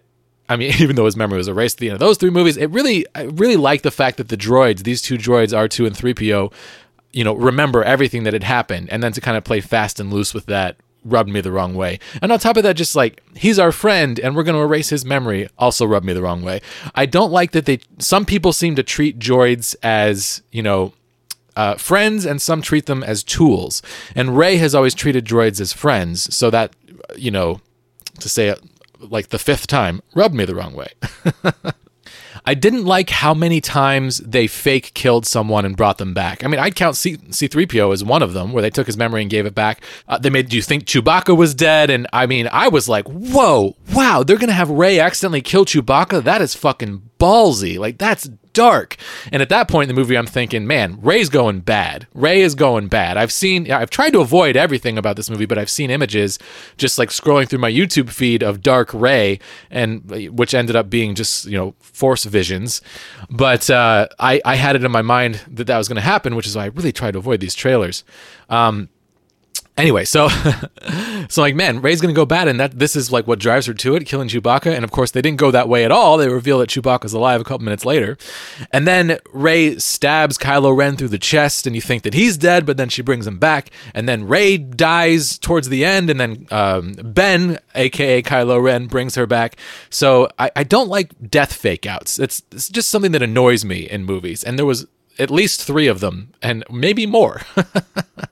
I 0.49 0.57
mean, 0.57 0.73
even 0.81 0.97
though 0.97 1.05
his 1.07 1.17
memory 1.17 1.39
was 1.39 1.49
erased 1.49 1.77
at 1.77 1.81
the 1.81 1.89
end 1.89 1.95
of 1.95 2.01
those 2.01 2.17
three 2.17 2.31
movies, 2.31 2.57
it 2.57 2.71
really, 2.71 3.07
I 3.15 3.23
really 3.23 3.57
like 3.57 3.83
the 3.83 3.91
fact 3.91 4.17
that 4.19 4.29
the 4.29 4.37
droids, 4.37 4.85
these 4.85 5.03
two 5.03 5.19
droids, 5.19 5.53
R2 5.53 5.87
and 5.87 5.97
3PO, 5.97 6.53
you 7.13 7.25
know, 7.25 7.35
remember 7.35 7.83
everything 7.83 8.23
that 8.23 8.33
had 8.33 8.45
happened, 8.45 8.89
and 8.91 9.03
then 9.03 9.13
to 9.13 9.21
kind 9.21 9.37
of 9.37 9.45
play 9.45 9.61
fast 9.61 9.99
and 9.99 10.13
loose 10.13 10.33
with 10.33 10.47
that 10.47 10.77
rubbed 11.05 11.31
me 11.31 11.41
the 11.41 11.53
wrong 11.53 11.75
way. 11.75 11.99
And 12.21 12.31
on 12.33 12.39
top 12.39 12.57
of 12.57 12.63
that, 12.63 12.77
just 12.77 12.95
like 12.95 13.23
he's 13.35 13.59
our 13.59 13.73
friend 13.73 14.19
and 14.19 14.37
we're 14.37 14.43
going 14.43 14.57
to 14.57 14.63
erase 14.63 14.91
his 14.91 15.05
memory 15.05 15.49
also 15.59 15.87
rubbed 15.87 16.07
me 16.07 16.13
the 16.13 16.23
wrong 16.23 16.43
way. 16.43 16.61
I 16.95 17.07
don't 17.07 17.33
like 17.33 17.53
that 17.53 17.67
they, 17.67 17.81
some 17.99 18.25
people 18.25 18.53
seem 18.53 18.77
to 18.77 18.83
treat 18.83 19.19
droids 19.19 19.75
as, 19.83 20.43
you 20.51 20.63
know, 20.63 20.93
uh, 21.57 21.75
friends 21.75 22.25
and 22.25 22.41
some 22.41 22.63
treat 22.63 22.87
them 22.87 23.03
as 23.03 23.23
tools. 23.23 23.83
And 24.15 24.37
Rey 24.37 24.57
has 24.57 24.75
always 24.75 24.95
treated 24.95 25.25
droids 25.25 25.61
as 25.61 25.73
friends. 25.73 26.35
So 26.35 26.51
that, 26.51 26.75
you 27.17 27.31
know, 27.31 27.61
to 28.21 28.29
say 28.29 28.49
it 28.49 28.63
like 29.01 29.29
the 29.29 29.39
fifth 29.39 29.67
time, 29.67 30.03
rubbed 30.15 30.35
me 30.35 30.45
the 30.45 30.55
wrong 30.55 30.75
way. 30.75 30.89
I 32.45 32.55
didn't 32.55 32.85
like 32.85 33.11
how 33.11 33.35
many 33.35 33.61
times 33.61 34.19
they 34.19 34.47
fake 34.47 34.93
killed 34.95 35.27
someone 35.27 35.65
and 35.65 35.77
brought 35.77 35.99
them 35.99 36.15
back. 36.15 36.45
I 36.45 36.49
mean, 36.49 36.61
I'd 36.61 36.75
count 36.75 36.97
C- 36.97 37.17
C3PO 37.17 37.93
as 37.93 38.05
one 38.05 38.23
of 38.23 38.33
them, 38.33 38.53
where 38.53 38.63
they 38.63 38.71
took 38.71 38.87
his 38.87 38.97
memory 38.97 39.23
and 39.23 39.31
gave 39.31 39.47
it 39.47 39.55
back. 39.55 39.83
Uh, 40.09 40.19
they 40.19 40.31
made 40.31 40.53
you 40.53 40.63
think 40.63 40.85
Chewbacca 40.85 41.37
was 41.37 41.55
dead. 41.55 41.91
And 41.91 42.07
I 42.13 42.27
mean, 42.27 42.49
I 42.53 42.69
was 42.69 42.89
like, 42.89 43.07
whoa, 43.07 43.77
wow, 43.93 44.23
they're 44.23 44.37
going 44.37 44.49
to 44.49 44.55
have 44.55 44.71
Rey 44.71 44.99
accidentally 44.99 45.43
kill 45.43 45.65
Chewbacca? 45.65 46.23
That 46.25 46.41
is 46.41 46.55
fucking 46.55 47.03
ballsy. 47.19 47.79
Like, 47.79 47.99
that's 47.99 48.29
dark. 48.53 48.97
And 49.33 49.43
at 49.43 49.49
that 49.49 49.69
point 49.69 49.89
in 49.89 49.95
the 49.95 50.01
movie, 50.01 50.17
I'm 50.17 50.27
thinking, 50.27 50.67
man, 50.67 50.99
Rey's 51.01 51.29
going 51.29 51.61
bad. 51.61 52.07
Rey 52.15 52.41
is 52.41 52.55
going 52.55 52.89
bad. 52.89 53.17
I've 53.17 53.33
seen, 53.33 53.71
I've 53.71 53.91
tried 53.91 54.11
to 54.11 54.21
avoid 54.21 54.57
everything 54.57 54.99
about 54.99 55.17
this 55.17 55.31
movie, 55.31 55.47
but 55.47 55.59
I've 55.59 55.71
seen 55.71 55.91
images 55.91 56.39
just 56.77 56.99
like 56.99 57.11
scrolling 57.11 57.49
through 57.49 57.61
my 57.61 57.71
YouTube 57.71 58.11
feed 58.11 58.43
of 58.43 58.63
dark 58.63 58.93
Rey, 58.93 59.39
and 59.71 60.09
which 60.37 60.55
ended 60.55 60.77
up 60.77 60.91
being 60.91 61.15
just 61.15 61.47
you 61.47 61.57
know 61.57 61.75
force 61.81 62.25
visions. 62.25 62.81
But 63.29 63.71
uh, 63.71 64.09
I, 64.19 64.41
I 64.45 64.57
had 64.57 64.77
it 64.77 64.85
in 64.85 64.91
my 64.91 65.03
mind 65.03 65.43
that 65.49 65.67
that 65.67 65.79
was 65.79 65.89
going 65.89 65.97
to 65.97 66.03
happen, 66.03 66.37
which 66.37 66.47
is 66.47 66.57
why 66.57 66.65
I 66.65 66.67
really 66.67 66.93
tried 66.93 67.13
to 67.13 67.19
avoid 67.19 67.41
these 67.41 67.55
trailers. 67.55 68.05
Um, 68.49 68.89
Anyway, 69.81 70.05
so 70.05 70.29
so 71.29 71.43
like 71.43 71.55
man, 71.55 71.81
Rey's 71.81 72.01
gonna 72.01 72.13
go 72.13 72.27
bad, 72.27 72.49
and 72.49 72.59
that 72.61 72.79
this 72.79 72.97
is 72.97 73.13
like 73.13 73.27
what 73.27 73.39
drives 73.39 73.67
her 73.67 73.75
to 73.75 73.95
it, 73.97 74.07
killing 74.07 74.29
Chewbacca. 74.29 74.75
And 74.75 74.85
of 74.85 74.91
course, 74.91 75.11
they 75.11 75.23
didn't 75.23 75.39
go 75.39 75.51
that 75.51 75.69
way 75.69 75.85
at 75.85 75.93
all. 75.93 76.17
They 76.17 76.29
reveal 76.29 76.59
that 76.59 76.71
Chewbacca's 76.71 77.13
alive 77.13 77.41
a 77.41 77.45
couple 77.45 77.65
minutes 77.65 77.85
later, 77.85 78.17
and 78.73 78.87
then 78.87 79.19
Rey 79.33 79.79
stabs 79.79 80.39
Kylo 80.39 80.77
Ren 80.77 80.97
through 80.97 81.09
the 81.09 81.19
chest, 81.19 81.67
and 81.67 81.75
you 81.75 81.83
think 81.83 82.03
that 82.03 82.15
he's 82.15 82.37
dead, 82.37 82.67
but 82.67 82.77
then 82.77 82.89
she 82.89 83.03
brings 83.03 83.27
him 83.27 83.39
back, 83.39 83.71
and 83.95 84.09
then 84.09 84.27
Rey 84.27 84.57
dies 84.59 85.39
towards 85.39 85.69
the 85.69 85.85
end, 85.85 86.11
and 86.11 86.21
then 86.21 86.47
um, 86.51 86.93
Ben, 87.03 87.59
aka 87.75 88.23
Kylo 88.23 88.63
Ren, 88.63 88.87
brings 88.87 89.15
her 89.15 89.27
back. 89.27 89.57
So 89.91 90.29
I, 90.39 90.51
I 90.57 90.65
don't 90.65 90.89
like 90.89 91.31
death 91.31 91.53
fake 91.53 91.87
outs. 91.87 92.19
It's, 92.19 92.43
it's 92.53 92.69
just 92.69 92.91
something 92.91 93.13
that 93.13 93.23
annoys 93.23 93.65
me 93.65 93.89
in 93.89 94.05
movies, 94.05 94.43
and 94.45 94.59
there 94.59 94.67
was 94.67 94.87
at 95.19 95.31
least 95.31 95.63
three 95.63 95.87
of 95.87 96.01
them, 96.01 96.33
and 96.43 96.65
maybe 96.71 97.07
more. 97.07 97.43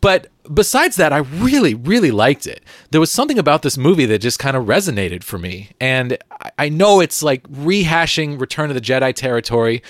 but 0.00 0.28
besides 0.52 0.96
that, 0.96 1.12
I 1.12 1.18
really, 1.18 1.74
really 1.74 2.10
liked 2.10 2.46
it. 2.46 2.62
There 2.90 3.00
was 3.00 3.10
something 3.10 3.38
about 3.38 3.62
this 3.62 3.76
movie 3.76 4.06
that 4.06 4.18
just 4.18 4.38
kind 4.38 4.56
of 4.56 4.66
resonated 4.66 5.22
for 5.22 5.38
me. 5.38 5.70
And 5.80 6.18
I 6.58 6.68
know 6.68 7.00
it's 7.00 7.22
like 7.22 7.42
rehashing 7.48 8.40
Return 8.40 8.70
of 8.70 8.74
the 8.74 8.80
Jedi 8.80 9.14
territory, 9.14 9.82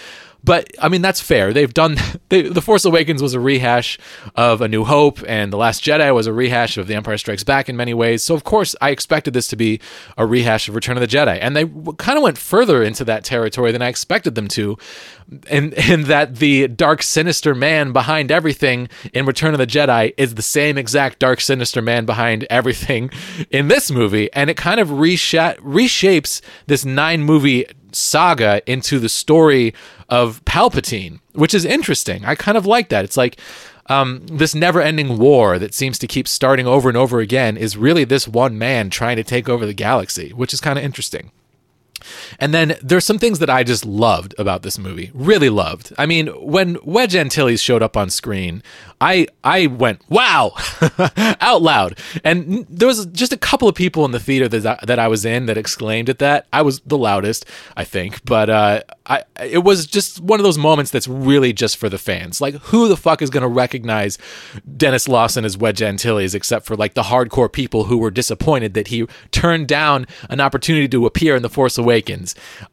but 0.45 0.71
I 0.81 0.89
mean, 0.89 1.03
that's 1.03 1.21
fair. 1.21 1.53
They've 1.53 1.73
done 1.73 1.97
they, 2.29 2.43
The 2.43 2.63
Force 2.63 2.85
Awakens 2.85 3.23
was 3.23 3.35
a 3.35 3.41
rehash 3.41 3.99
of 4.35 4.61
A 4.61 4.69
New 4.69 4.85
Hope, 4.85 5.21
and 5.27 5.53
The 5.53 5.57
Last 5.57 5.85
Jedi 5.85 6.13
was 6.15 6.27
a 6.27 6.33
rehash 6.33 6.77
of 6.77 6.87
The 6.87 6.95
Empire 6.95 7.19
Strikes 7.19 7.45
Back 7.45 7.69
in 7.69 7.77
many 7.77 7.95
ways. 7.95 8.23
So, 8.23 8.35
of 8.35 8.45
course, 8.45 8.75
I 8.81 8.91
expected 8.91 9.35
this 9.35 9.49
to 9.49 9.57
be 9.57 9.81
a 10.17 10.27
rehash 10.27 10.69
of 10.69 10.75
Return 10.75 10.97
of 10.97 11.01
the 11.01 11.07
Jedi. 11.07 11.39
And 11.41 11.57
they 11.57 11.65
kind 11.99 12.17
of 12.17 12.23
went 12.23 12.39
further 12.39 12.83
into 12.83 13.05
that 13.05 13.25
territory 13.25 13.73
than 13.73 13.83
I 13.83 13.89
expected 13.89 14.35
them 14.35 14.49
to, 14.49 14.77
in, 15.49 15.73
in 15.91 16.05
that 16.05 16.37
the 16.37 16.69
dark, 16.69 17.03
sinister 17.03 17.55
man 17.55 17.93
behind 17.93 18.33
everything 18.33 18.89
in 19.13 19.27
Return 19.27 19.55
of 19.55 19.59
the 19.59 19.67
Jedi 19.67 20.13
is 20.17 20.35
the 20.35 20.43
same 20.43 20.77
exact 20.77 21.19
dark, 21.19 21.41
sinister 21.41 21.83
man 21.83 22.05
behind 22.05 22.45
everything 22.51 23.11
in 23.51 23.69
this 23.69 23.91
movie. 23.91 24.33
And 24.33 24.51
it 24.51 24.57
kind 24.57 24.81
of 24.81 24.89
resha- 24.89 25.59
reshapes 25.59 26.41
this 26.67 26.85
nine 26.85 27.23
movie 27.23 27.67
saga 27.95 28.63
into 28.71 28.99
the 28.99 29.09
story 29.09 29.75
of 30.09 30.45
Palpatine, 30.45 31.21
which 31.33 31.55
is 31.55 31.65
interesting. 31.65 32.25
I 32.25 32.35
kind 32.35 32.59
of 32.59 32.67
like 32.67 32.89
that. 32.91 33.05
It's 33.05 33.17
like 33.17 33.39
um, 33.87 34.27
this 34.27 34.55
never 34.55 34.81
ending 34.81 35.19
war 35.19 35.59
that 35.59 35.75
seems 35.75 35.99
to 35.99 36.07
keep 36.07 36.29
starting 36.29 36.67
over 36.67 36.89
and 36.89 36.97
over 36.97 37.21
again 37.21 37.57
is 37.57 37.77
really 37.77 38.05
this 38.05 38.29
one 38.29 38.59
man 38.59 38.91
trying 38.91 39.17
to 39.17 39.25
take 39.25 39.49
over 39.49 39.67
the 39.67 39.75
galaxy, 39.75 40.31
which 40.31 40.53
is 40.53 40.61
kind 40.61 40.79
of 40.79 40.85
interesting. 40.85 41.33
And 42.39 42.53
then 42.53 42.77
there's 42.83 43.05
some 43.05 43.19
things 43.19 43.39
that 43.39 43.51
I 43.51 43.63
just 43.63 43.85
loved 43.85 44.35
about 44.39 44.63
this 44.63 44.79
movie. 44.79 45.11
Really 45.15 45.49
loved. 45.49 45.93
I 45.99 46.07
mean, 46.07 46.29
when 46.29 46.79
Wedge 46.83 47.15
Antilles 47.15 47.61
showed 47.61 47.83
up 47.83 47.97
on 47.97 48.11
screen, 48.11 48.63
I 49.01 49.27
I 49.43 49.67
went 49.67 50.01
wow 50.09 50.53
out 51.41 51.61
loud. 51.61 51.99
And 52.23 52.67
there 52.71 52.87
was 52.87 53.07
just 53.07 53.33
a 53.33 53.37
couple 53.37 53.69
of 53.69 53.75
people 53.75 54.05
in 54.05 54.13
the 54.13 54.21
theater 54.21 54.49
that 54.49 54.87
that 54.87 54.99
I 54.99 55.09
was 55.09 55.25
in 55.25 55.47
that 55.47 55.59
exclaimed 55.59 56.09
at 56.09 56.21
that. 56.21 56.47
I 56.53 56.63
was 56.63 56.81
the 56.81 56.97
loudest, 56.97 57.45
I 57.77 57.85
think, 57.85 58.25
but 58.25 58.49
uh, 58.49 58.83
I 59.07 59.25
it 59.41 59.65
was 59.65 59.87
just 59.87 60.21
one 60.21 60.39
of 60.39 60.45
those 60.45 60.59
moments 60.59 60.91
that's 60.93 61.09
really 61.09 61.53
just 61.53 61.77
for 61.77 61.89
the 61.89 61.99
fans. 61.99 62.41
Like 62.41 62.55
who 62.55 62.89
the 62.89 62.97
fuck 62.97 63.23
is 63.23 63.31
going 63.31 63.43
to 63.43 63.49
recognize 63.49 64.19
Denis 64.77 65.09
Lawson 65.09 65.45
as 65.45 65.59
Wedge 65.59 65.83
Antilles 65.83 66.35
except 66.35 66.67
for 66.67 66.77
like 66.77 66.95
the 66.95 67.03
hardcore 67.03 67.51
people 67.51 67.85
who 67.85 67.99
were 67.99 68.11
disappointed 68.11 68.75
that 68.75 68.89
he 68.89 69.07
turned 69.33 69.67
down 69.67 70.07
an 70.31 70.41
opportunity 70.41 70.87
to 70.89 71.07
appear 71.07 71.35
in 71.35 71.43
The 71.43 71.51
Force 71.51 71.77
Awakens 71.77 71.92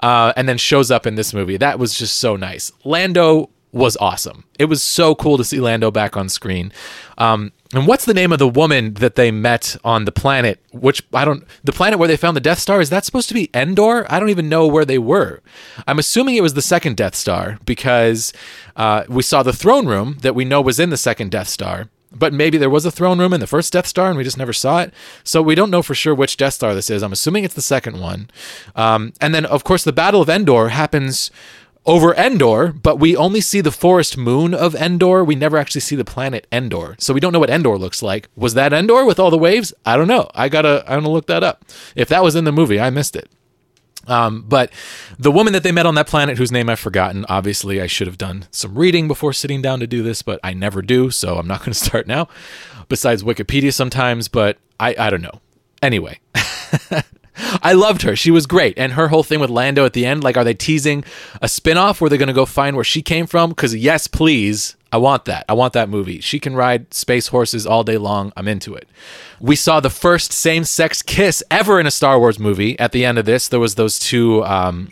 uh, 0.02 0.34
and 0.36 0.48
then 0.48 0.58
shows 0.58 0.92
up 0.92 1.06
in 1.06 1.16
this 1.16 1.34
movie. 1.34 1.58
That 1.58 1.80
was 1.80 1.94
just 1.94 2.18
so 2.18 2.36
nice. 2.36 2.72
Lando 2.84 3.50
was 3.72 3.98
awesome. 3.98 4.46
It 4.58 4.66
was 4.66 4.82
so 4.82 5.14
cool 5.16 5.38
to 5.38 5.44
see 5.44 5.60
Lando 5.60 5.92
back 5.92 6.18
on 6.18 6.30
screen. 6.30 6.72
Um, 7.18 7.52
and 7.72 7.86
what's 7.86 8.06
the 8.06 8.16
name 8.16 8.32
of 8.32 8.40
the 8.40 8.48
woman 8.48 8.96
that 8.96 9.16
they 9.16 9.30
met 9.30 9.78
on 9.84 10.06
the 10.06 10.12
planet? 10.12 10.60
Which 10.72 11.04
I 11.14 11.24
don't, 11.24 11.44
the 11.64 11.72
planet 11.72 12.00
where 12.00 12.08
they 12.08 12.18
found 12.18 12.36
the 12.36 12.42
Death 12.42 12.58
Star, 12.58 12.82
is 12.82 12.90
that 12.90 13.06
supposed 13.06 13.28
to 13.30 13.36
be 13.36 13.50
Endor? 13.54 14.12
I 14.12 14.20
don't 14.20 14.30
even 14.30 14.50
know 14.50 14.66
where 14.66 14.86
they 14.86 14.98
were. 14.98 15.42
I'm 15.86 16.00
assuming 16.00 16.36
it 16.36 16.42
was 16.42 16.56
the 16.56 16.64
second 16.64 16.98
Death 16.98 17.16
Star 17.16 17.60
because 17.66 18.34
uh, 18.76 19.04
we 19.08 19.22
saw 19.22 19.44
the 19.44 19.54
throne 19.54 19.86
room 19.86 20.18
that 20.22 20.34
we 20.34 20.46
know 20.46 20.62
was 20.62 20.80
in 20.80 20.90
the 20.90 20.98
second 20.98 21.30
Death 21.30 21.48
Star. 21.48 21.90
But 22.12 22.34
maybe 22.34 22.58
there 22.58 22.70
was 22.70 22.86
a 22.86 22.92
throne 22.92 23.20
room 23.20 23.34
in 23.34 23.40
the 23.40 23.48
first 23.48 23.74
Death 23.74 23.88
Star 23.88 24.10
and 24.10 24.18
we 24.18 24.24
just 24.24 24.38
never 24.38 24.54
saw 24.54 24.82
it. 24.82 24.94
So 25.24 25.42
we 25.42 25.56
don't 25.56 25.70
know 25.70 25.84
for 25.84 25.94
sure 25.94 26.16
which 26.16 26.38
Death 26.38 26.56
Star 26.56 26.74
this 26.74 26.90
is. 26.90 27.04
I'm 27.04 27.14
assuming 27.14 27.44
it's 27.44 27.54
the 27.54 27.62
second 27.62 28.00
one. 28.00 28.30
Um, 28.76 29.14
and 29.22 29.34
then, 29.34 29.46
of 29.46 29.64
course, 29.64 29.84
the 29.84 29.94
Battle 29.94 30.22
of 30.22 30.30
Endor 30.30 30.70
happens 30.70 31.30
over 31.86 32.14
Endor, 32.16 32.72
but 32.72 33.00
we 33.00 33.16
only 33.16 33.42
see 33.42 33.62
the 33.62 33.72
forest 33.72 34.18
moon 34.18 34.54
of 34.54 34.76
Endor. 34.76 35.24
We 35.24 35.36
never 35.36 35.58
actually 35.58 35.82
see 35.82 35.96
the 35.96 36.06
planet 36.06 36.46
Endor. 36.52 36.96
So 37.00 37.14
we 37.14 37.20
don't 37.20 37.34
know 37.34 37.40
what 37.40 37.50
Endor 37.50 37.78
looks 37.78 38.04
like. 38.04 38.28
Was 38.36 38.54
that 38.54 38.74
Endor 38.74 39.06
with 39.06 39.20
all 39.20 39.32
the 39.32 39.38
waves? 39.38 39.74
I 39.86 39.98
don't 39.98 40.08
know. 40.08 40.30
I 40.36 40.50
gotta 40.50 40.84
I'm 40.88 41.02
gonna 41.02 41.10
look 41.10 41.28
that 41.28 41.44
up. 41.44 41.66
If 41.96 42.10
that 42.10 42.24
was 42.24 42.36
in 42.36 42.44
the 42.44 42.52
movie, 42.52 42.80
I 42.80 42.90
missed 42.90 43.16
it. 43.16 43.30
Um, 44.10 44.44
but 44.48 44.74
the 45.18 45.32
woman 45.32 45.54
that 45.54 45.64
they 45.64 45.72
met 45.72 45.86
on 45.86 45.96
that 45.96 46.08
planet, 46.08 46.38
whose 46.38 46.52
name 46.52 46.68
I've 46.68 46.80
forgotten, 46.80 47.26
obviously 47.30 47.80
I 47.80 47.88
should 47.88 48.08
have 48.08 48.18
done 48.18 48.48
some 48.52 48.76
reading 48.76 49.08
before 49.08 49.34
sitting 49.34 49.62
down 49.62 49.80
to 49.80 49.88
do 49.88 50.02
this, 50.02 50.22
but 50.24 50.40
I 50.44 50.54
never 50.54 50.82
do, 50.82 51.12
so 51.12 51.38
I'm 51.38 51.48
not 51.48 51.60
going 51.60 51.72
to 51.74 51.80
start 51.80 52.08
now. 52.08 52.28
Besides 52.88 53.24
Wikipedia 53.24 53.72
sometimes, 53.72 54.28
but 54.28 54.58
I, 54.80 54.96
I 54.98 55.10
don't 55.12 55.22
know. 55.22 55.42
Anyway, 55.82 56.20
I 57.64 57.74
loved 57.74 58.02
her. 58.02 58.16
She 58.16 58.32
was 58.32 58.48
great. 58.48 58.78
And 58.78 58.94
her 58.94 59.10
whole 59.10 59.24
thing 59.24 59.40
with 59.40 59.50
Lando 59.50 59.86
at 59.86 59.94
the 59.94 60.06
end, 60.06 60.24
like, 60.24 60.38
are 60.38 60.44
they 60.44 60.54
teasing 60.54 61.04
a 61.42 61.46
spinoff 61.46 62.02
where 62.02 62.10
they're 62.10 62.18
going 62.18 62.28
to 62.28 62.34
go 62.34 62.46
find 62.46 62.76
where 62.76 62.84
she 62.84 63.02
came 63.02 63.28
from? 63.28 63.52
Because, 63.52 63.76
yes, 63.76 64.08
please. 64.08 64.76
I 64.92 64.98
want 64.98 65.26
that. 65.26 65.46
I 65.48 65.54
want 65.54 65.74
that 65.74 65.90
movie. 65.90 66.20
She 66.20 66.40
can 66.40 66.56
ride 66.56 66.94
space 66.94 67.28
horses 67.28 67.68
all 67.68 67.84
day 67.84 67.98
long. 67.98 68.34
I'm 68.36 68.48
into 68.48 68.74
it. 68.74 68.88
We 69.40 69.56
saw 69.56 69.80
the 69.80 69.90
first 69.90 70.32
same 70.32 70.64
sex 70.64 71.02
kiss 71.02 71.44
ever 71.52 71.80
in 71.80 71.86
a 71.86 71.92
Star 71.92 72.20
Wars 72.20 72.40
movie 72.40 72.78
at 72.80 72.92
the 72.92 73.06
end 73.06 73.20
of 73.20 73.26
this. 73.26 73.48
There 73.48 73.60
was 73.60 73.76
those 73.76 74.00
two. 74.00 74.44
Um, 74.46 74.90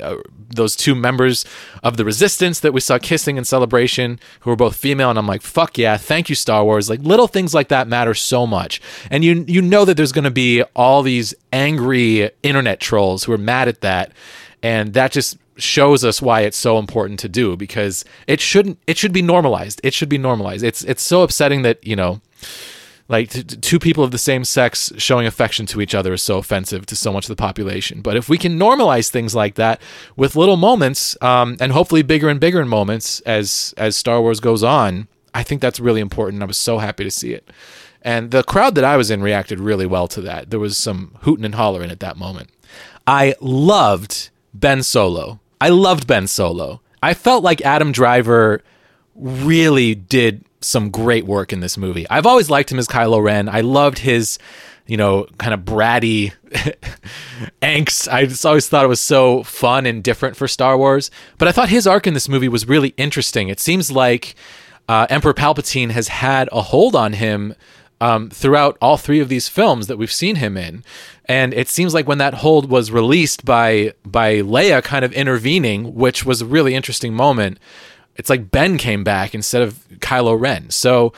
uh, 0.00 0.16
those 0.54 0.76
two 0.76 0.94
members 0.94 1.44
of 1.82 1.96
the 1.98 2.04
resistance 2.04 2.60
that 2.60 2.72
we 2.72 2.80
saw 2.80 2.96
kissing 2.96 3.36
in 3.36 3.44
celebration 3.44 4.18
who 4.40 4.50
were 4.50 4.56
both 4.56 4.76
female 4.76 5.10
and 5.10 5.18
i'm 5.18 5.26
like 5.26 5.42
fuck 5.42 5.76
yeah 5.76 5.98
thank 5.98 6.30
you 6.30 6.34
star 6.34 6.64
wars 6.64 6.88
like 6.88 7.00
little 7.00 7.26
things 7.26 7.52
like 7.52 7.68
that 7.68 7.86
matter 7.86 8.14
so 8.14 8.46
much 8.46 8.80
and 9.10 9.24
you 9.24 9.44
you 9.46 9.60
know 9.60 9.84
that 9.84 9.96
there's 9.96 10.12
going 10.12 10.24
to 10.24 10.30
be 10.30 10.62
all 10.74 11.02
these 11.02 11.34
angry 11.52 12.30
internet 12.42 12.80
trolls 12.80 13.24
who 13.24 13.32
are 13.32 13.38
mad 13.38 13.68
at 13.68 13.82
that 13.82 14.12
and 14.62 14.94
that 14.94 15.12
just 15.12 15.36
shows 15.56 16.04
us 16.04 16.20
why 16.20 16.40
it's 16.40 16.56
so 16.56 16.78
important 16.78 17.20
to 17.20 17.28
do 17.28 17.56
because 17.56 18.04
it 18.26 18.40
shouldn't 18.40 18.78
it 18.86 18.98
should 18.98 19.12
be 19.12 19.22
normalized. 19.22 19.80
It 19.82 19.94
should 19.94 20.08
be 20.08 20.18
normalized. 20.18 20.64
It's 20.64 20.82
it's 20.84 21.02
so 21.02 21.22
upsetting 21.22 21.62
that 21.62 21.84
you 21.86 21.96
know 21.96 22.20
like 23.08 23.30
t- 23.30 23.42
two 23.42 23.78
people 23.78 24.02
of 24.02 24.10
the 24.10 24.18
same 24.18 24.44
sex 24.44 24.92
showing 24.96 25.26
affection 25.26 25.66
to 25.66 25.80
each 25.80 25.94
other 25.94 26.14
is 26.14 26.22
so 26.22 26.38
offensive 26.38 26.86
to 26.86 26.96
so 26.96 27.12
much 27.12 27.24
of 27.24 27.28
the 27.28 27.40
population. 27.40 28.00
But 28.00 28.16
if 28.16 28.28
we 28.28 28.38
can 28.38 28.58
normalize 28.58 29.10
things 29.10 29.34
like 29.34 29.56
that 29.56 29.80
with 30.16 30.36
little 30.36 30.56
moments 30.56 31.16
um, 31.22 31.56
and 31.60 31.72
hopefully 31.72 32.02
bigger 32.02 32.28
and 32.28 32.40
bigger 32.40 32.64
moments 32.64 33.20
as 33.20 33.74
as 33.76 33.96
star 33.96 34.20
wars 34.20 34.40
goes 34.40 34.62
on 34.62 35.08
i 35.34 35.42
think 35.42 35.60
that's 35.60 35.80
really 35.80 36.00
important 36.00 36.42
i 36.42 36.46
was 36.46 36.56
so 36.56 36.78
happy 36.78 37.04
to 37.04 37.10
see 37.10 37.32
it. 37.32 37.50
And 38.02 38.30
the 38.30 38.42
crowd 38.42 38.74
that 38.76 38.84
i 38.84 38.96
was 38.96 39.10
in 39.10 39.22
reacted 39.22 39.60
really 39.60 39.86
well 39.86 40.08
to 40.08 40.20
that. 40.22 40.50
There 40.50 40.60
was 40.60 40.76
some 40.76 41.16
hooting 41.22 41.44
and 41.44 41.54
hollering 41.54 41.90
at 41.90 42.00
that 42.00 42.16
moment. 42.16 42.50
I 43.06 43.34
loved 43.40 44.30
ben 44.54 44.82
solo 44.82 45.40
I 45.60 45.68
loved 45.68 46.06
Ben 46.06 46.26
Solo. 46.26 46.80
I 47.02 47.14
felt 47.14 47.44
like 47.44 47.60
Adam 47.62 47.92
Driver 47.92 48.62
really 49.14 49.94
did 49.94 50.44
some 50.60 50.90
great 50.90 51.26
work 51.26 51.52
in 51.52 51.60
this 51.60 51.76
movie. 51.76 52.08
I've 52.08 52.26
always 52.26 52.50
liked 52.50 52.72
him 52.72 52.78
as 52.78 52.88
Kylo 52.88 53.22
Ren. 53.22 53.48
I 53.48 53.60
loved 53.60 53.98
his, 53.98 54.38
you 54.86 54.96
know, 54.96 55.26
kind 55.38 55.52
of 55.52 55.60
bratty 55.60 56.32
angst. 57.62 58.10
I 58.10 58.26
just 58.26 58.44
always 58.46 58.68
thought 58.68 58.84
it 58.84 58.88
was 58.88 59.00
so 59.00 59.42
fun 59.42 59.86
and 59.86 60.02
different 60.02 60.36
for 60.36 60.48
Star 60.48 60.76
Wars. 60.78 61.10
But 61.38 61.48
I 61.48 61.52
thought 61.52 61.68
his 61.68 61.86
arc 61.86 62.06
in 62.06 62.14
this 62.14 62.28
movie 62.28 62.48
was 62.48 62.66
really 62.66 62.94
interesting. 62.96 63.48
It 63.48 63.60
seems 63.60 63.90
like 63.90 64.34
uh, 64.88 65.06
Emperor 65.10 65.34
Palpatine 65.34 65.90
has 65.90 66.08
had 66.08 66.48
a 66.52 66.62
hold 66.62 66.96
on 66.96 67.12
him 67.12 67.54
um, 68.00 68.30
throughout 68.30 68.76
all 68.80 68.96
three 68.96 69.20
of 69.20 69.28
these 69.28 69.48
films 69.48 69.86
that 69.86 69.96
we've 69.96 70.12
seen 70.12 70.36
him 70.36 70.56
in. 70.56 70.84
And 71.26 71.54
it 71.54 71.68
seems 71.68 71.94
like 71.94 72.06
when 72.06 72.18
that 72.18 72.34
hold 72.34 72.70
was 72.70 72.90
released 72.90 73.44
by 73.44 73.94
by 74.04 74.36
Leia 74.36 74.82
kind 74.82 75.04
of 75.04 75.12
intervening, 75.12 75.94
which 75.94 76.24
was 76.24 76.42
a 76.42 76.46
really 76.46 76.74
interesting 76.74 77.14
moment, 77.14 77.58
it's 78.16 78.30
like 78.30 78.50
Ben 78.50 78.76
came 78.78 79.04
back 79.04 79.34
instead 79.34 79.62
of 79.62 79.86
Kylo 80.00 80.38
Ren. 80.38 80.70
So 80.70 81.12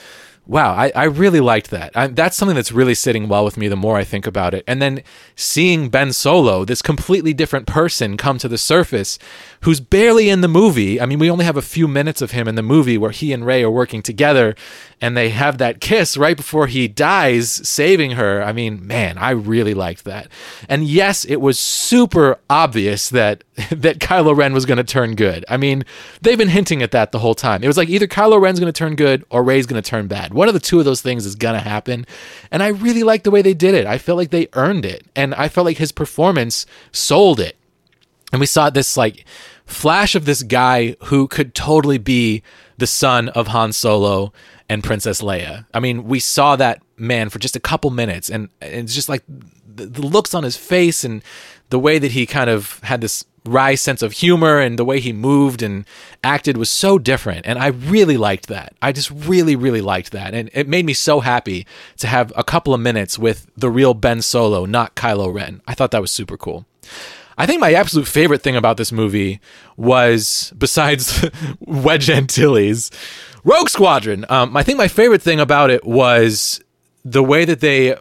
wow, 0.47 0.75
I, 0.75 0.93
I 0.95 1.05
really 1.05 1.41
liked 1.41 1.71
that. 1.71 1.97
I, 1.97 2.07
that's 2.07 2.37
something 2.37 2.55
that's 2.55 2.73
really 2.73 2.95
sitting 2.95 3.29
well 3.29 3.45
with 3.45 3.57
me 3.57 3.69
the 3.69 3.77
more 3.77 3.97
I 3.97 4.05
think 4.05 4.27
about 4.27 4.55
it. 4.55 4.63
And 4.67 4.81
then 4.81 5.03
seeing 5.35 5.89
Ben 5.89 6.13
Solo, 6.13 6.65
this 6.65 6.83
completely 6.83 7.35
different 7.35 7.67
person, 7.67 8.17
come 8.17 8.39
to 8.39 8.49
the 8.49 8.59
surface, 8.59 9.19
who's 9.63 9.81
barely 9.81 10.29
in 10.29 10.41
the 10.41 10.49
movie. 10.49 11.01
I 11.01 11.07
mean, 11.07 11.19
we 11.19 11.31
only 11.31 11.45
have 11.45 11.57
a 11.57 11.63
few 11.63 11.89
minutes 11.89 12.23
of 12.23 12.31
him 12.31 12.47
in 12.47 12.55
the 12.55 12.63
movie 12.63 12.97
where 12.97 13.11
he 13.11 13.33
and 13.33 13.45
Rey 13.45 13.63
are 13.65 13.71
working 13.71 14.03
together 14.03 14.55
and 15.01 15.15
they 15.17 15.29
have 15.29 15.59
that 15.59 15.81
kiss 15.81 16.17
right 16.17 16.37
before 16.37 16.67
he 16.67 16.89
dies, 16.89 17.51
saving 17.69 18.13
her. 18.13 18.43
I 18.43 18.53
mean, 18.53 18.87
man, 18.87 19.19
I 19.19 19.31
really 19.31 19.75
liked 19.75 20.05
that. 20.05 20.29
And 20.69 20.85
yes, 20.85 21.25
it 21.27 21.37
was 21.37 21.59
super 21.59 22.39
obvious 22.49 23.11
that 23.11 23.45
that 23.71 23.99
Kylo 23.99 24.35
Ren 24.35 24.55
was 24.55 24.65
going 24.65 24.79
to 24.79 24.85
turn 24.85 25.15
good. 25.15 25.45
I 25.49 25.59
mean, 25.59 25.85
they've 26.23 26.39
been 26.39 26.49
hinting 26.49 26.83
at 26.83 26.93
that 26.93 27.13
the 27.13 27.19
whole 27.19 27.35
time. 27.35 27.63
It 27.63 27.67
was 27.67 27.77
like 27.77 27.91
either 27.91 28.07
Kylo 28.07 28.41
Ren's 28.41 28.59
going 28.59 28.73
to 28.73 28.79
turn 28.79 28.97
good 28.97 29.25
or 29.29 29.43
Rey's 29.43 29.67
going 29.67 29.83
to 29.83 29.89
turn 29.89 30.07
bad. 30.07 30.33
One 30.33 30.49
of 30.49 30.55
the 30.55 30.61
two 30.61 30.79
of 30.79 30.87
those 30.87 31.03
things 31.03 31.27
is 31.27 31.35
going 31.35 31.55
to 31.55 31.61
happen. 31.61 32.07
And 32.51 32.63
I 32.63 32.69
really 32.69 33.03
liked 33.03 33.25
the 33.25 33.31
way 33.31 33.43
they 33.43 33.55
did 33.55 33.75
it. 33.75 33.87
I 33.87 33.99
felt 33.99 34.17
like 34.17 34.31
they 34.31 34.49
earned 34.55 34.87
it. 34.87 35.05
And 35.15 35.35
I 35.35 35.49
felt 35.49 35.67
like 35.67 35.79
his 35.79 35.93
performance 35.93 36.65
sold 36.91 37.39
it. 37.39 37.57
And 38.33 38.41
we 38.41 38.47
saw 38.47 38.71
this 38.71 38.97
like 38.97 39.27
flash 39.67 40.15
of 40.15 40.25
this 40.25 40.43
guy 40.43 40.97
who 41.05 41.29
could 41.29 41.55
totally 41.55 41.99
be 41.99 42.43
the 42.79 42.87
son 42.87 43.29
of 43.31 43.49
Han 43.49 43.73
Solo 43.73 44.33
and 44.69 44.83
Princess 44.83 45.23
Leia. 45.23 45.67
I 45.73 45.81
mean, 45.81 46.05
we 46.05 46.21
saw 46.21 46.57
that 46.57 46.83
man 46.97 47.29
for 47.29 47.39
just 47.39 47.57
a 47.57 47.61
couple 47.61 47.91
minutes, 47.91 48.31
and 48.31 48.49
it's 48.61 48.95
just 48.95 49.09
like 49.09 49.23
the, 49.29 49.87
the 49.87 50.03
looks 50.03 50.35
on 50.35 50.45
his 50.45 50.57
face 50.57 51.05
and 51.05 51.23
the 51.71 51.79
way 51.79 51.99
that 51.99 52.13
he 52.13 52.27
kind 52.27 52.51
of 52.51 52.81
had 52.83 53.01
this 53.01 53.25
wry 53.45 53.75
sense 53.75 54.03
of 54.03 54.13
humor 54.13 54.59
and 54.59 54.79
the 54.79 54.85
way 54.85 55.01
he 55.01 55.13
moved 55.13 55.63
and 55.63 55.85
acted 56.25 56.57
was 56.57 56.71
so 56.71 56.99
different. 56.99 57.47
And 57.47 57.59
I 57.59 57.69
really 57.69 58.17
liked 58.17 58.49
that. 58.49 58.75
I 58.83 58.93
just 58.93 59.11
really, 59.11 59.57
really 59.57 59.81
liked 59.81 60.11
that. 60.13 60.35
And 60.35 60.51
it 60.53 60.69
made 60.69 60.85
me 60.85 60.95
so 60.95 61.21
happy 61.21 61.67
to 61.99 62.07
have 62.09 62.33
a 62.37 62.45
couple 62.45 62.75
of 62.75 62.81
minutes 62.81 63.19
with 63.19 63.47
the 63.57 63.71
real 63.71 63.95
Ben 63.95 64.21
Solo, 64.21 64.65
not 64.67 64.97
Kylo 64.97 65.33
Ren. 65.33 65.63
I 65.67 65.75
thought 65.75 65.93
that 65.93 66.01
was 66.01 66.11
super 66.11 66.37
cool. 66.37 66.67
I 67.39 67.47
think 67.47 67.61
my 67.61 67.75
absolute 67.75 68.07
favorite 68.09 68.43
thing 68.43 68.57
about 68.57 68.77
this 68.77 68.93
movie 68.93 69.41
was, 69.77 70.53
besides 70.59 71.29
Wedge 71.61 72.11
Antilles, 72.11 72.91
Rogue 73.45 73.69
Squadron. 73.69 74.25
Um, 74.29 74.57
I 74.57 74.63
think 74.63 74.79
my 74.79 74.89
favorite 74.89 75.23
thing 75.23 75.41
about 75.41 75.71
it 75.71 75.85
was 75.85 76.61
the 77.05 77.23
way 77.23 77.45
that 77.45 77.61
they 77.61 77.97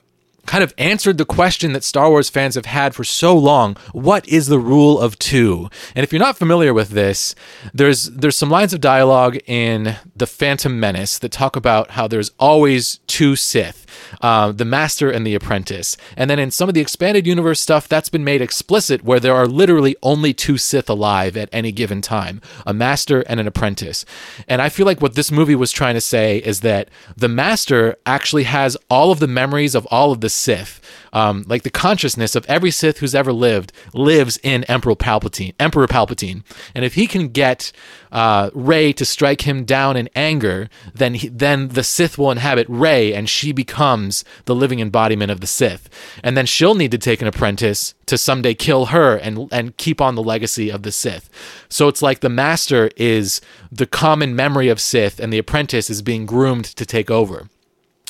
kind 0.45 0.63
of 0.63 0.73
answered 0.77 1.17
the 1.17 1.25
question 1.25 1.73
that 1.73 1.83
Star 1.83 2.09
Wars 2.09 2.29
fans 2.29 2.55
have 2.55 2.65
had 2.65 2.95
for 2.95 3.03
so 3.03 3.35
long. 3.35 3.75
What 3.93 4.27
is 4.27 4.47
the 4.47 4.59
rule 4.59 4.99
of 4.99 5.17
two? 5.19 5.69
And 5.95 6.03
if 6.03 6.11
you're 6.11 6.19
not 6.19 6.37
familiar 6.37 6.73
with 6.73 6.89
this, 6.89 7.35
there's 7.73 8.05
there's 8.11 8.37
some 8.37 8.49
lines 8.49 8.73
of 8.73 8.81
dialogue 8.81 9.37
in 9.47 9.95
The 10.15 10.27
Phantom 10.27 10.79
Menace 10.79 11.17
that 11.19 11.31
talk 11.31 11.55
about 11.55 11.91
how 11.91 12.07
there's 12.07 12.31
always 12.39 12.99
two 13.07 13.35
Sith, 13.35 13.84
uh, 14.21 14.51
the 14.51 14.65
Master 14.65 15.09
and 15.09 15.25
the 15.25 15.35
Apprentice. 15.35 15.97
And 16.15 16.29
then 16.29 16.39
in 16.39 16.51
some 16.51 16.69
of 16.69 16.75
the 16.75 16.81
expanded 16.81 17.27
universe 17.27 17.59
stuff, 17.59 17.87
that's 17.87 18.09
been 18.09 18.23
made 18.23 18.41
explicit 18.41 19.03
where 19.03 19.19
there 19.19 19.35
are 19.35 19.47
literally 19.47 19.95
only 20.03 20.33
two 20.33 20.57
Sith 20.57 20.89
alive 20.89 21.37
at 21.37 21.49
any 21.51 21.71
given 21.71 22.01
time, 22.01 22.41
a 22.65 22.73
Master 22.73 23.21
and 23.21 23.39
an 23.39 23.47
Apprentice. 23.47 24.05
And 24.47 24.61
I 24.61 24.69
feel 24.69 24.85
like 24.85 25.01
what 25.01 25.15
this 25.15 25.31
movie 25.31 25.55
was 25.55 25.71
trying 25.71 25.95
to 25.95 26.01
say 26.01 26.37
is 26.39 26.61
that 26.61 26.89
the 27.15 27.27
Master 27.29 27.95
actually 28.05 28.43
has 28.43 28.77
all 28.89 29.11
of 29.11 29.19
the 29.19 29.27
memories 29.27 29.75
of 29.75 29.85
all 29.87 30.11
of 30.11 30.21
the 30.21 30.29
Sith. 30.29 30.81
Um, 31.13 31.45
like 31.47 31.63
the 31.63 31.69
consciousness 31.69 32.35
of 32.35 32.45
every 32.47 32.71
Sith 32.71 32.97
who's 32.97 33.15
ever 33.15 33.31
lived 33.31 33.71
lives 33.93 34.37
in 34.43 34.65
Emperor 34.65 34.95
Palpatine. 34.95 35.53
Emperor 35.59 35.87
Palpatine, 35.87 36.43
and 36.73 36.83
if 36.83 36.95
he 36.95 37.07
can 37.07 37.29
get 37.29 37.71
uh, 38.15 38.49
Rey 38.53 38.93
to 38.93 39.03
strike 39.03 39.41
him 39.41 39.65
down 39.65 39.97
in 39.97 40.09
anger, 40.15 40.69
then 40.93 41.15
he, 41.15 41.27
then 41.27 41.67
the 41.67 41.83
Sith 41.83 42.17
will 42.17 42.31
inhabit 42.31 42.65
Rey, 42.69 43.13
and 43.13 43.29
she 43.29 43.51
becomes 43.51 44.23
the 44.45 44.55
living 44.55 44.79
embodiment 44.79 45.31
of 45.31 45.41
the 45.41 45.47
Sith. 45.47 45.89
And 46.23 46.37
then 46.37 46.45
she'll 46.45 46.75
need 46.75 46.91
to 46.91 46.97
take 46.97 47.21
an 47.21 47.27
apprentice 47.27 47.93
to 48.05 48.17
someday 48.17 48.53
kill 48.53 48.87
her 48.87 49.17
and 49.17 49.49
and 49.51 49.75
keep 49.75 49.99
on 49.99 50.15
the 50.15 50.23
legacy 50.23 50.69
of 50.69 50.83
the 50.83 50.93
Sith. 50.93 51.29
So 51.67 51.89
it's 51.89 52.01
like 52.01 52.21
the 52.21 52.29
Master 52.29 52.89
is 52.95 53.41
the 53.69 53.85
common 53.85 54.33
memory 54.33 54.69
of 54.69 54.79
Sith, 54.79 55.19
and 55.19 55.33
the 55.33 55.37
apprentice 55.37 55.89
is 55.89 56.01
being 56.01 56.25
groomed 56.25 56.65
to 56.65 56.85
take 56.85 57.11
over. 57.11 57.49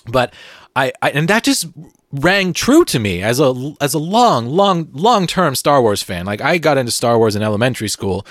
But 0.05 0.35
I, 0.75 0.93
I 1.01 1.09
and 1.09 1.27
that 1.29 1.43
just 1.43 1.65
rang 2.21 2.53
true 2.53 2.85
to 2.85 2.99
me 2.99 3.21
as 3.21 3.39
a 3.39 3.73
as 3.81 3.93
a 3.93 3.99
long 3.99 4.47
long 4.47 4.87
long 4.93 5.27
term 5.27 5.55
Star 5.55 5.81
Wars 5.81 6.01
fan. 6.01 6.25
Like 6.25 6.41
I 6.41 6.57
got 6.57 6.77
into 6.77 6.91
Star 6.91 7.17
Wars 7.17 7.35
in 7.35 7.41
elementary 7.41 7.89
school 7.89 8.25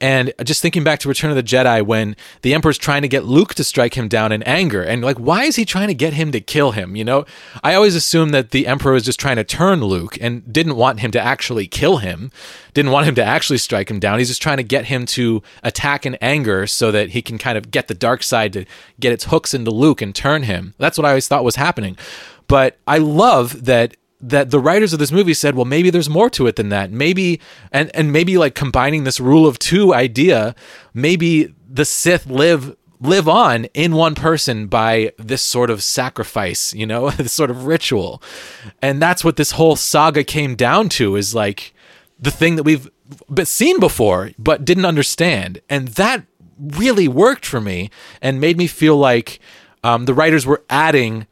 and 0.00 0.32
just 0.44 0.62
thinking 0.62 0.84
back 0.84 0.98
to 1.00 1.08
Return 1.08 1.30
of 1.30 1.36
the 1.36 1.42
Jedi 1.42 1.84
when 1.84 2.16
the 2.42 2.54
Emperor's 2.54 2.78
trying 2.78 3.02
to 3.02 3.08
get 3.08 3.24
Luke 3.24 3.54
to 3.54 3.64
strike 3.64 3.94
him 3.94 4.08
down 4.08 4.32
in 4.32 4.42
anger 4.44 4.82
and 4.82 5.02
like 5.02 5.18
why 5.18 5.44
is 5.44 5.56
he 5.56 5.64
trying 5.64 5.88
to 5.88 5.94
get 5.94 6.12
him 6.12 6.32
to 6.32 6.40
kill 6.40 6.72
him, 6.72 6.96
you 6.96 7.04
know? 7.04 7.24
I 7.62 7.74
always 7.74 7.94
assumed 7.94 8.34
that 8.34 8.50
the 8.50 8.66
Emperor 8.66 8.92
was 8.92 9.04
just 9.04 9.20
trying 9.20 9.36
to 9.36 9.44
turn 9.44 9.82
Luke 9.84 10.18
and 10.20 10.50
didn't 10.52 10.76
want 10.76 11.00
him 11.00 11.10
to 11.12 11.20
actually 11.20 11.66
kill 11.66 11.98
him. 11.98 12.30
Didn't 12.72 12.92
want 12.92 13.06
him 13.06 13.14
to 13.16 13.24
actually 13.24 13.58
strike 13.58 13.90
him 13.90 13.98
down. 13.98 14.18
He's 14.18 14.28
just 14.28 14.42
trying 14.42 14.58
to 14.58 14.62
get 14.62 14.86
him 14.86 15.04
to 15.06 15.42
attack 15.62 16.06
in 16.06 16.14
anger 16.16 16.66
so 16.66 16.92
that 16.92 17.10
he 17.10 17.22
can 17.22 17.36
kind 17.36 17.58
of 17.58 17.70
get 17.70 17.88
the 17.88 17.94
dark 17.94 18.22
side 18.22 18.52
to 18.52 18.64
get 19.00 19.12
its 19.12 19.24
hooks 19.24 19.54
into 19.54 19.70
Luke 19.70 20.00
and 20.00 20.14
turn 20.14 20.44
him. 20.44 20.74
That's 20.78 20.96
what 20.96 21.04
I 21.04 21.10
always 21.10 21.26
thought 21.26 21.44
was 21.44 21.56
happening. 21.56 21.96
But 22.50 22.80
I 22.84 22.98
love 22.98 23.66
that 23.66 23.96
that 24.20 24.50
the 24.50 24.58
writers 24.58 24.92
of 24.92 24.98
this 24.98 25.12
movie 25.12 25.32
said, 25.32 25.54
well, 25.54 25.64
maybe 25.64 25.88
there's 25.88 26.10
more 26.10 26.28
to 26.30 26.48
it 26.48 26.56
than 26.56 26.68
that. 26.70 26.90
Maybe 26.90 27.40
and 27.70 27.94
and 27.94 28.12
maybe 28.12 28.36
like 28.38 28.56
combining 28.56 29.04
this 29.04 29.20
rule 29.20 29.46
of 29.46 29.60
two 29.60 29.94
idea, 29.94 30.56
maybe 30.92 31.54
the 31.68 31.84
Sith 31.84 32.26
live 32.26 32.76
live 33.00 33.28
on 33.28 33.66
in 33.66 33.94
one 33.94 34.16
person 34.16 34.66
by 34.66 35.12
this 35.16 35.42
sort 35.42 35.70
of 35.70 35.80
sacrifice, 35.80 36.74
you 36.74 36.86
know, 36.86 37.10
this 37.22 37.32
sort 37.32 37.52
of 37.52 37.66
ritual. 37.66 38.20
And 38.82 39.00
that's 39.00 39.22
what 39.22 39.36
this 39.36 39.52
whole 39.52 39.76
saga 39.76 40.24
came 40.24 40.56
down 40.56 40.88
to 40.90 41.14
is 41.14 41.36
like 41.36 41.72
the 42.18 42.32
thing 42.32 42.56
that 42.56 42.64
we've 42.64 42.90
seen 43.44 43.78
before 43.78 44.32
but 44.40 44.64
didn't 44.64 44.86
understand. 44.86 45.60
And 45.70 45.86
that 45.88 46.26
really 46.58 47.06
worked 47.06 47.46
for 47.46 47.60
me 47.60 47.90
and 48.20 48.40
made 48.40 48.58
me 48.58 48.66
feel 48.66 48.96
like 48.96 49.38
um, 49.84 50.06
the 50.06 50.14
writers 50.14 50.44
were 50.44 50.64
adding 50.68 51.28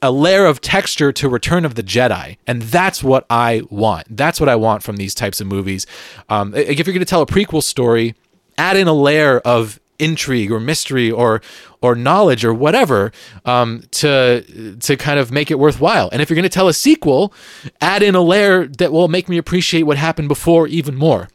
a 0.00 0.10
layer 0.10 0.46
of 0.46 0.60
texture 0.60 1.12
to 1.12 1.28
Return 1.28 1.64
of 1.64 1.74
the 1.74 1.82
Jedi, 1.82 2.36
and 2.46 2.62
that's 2.62 3.02
what 3.02 3.26
I 3.28 3.62
want. 3.70 4.16
That's 4.16 4.40
what 4.40 4.48
I 4.48 4.56
want 4.56 4.82
from 4.82 4.96
these 4.96 5.14
types 5.14 5.40
of 5.40 5.46
movies. 5.46 5.86
Um, 6.28 6.54
if 6.54 6.86
you're 6.86 6.94
going 6.94 6.98
to 7.00 7.04
tell 7.04 7.22
a 7.22 7.26
prequel 7.26 7.62
story, 7.62 8.14
add 8.56 8.76
in 8.76 8.86
a 8.86 8.92
layer 8.92 9.38
of 9.40 9.80
intrigue 9.98 10.52
or 10.52 10.60
mystery 10.60 11.10
or 11.10 11.42
or 11.80 11.94
knowledge 11.94 12.44
or 12.44 12.54
whatever 12.54 13.12
um, 13.44 13.82
to 13.90 14.76
to 14.80 14.96
kind 14.96 15.18
of 15.18 15.32
make 15.32 15.50
it 15.50 15.58
worthwhile. 15.58 16.08
And 16.12 16.22
if 16.22 16.30
you're 16.30 16.36
going 16.36 16.42
to 16.44 16.48
tell 16.48 16.68
a 16.68 16.74
sequel, 16.74 17.32
add 17.80 18.02
in 18.02 18.14
a 18.14 18.22
layer 18.22 18.66
that 18.66 18.92
will 18.92 19.08
make 19.08 19.28
me 19.28 19.38
appreciate 19.38 19.82
what 19.82 19.96
happened 19.96 20.28
before 20.28 20.66
even 20.68 20.94
more. 20.94 21.28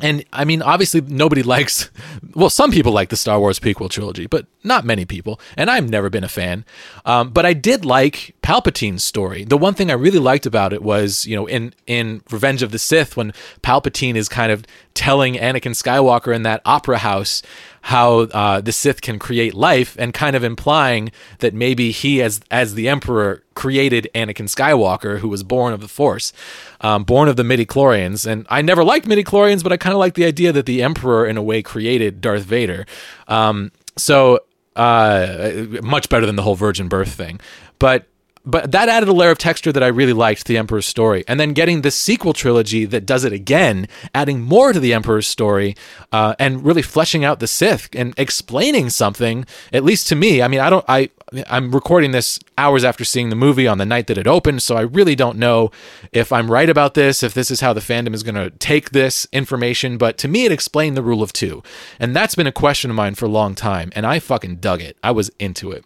And 0.00 0.24
I 0.32 0.44
mean, 0.44 0.62
obviously, 0.62 1.02
nobody 1.02 1.42
likes. 1.54 1.90
Well, 2.34 2.48
some 2.48 2.70
people 2.70 2.92
like 2.92 3.10
the 3.10 3.16
Star 3.16 3.38
Wars 3.38 3.58
prequel 3.58 3.90
trilogy, 3.90 4.26
but 4.26 4.46
not 4.64 4.86
many 4.86 5.04
people. 5.04 5.38
And 5.56 5.70
I've 5.70 5.88
never 5.88 6.08
been 6.08 6.24
a 6.24 6.28
fan. 6.28 6.64
Um, 7.04 7.30
but 7.30 7.44
I 7.44 7.52
did 7.52 7.84
like 7.84 8.34
Palpatine's 8.42 9.04
story. 9.04 9.44
The 9.44 9.58
one 9.58 9.74
thing 9.74 9.90
I 9.90 9.94
really 9.94 10.18
liked 10.18 10.46
about 10.46 10.72
it 10.72 10.82
was, 10.82 11.26
you 11.26 11.36
know, 11.36 11.46
in 11.46 11.74
in 11.86 12.22
Revenge 12.30 12.62
of 12.62 12.70
the 12.70 12.78
Sith, 12.78 13.16
when 13.16 13.32
Palpatine 13.62 14.14
is 14.14 14.28
kind 14.28 14.50
of 14.50 14.64
telling 14.94 15.34
Anakin 15.34 15.74
Skywalker 15.74 16.34
in 16.34 16.42
that 16.42 16.60
opera 16.64 16.98
house 16.98 17.42
how 17.82 18.20
uh, 18.20 18.60
the 18.60 18.72
Sith 18.72 19.00
can 19.00 19.18
create 19.18 19.54
life, 19.54 19.96
and 19.98 20.14
kind 20.14 20.36
of 20.36 20.44
implying 20.44 21.10
that 21.40 21.52
maybe 21.52 21.90
he, 21.90 22.22
as 22.22 22.40
as 22.50 22.74
the 22.74 22.88
Emperor, 22.88 23.42
created 23.54 24.08
Anakin 24.14 24.48
Skywalker, 24.48 25.18
who 25.18 25.28
was 25.28 25.42
born 25.42 25.72
of 25.72 25.80
the 25.80 25.88
Force, 25.88 26.32
um, 26.80 27.02
born 27.02 27.28
of 27.28 27.36
the 27.36 27.44
midi 27.44 27.66
chlorians. 27.66 28.26
And 28.26 28.46
I 28.48 28.62
never 28.62 28.84
liked 28.84 29.06
midi 29.06 29.24
chlorians, 29.24 29.62
but 29.62 29.72
I 29.72 29.76
kind 29.76 29.92
of 29.92 29.98
like 29.98 30.14
the 30.14 30.24
idea 30.24 30.52
that 30.52 30.66
the 30.66 30.82
Emperor, 30.82 31.26
in 31.26 31.36
a 31.36 31.42
way, 31.42 31.62
created 31.62 32.20
Darth 32.20 32.44
Vader. 32.44 32.86
Um, 33.26 33.72
so 33.96 34.40
uh, 34.76 35.64
much 35.82 36.08
better 36.08 36.24
than 36.24 36.36
the 36.36 36.42
whole 36.42 36.54
virgin 36.54 36.88
birth 36.88 37.12
thing. 37.12 37.40
But 37.78 38.06
but 38.44 38.72
that 38.72 38.88
added 38.88 39.08
a 39.08 39.12
layer 39.12 39.30
of 39.30 39.38
texture 39.38 39.72
that 39.72 39.82
I 39.82 39.88
really 39.88 40.12
liked 40.12 40.46
the 40.46 40.58
Emperor's 40.58 40.86
story. 40.86 41.24
And 41.28 41.38
then 41.38 41.52
getting 41.52 41.82
this 41.82 41.96
sequel 41.96 42.32
trilogy 42.32 42.84
that 42.86 43.06
does 43.06 43.24
it 43.24 43.32
again, 43.32 43.88
adding 44.14 44.40
more 44.40 44.72
to 44.72 44.80
the 44.80 44.92
Emperor's 44.92 45.28
story, 45.28 45.76
uh, 46.10 46.34
and 46.38 46.64
really 46.64 46.82
fleshing 46.82 47.24
out 47.24 47.40
the 47.40 47.46
Sith 47.46 47.88
and 47.94 48.14
explaining 48.16 48.90
something. 48.90 49.46
At 49.72 49.84
least 49.84 50.08
to 50.08 50.16
me, 50.16 50.42
I 50.42 50.48
mean, 50.48 50.60
I 50.60 50.70
don't, 50.70 50.84
I, 50.88 51.10
I'm 51.48 51.72
recording 51.72 52.10
this 52.10 52.38
hours 52.62 52.84
after 52.84 53.04
seeing 53.04 53.28
the 53.28 53.34
movie 53.36 53.66
on 53.66 53.78
the 53.78 53.84
night 53.84 54.06
that 54.06 54.16
it 54.16 54.28
opened, 54.28 54.62
so 54.62 54.76
I 54.76 54.82
really 54.82 55.16
don't 55.16 55.36
know 55.36 55.72
if 56.12 56.32
I'm 56.32 56.48
right 56.48 56.70
about 56.70 56.94
this, 56.94 57.24
if 57.24 57.34
this 57.34 57.50
is 57.50 57.60
how 57.60 57.72
the 57.72 57.80
fandom 57.80 58.14
is 58.14 58.22
going 58.22 58.36
to 58.36 58.50
take 58.50 58.90
this 58.90 59.26
information, 59.32 59.98
but 59.98 60.16
to 60.18 60.28
me, 60.28 60.44
it 60.44 60.52
explained 60.52 60.96
the 60.96 61.02
rule 61.02 61.24
of 61.24 61.32
two. 61.32 61.64
And 61.98 62.14
that's 62.14 62.36
been 62.36 62.46
a 62.46 62.52
question 62.52 62.88
of 62.90 62.96
mine 62.96 63.16
for 63.16 63.26
a 63.26 63.28
long 63.40 63.56
time, 63.56 63.90
and 63.96 64.06
I 64.06 64.20
fucking 64.20 64.56
dug 64.56 64.80
it. 64.80 64.96
I 65.02 65.10
was 65.10 65.28
into 65.40 65.72
it. 65.72 65.84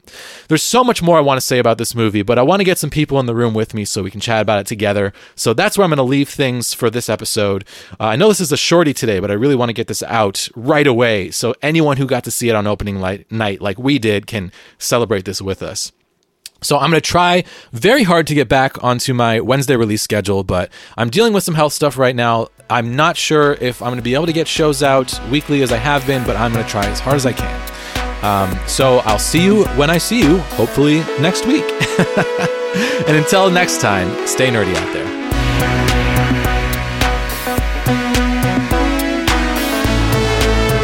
There's 0.49 0.62
so 0.62 0.85
much 0.85 1.03
more 1.03 1.16
I 1.16 1.22
want 1.22 1.41
to 1.41 1.47
say 1.47 1.59
about 1.59 1.79
this 1.79 1.95
movie, 1.95 2.22
but 2.22 2.39
I 2.39 2.43
want 2.43 2.61
to 2.61 2.64
get 2.64 2.77
some 2.77 2.91
people 2.91 3.18
in 3.18 3.27
the 3.27 3.35
room 3.35 3.55
with 3.55 3.72
me 3.72 3.87
so 3.87 4.03
we 4.03 4.11
can 4.11 4.20
chat 4.20 4.43
about 4.43 4.61
it 4.61 4.66
together. 4.66 5.14
So 5.35 5.55
that's 5.55 5.79
where 5.79 5.85
I'm 5.85 5.91
going 5.91 5.97
to 5.97 6.03
leave 6.03 6.29
things 6.29 6.74
for 6.74 6.91
this 6.91 7.09
episode. 7.09 7.64
Uh, 7.99 8.05
I 8.05 8.16
know 8.16 8.29
this 8.29 8.41
is 8.41 8.53
a 8.53 8.57
shorty 8.57 8.93
today, 8.93 9.18
but 9.18 9.31
I 9.31 9.35
really 9.35 9.57
want 9.57 9.70
to 9.70 9.74
get 9.81 9.89
this 9.89 10.03
out 10.03 10.49
right 10.55 10.87
away 10.87 11.31
so 11.31 11.55
anyone 11.62 11.97
who 11.97 12.07
got 12.07 12.24
to 12.24 12.31
see 12.31 12.51
it 12.51 12.55
on 12.55 12.66
opening 12.66 13.01
light, 13.01 13.31
night 13.33 13.62
like 13.62 13.79
we 13.79 13.99
did 13.99 14.27
can 14.27 14.53
celebrate 14.79 15.24
this 15.24 15.41
with 15.41 15.62
us. 15.62 15.91
So 16.63 16.79
I'm 16.79 16.91
going 16.91 17.01
to 17.01 17.07
try 17.07 17.45
very 17.73 18.03
hard 18.03 18.27
to 18.29 18.35
get 18.35 18.49
back 18.49 18.83
onto 18.83 19.15
my 19.15 19.41
Wednesday 19.41 19.77
release 19.77 20.03
schedule, 20.03 20.43
but 20.43 20.71
I'm 20.97 21.11
dealing 21.11 21.33
with 21.33 21.45
some 21.45 21.55
health 21.55 21.73
stuff 21.73 21.99
right 21.99 22.17
now. 22.17 22.49
I'm 22.69 22.97
not 22.97 23.17
sure 23.17 23.55
if 23.61 23.83
I'm 23.83 23.89
going 23.89 23.99
to 23.99 24.03
be 24.03 24.15
able 24.15 24.27
to 24.27 24.33
get 24.33 24.49
shows 24.49 24.83
out 24.83 25.21
weekly 25.31 25.63
as 25.63 25.73
I 25.73 25.77
have 25.77 26.07
been, 26.07 26.25
but 26.25 26.37
I'm 26.37 26.53
going 26.53 26.65
to 26.65 26.71
try 26.71 26.87
as 26.87 26.99
hard 26.99 27.17
as 27.17 27.27
I 27.27 27.33
can. 27.33 27.77
Um, 28.25 28.59
so 28.67 28.99
I'll 29.01 29.19
see 29.19 29.45
you 29.45 29.65
when 29.77 29.91
I 29.91 29.99
see 29.99 30.21
you, 30.21 30.39
hopefully 30.57 31.01
next 31.21 31.47
week. 31.47 31.65
and 33.07 33.17
until 33.17 33.51
next 33.51 33.81
time, 33.81 34.27
stay 34.27 34.49
nerdy 34.49 34.75
out 34.75 34.93
there. 34.93 35.07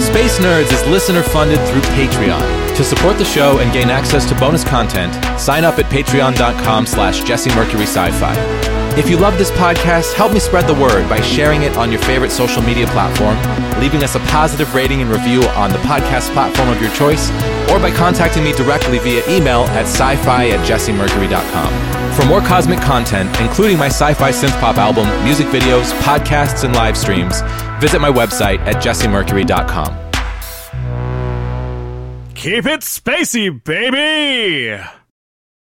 Space 0.00 0.38
Nerds 0.40 0.70
is 0.70 0.86
listener 0.88 1.22
funded 1.22 1.58
through 1.66 1.80
Patreon. 1.96 2.61
To 2.76 2.84
support 2.84 3.18
the 3.18 3.24
show 3.24 3.58
and 3.58 3.72
gain 3.72 3.90
access 3.90 4.26
to 4.28 4.34
bonus 4.34 4.64
content, 4.64 5.12
sign 5.38 5.62
up 5.62 5.78
at 5.78 5.86
patreon.com 5.86 6.86
slash 6.86 7.22
Jesse 7.22 7.54
Mercury 7.54 7.84
Sci-Fi. 7.84 8.72
If 8.98 9.08
you 9.08 9.16
love 9.16 9.38
this 9.38 9.50
podcast, 9.52 10.14
help 10.14 10.32
me 10.32 10.40
spread 10.40 10.66
the 10.66 10.74
word 10.74 11.08
by 11.08 11.20
sharing 11.20 11.62
it 11.62 11.76
on 11.76 11.90
your 11.90 12.00
favorite 12.02 12.30
social 12.30 12.62
media 12.62 12.86
platform, 12.88 13.36
leaving 13.80 14.02
us 14.02 14.16
a 14.16 14.20
positive 14.20 14.74
rating 14.74 15.00
and 15.00 15.10
review 15.10 15.42
on 15.50 15.70
the 15.70 15.78
podcast 15.78 16.32
platform 16.32 16.68
of 16.68 16.80
your 16.80 16.90
choice, 16.92 17.30
or 17.70 17.78
by 17.78 17.90
contacting 17.90 18.42
me 18.42 18.52
directly 18.52 18.98
via 18.98 19.22
email 19.28 19.62
at 19.68 19.84
sci-fi 19.84 20.48
at 20.48 20.66
jessemercury.com. 20.66 22.12
For 22.14 22.26
more 22.26 22.40
cosmic 22.40 22.80
content, 22.80 23.28
including 23.40 23.78
my 23.78 23.86
sci-fi 23.88 24.30
synth 24.30 24.58
pop 24.60 24.76
album, 24.76 25.06
music 25.24 25.46
videos, 25.48 25.92
podcasts, 26.00 26.64
and 26.64 26.74
live 26.74 26.96
streams, 26.96 27.40
visit 27.80 28.00
my 28.00 28.10
website 28.10 28.58
at 28.60 28.76
jessemercury.com. 28.82 30.01
Keep 32.42 32.66
it 32.66 32.80
spacey, 32.80 33.62
baby! 33.62 34.82